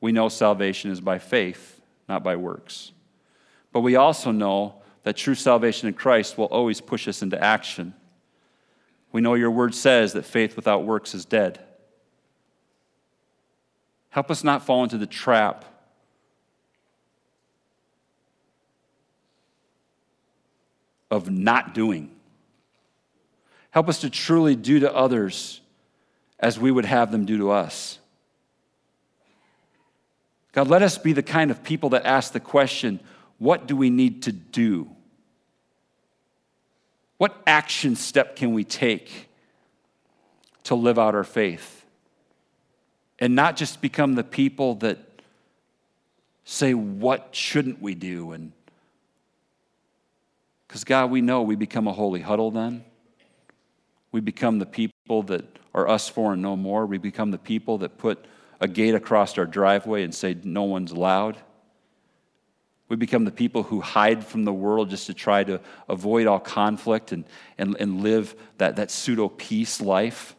We 0.00 0.12
know 0.12 0.28
salvation 0.28 0.90
is 0.90 1.00
by 1.00 1.18
faith, 1.18 1.80
not 2.08 2.24
by 2.24 2.36
works. 2.36 2.92
But 3.72 3.80
we 3.80 3.96
also 3.96 4.32
know 4.32 4.74
that 5.04 5.16
true 5.16 5.34
salvation 5.34 5.86
in 5.88 5.94
Christ 5.94 6.36
will 6.36 6.46
always 6.46 6.80
push 6.80 7.06
us 7.06 7.22
into 7.22 7.42
action. 7.42 7.94
We 9.12 9.20
know 9.20 9.34
your 9.34 9.50
word 9.52 9.74
says 9.74 10.12
that 10.14 10.24
faith 10.24 10.56
without 10.56 10.84
works 10.84 11.14
is 11.14 11.24
dead. 11.24 11.60
Help 14.10 14.30
us 14.30 14.42
not 14.42 14.64
fall 14.64 14.82
into 14.82 14.98
the 14.98 15.06
trap 15.06 15.64
of 21.10 21.30
not 21.30 21.74
doing. 21.74 22.10
Help 23.70 23.88
us 23.88 24.00
to 24.00 24.10
truly 24.10 24.56
do 24.56 24.80
to 24.80 24.94
others 24.94 25.60
as 26.38 26.58
we 26.58 26.70
would 26.70 26.84
have 26.84 27.10
them 27.10 27.24
do 27.24 27.38
to 27.38 27.50
us. 27.50 27.98
God, 30.52 30.68
let 30.68 30.82
us 30.82 30.96
be 30.96 31.12
the 31.12 31.22
kind 31.22 31.50
of 31.50 31.62
people 31.62 31.90
that 31.90 32.06
ask 32.06 32.32
the 32.32 32.40
question 32.40 33.00
what 33.38 33.66
do 33.66 33.76
we 33.76 33.90
need 33.90 34.22
to 34.22 34.32
do? 34.32 34.88
What 37.18 37.36
action 37.46 37.96
step 37.96 38.36
can 38.36 38.54
we 38.54 38.64
take 38.64 39.28
to 40.64 40.74
live 40.74 40.98
out 40.98 41.14
our 41.14 41.24
faith? 41.24 41.84
And 43.18 43.34
not 43.34 43.56
just 43.56 43.80
become 43.80 44.14
the 44.14 44.24
people 44.24 44.76
that 44.76 44.98
say, 46.44 46.74
What 46.74 47.28
shouldn't 47.32 47.82
we 47.82 47.94
do? 47.94 48.32
And 48.32 48.52
because, 50.66 50.84
God, 50.84 51.10
we 51.10 51.20
know 51.20 51.42
we 51.42 51.56
become 51.56 51.86
a 51.86 51.92
holy 51.92 52.20
huddle 52.20 52.50
then. 52.50 52.84
We 54.12 54.20
become 54.20 54.58
the 54.58 54.66
people 54.66 55.22
that 55.24 55.44
are 55.74 55.88
us 55.88 56.08
four 56.08 56.32
and 56.32 56.42
no 56.42 56.56
more. 56.56 56.86
We 56.86 56.98
become 56.98 57.30
the 57.30 57.38
people 57.38 57.78
that 57.78 57.98
put 57.98 58.24
a 58.60 58.68
gate 58.68 58.94
across 58.94 59.36
our 59.38 59.46
driveway 59.46 60.02
and 60.02 60.14
say, 60.14 60.36
No 60.42 60.64
one's 60.64 60.92
allowed. 60.92 61.36
We 62.88 62.96
become 62.96 63.24
the 63.24 63.32
people 63.32 63.64
who 63.64 63.80
hide 63.80 64.24
from 64.24 64.44
the 64.44 64.52
world 64.52 64.90
just 64.90 65.06
to 65.06 65.14
try 65.14 65.42
to 65.44 65.60
avoid 65.88 66.28
all 66.28 66.38
conflict 66.38 67.10
and, 67.10 67.24
and, 67.58 67.76
and 67.80 68.02
live 68.02 68.34
that, 68.58 68.76
that 68.76 68.92
pseudo 68.92 69.28
peace 69.28 69.80
life. 69.80 70.36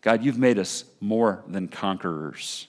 God, 0.00 0.24
you've 0.24 0.38
made 0.38 0.60
us 0.60 0.84
more 1.00 1.42
than 1.48 1.66
conquerors. 1.66 2.68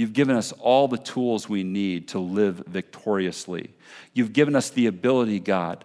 You've 0.00 0.14
given 0.14 0.34
us 0.34 0.52
all 0.52 0.88
the 0.88 0.96
tools 0.96 1.46
we 1.46 1.62
need 1.62 2.08
to 2.08 2.18
live 2.18 2.62
victoriously. 2.66 3.74
You've 4.14 4.32
given 4.32 4.56
us 4.56 4.70
the 4.70 4.86
ability, 4.86 5.40
God, 5.40 5.84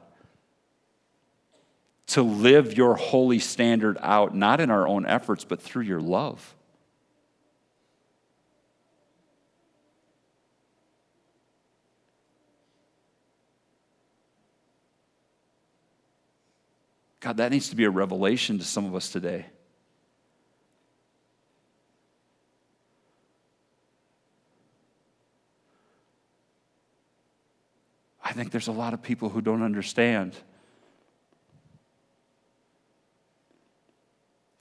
to 2.08 2.22
live 2.22 2.78
your 2.78 2.96
holy 2.96 3.40
standard 3.40 3.98
out, 4.00 4.34
not 4.34 4.62
in 4.62 4.72
our 4.72 4.88
own 4.88 5.06
efforts, 5.06 5.44
but 5.44 5.62
through 5.62 5.84
your 5.84 6.00
love. 6.00 6.56
God, 17.20 17.36
that 17.36 17.52
needs 17.52 17.68
to 17.68 17.76
be 17.76 17.84
a 17.84 17.90
revelation 17.90 18.60
to 18.60 18.64
some 18.64 18.86
of 18.86 18.96
us 18.96 19.10
today. 19.10 19.48
I 28.26 28.32
think 28.32 28.50
there's 28.50 28.68
a 28.68 28.74
lot 28.74 28.96
of 28.96 29.04
people 29.04 29.30
who 29.30 29.40
don't 29.40 29.62
understand. 29.62 30.36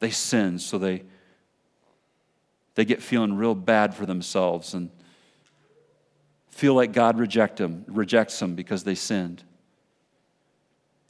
They 0.00 0.10
sin, 0.10 0.58
so 0.58 0.76
they, 0.76 1.02
they 2.74 2.84
get 2.84 3.02
feeling 3.02 3.36
real 3.36 3.54
bad 3.54 3.94
for 3.94 4.04
themselves 4.04 4.74
and 4.74 4.90
feel 6.50 6.74
like 6.74 6.92
God 6.92 7.18
reject 7.18 7.56
them, 7.56 7.86
rejects 7.88 8.38
them 8.38 8.54
because 8.54 8.84
they 8.84 8.94
sinned. 8.94 9.42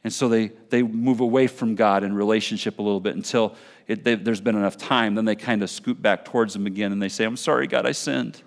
And 0.05 0.13
so 0.13 0.29
they, 0.29 0.51
they 0.69 0.81
move 0.81 1.19
away 1.19 1.47
from 1.47 1.75
God 1.75 2.03
in 2.03 2.13
relationship 2.13 2.79
a 2.79 2.81
little 2.81 3.01
bit 3.01 3.15
until 3.15 3.55
it, 3.87 4.03
they, 4.05 4.15
there's 4.15 4.39
been 4.39 4.55
enough 4.55 4.77
time. 4.77 5.15
Then 5.15 5.25
they 5.25 5.35
kind 5.35 5.61
of 5.61 5.69
scoot 5.69 6.01
back 6.01 6.23
towards 6.23 6.55
Him 6.55 6.67
again 6.67 6.93
and 6.93 7.01
they 7.01 7.09
say, 7.09 7.25
I'm 7.25 7.37
sorry, 7.37 7.67
God, 7.67 7.85
I 7.85 7.91
sinned. 7.91 8.41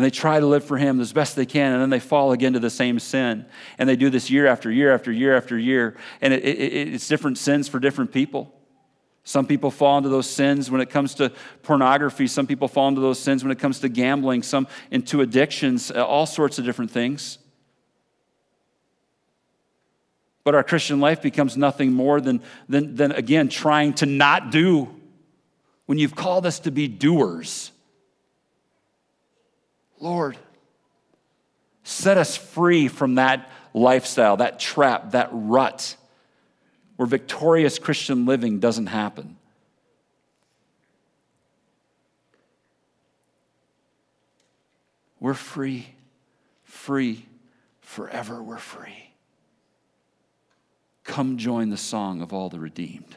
And 0.00 0.04
they 0.06 0.10
try 0.10 0.40
to 0.40 0.46
live 0.46 0.64
for 0.64 0.78
Him 0.78 0.98
as 0.98 1.12
best 1.12 1.36
they 1.36 1.44
can, 1.44 1.74
and 1.74 1.82
then 1.82 1.90
they 1.90 2.00
fall 2.00 2.32
again 2.32 2.54
to 2.54 2.58
the 2.58 2.70
same 2.70 2.98
sin. 2.98 3.44
And 3.76 3.86
they 3.86 3.96
do 3.96 4.08
this 4.08 4.30
year 4.30 4.46
after 4.46 4.72
year 4.72 4.94
after 4.94 5.12
year 5.12 5.36
after 5.36 5.58
year. 5.58 5.94
And 6.22 6.32
it, 6.32 6.42
it, 6.42 6.94
it's 6.94 7.06
different 7.06 7.36
sins 7.36 7.68
for 7.68 7.78
different 7.78 8.10
people. 8.10 8.50
Some 9.24 9.46
people 9.46 9.70
fall 9.70 9.98
into 9.98 10.08
those 10.08 10.26
sins 10.26 10.70
when 10.70 10.80
it 10.80 10.88
comes 10.88 11.16
to 11.16 11.30
pornography. 11.62 12.28
Some 12.28 12.46
people 12.46 12.66
fall 12.66 12.88
into 12.88 13.02
those 13.02 13.18
sins 13.18 13.44
when 13.44 13.50
it 13.52 13.58
comes 13.58 13.80
to 13.80 13.90
gambling, 13.90 14.42
some 14.42 14.68
into 14.90 15.20
addictions, 15.20 15.90
uh, 15.90 16.02
all 16.02 16.24
sorts 16.24 16.58
of 16.58 16.64
different 16.64 16.92
things. 16.92 17.36
But 20.44 20.54
our 20.54 20.64
Christian 20.64 20.98
life 20.98 21.20
becomes 21.20 21.58
nothing 21.58 21.92
more 21.92 22.22
than, 22.22 22.40
than, 22.70 22.94
than, 22.96 23.12
again, 23.12 23.50
trying 23.50 23.92
to 23.96 24.06
not 24.06 24.50
do 24.50 24.88
when 25.84 25.98
you've 25.98 26.16
called 26.16 26.46
us 26.46 26.60
to 26.60 26.70
be 26.70 26.88
doers. 26.88 27.72
Lord, 30.00 30.36
set 31.84 32.16
us 32.18 32.36
free 32.36 32.88
from 32.88 33.16
that 33.16 33.50
lifestyle, 33.74 34.38
that 34.38 34.58
trap, 34.58 35.12
that 35.12 35.28
rut 35.30 35.96
where 36.96 37.06
victorious 37.06 37.78
Christian 37.78 38.26
living 38.26 38.60
doesn't 38.60 38.88
happen. 38.88 39.36
We're 45.18 45.34
free, 45.34 45.94
free, 46.64 47.26
forever 47.80 48.42
we're 48.42 48.58
free. 48.58 49.12
Come 51.04 51.36
join 51.36 51.70
the 51.70 51.76
song 51.76 52.22
of 52.22 52.32
all 52.32 52.48
the 52.48 52.60
redeemed. 52.60 53.16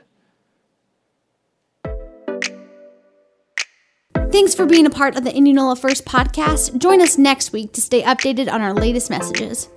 Thanks 4.34 4.56
for 4.56 4.66
being 4.66 4.88
a 4.88 4.90
part 4.90 5.16
of 5.16 5.24
the 5.24 5.32
Indianola 5.32 5.76
First 5.76 6.06
podcast. 6.06 6.80
Join 6.80 7.02
us 7.02 7.20
next 7.20 7.54
week 7.54 7.72
to 7.74 7.82
stay 7.82 8.02
updated 8.02 8.52
on 8.52 8.64
our 8.64 8.74
latest 8.74 9.12
messages. 9.12 9.70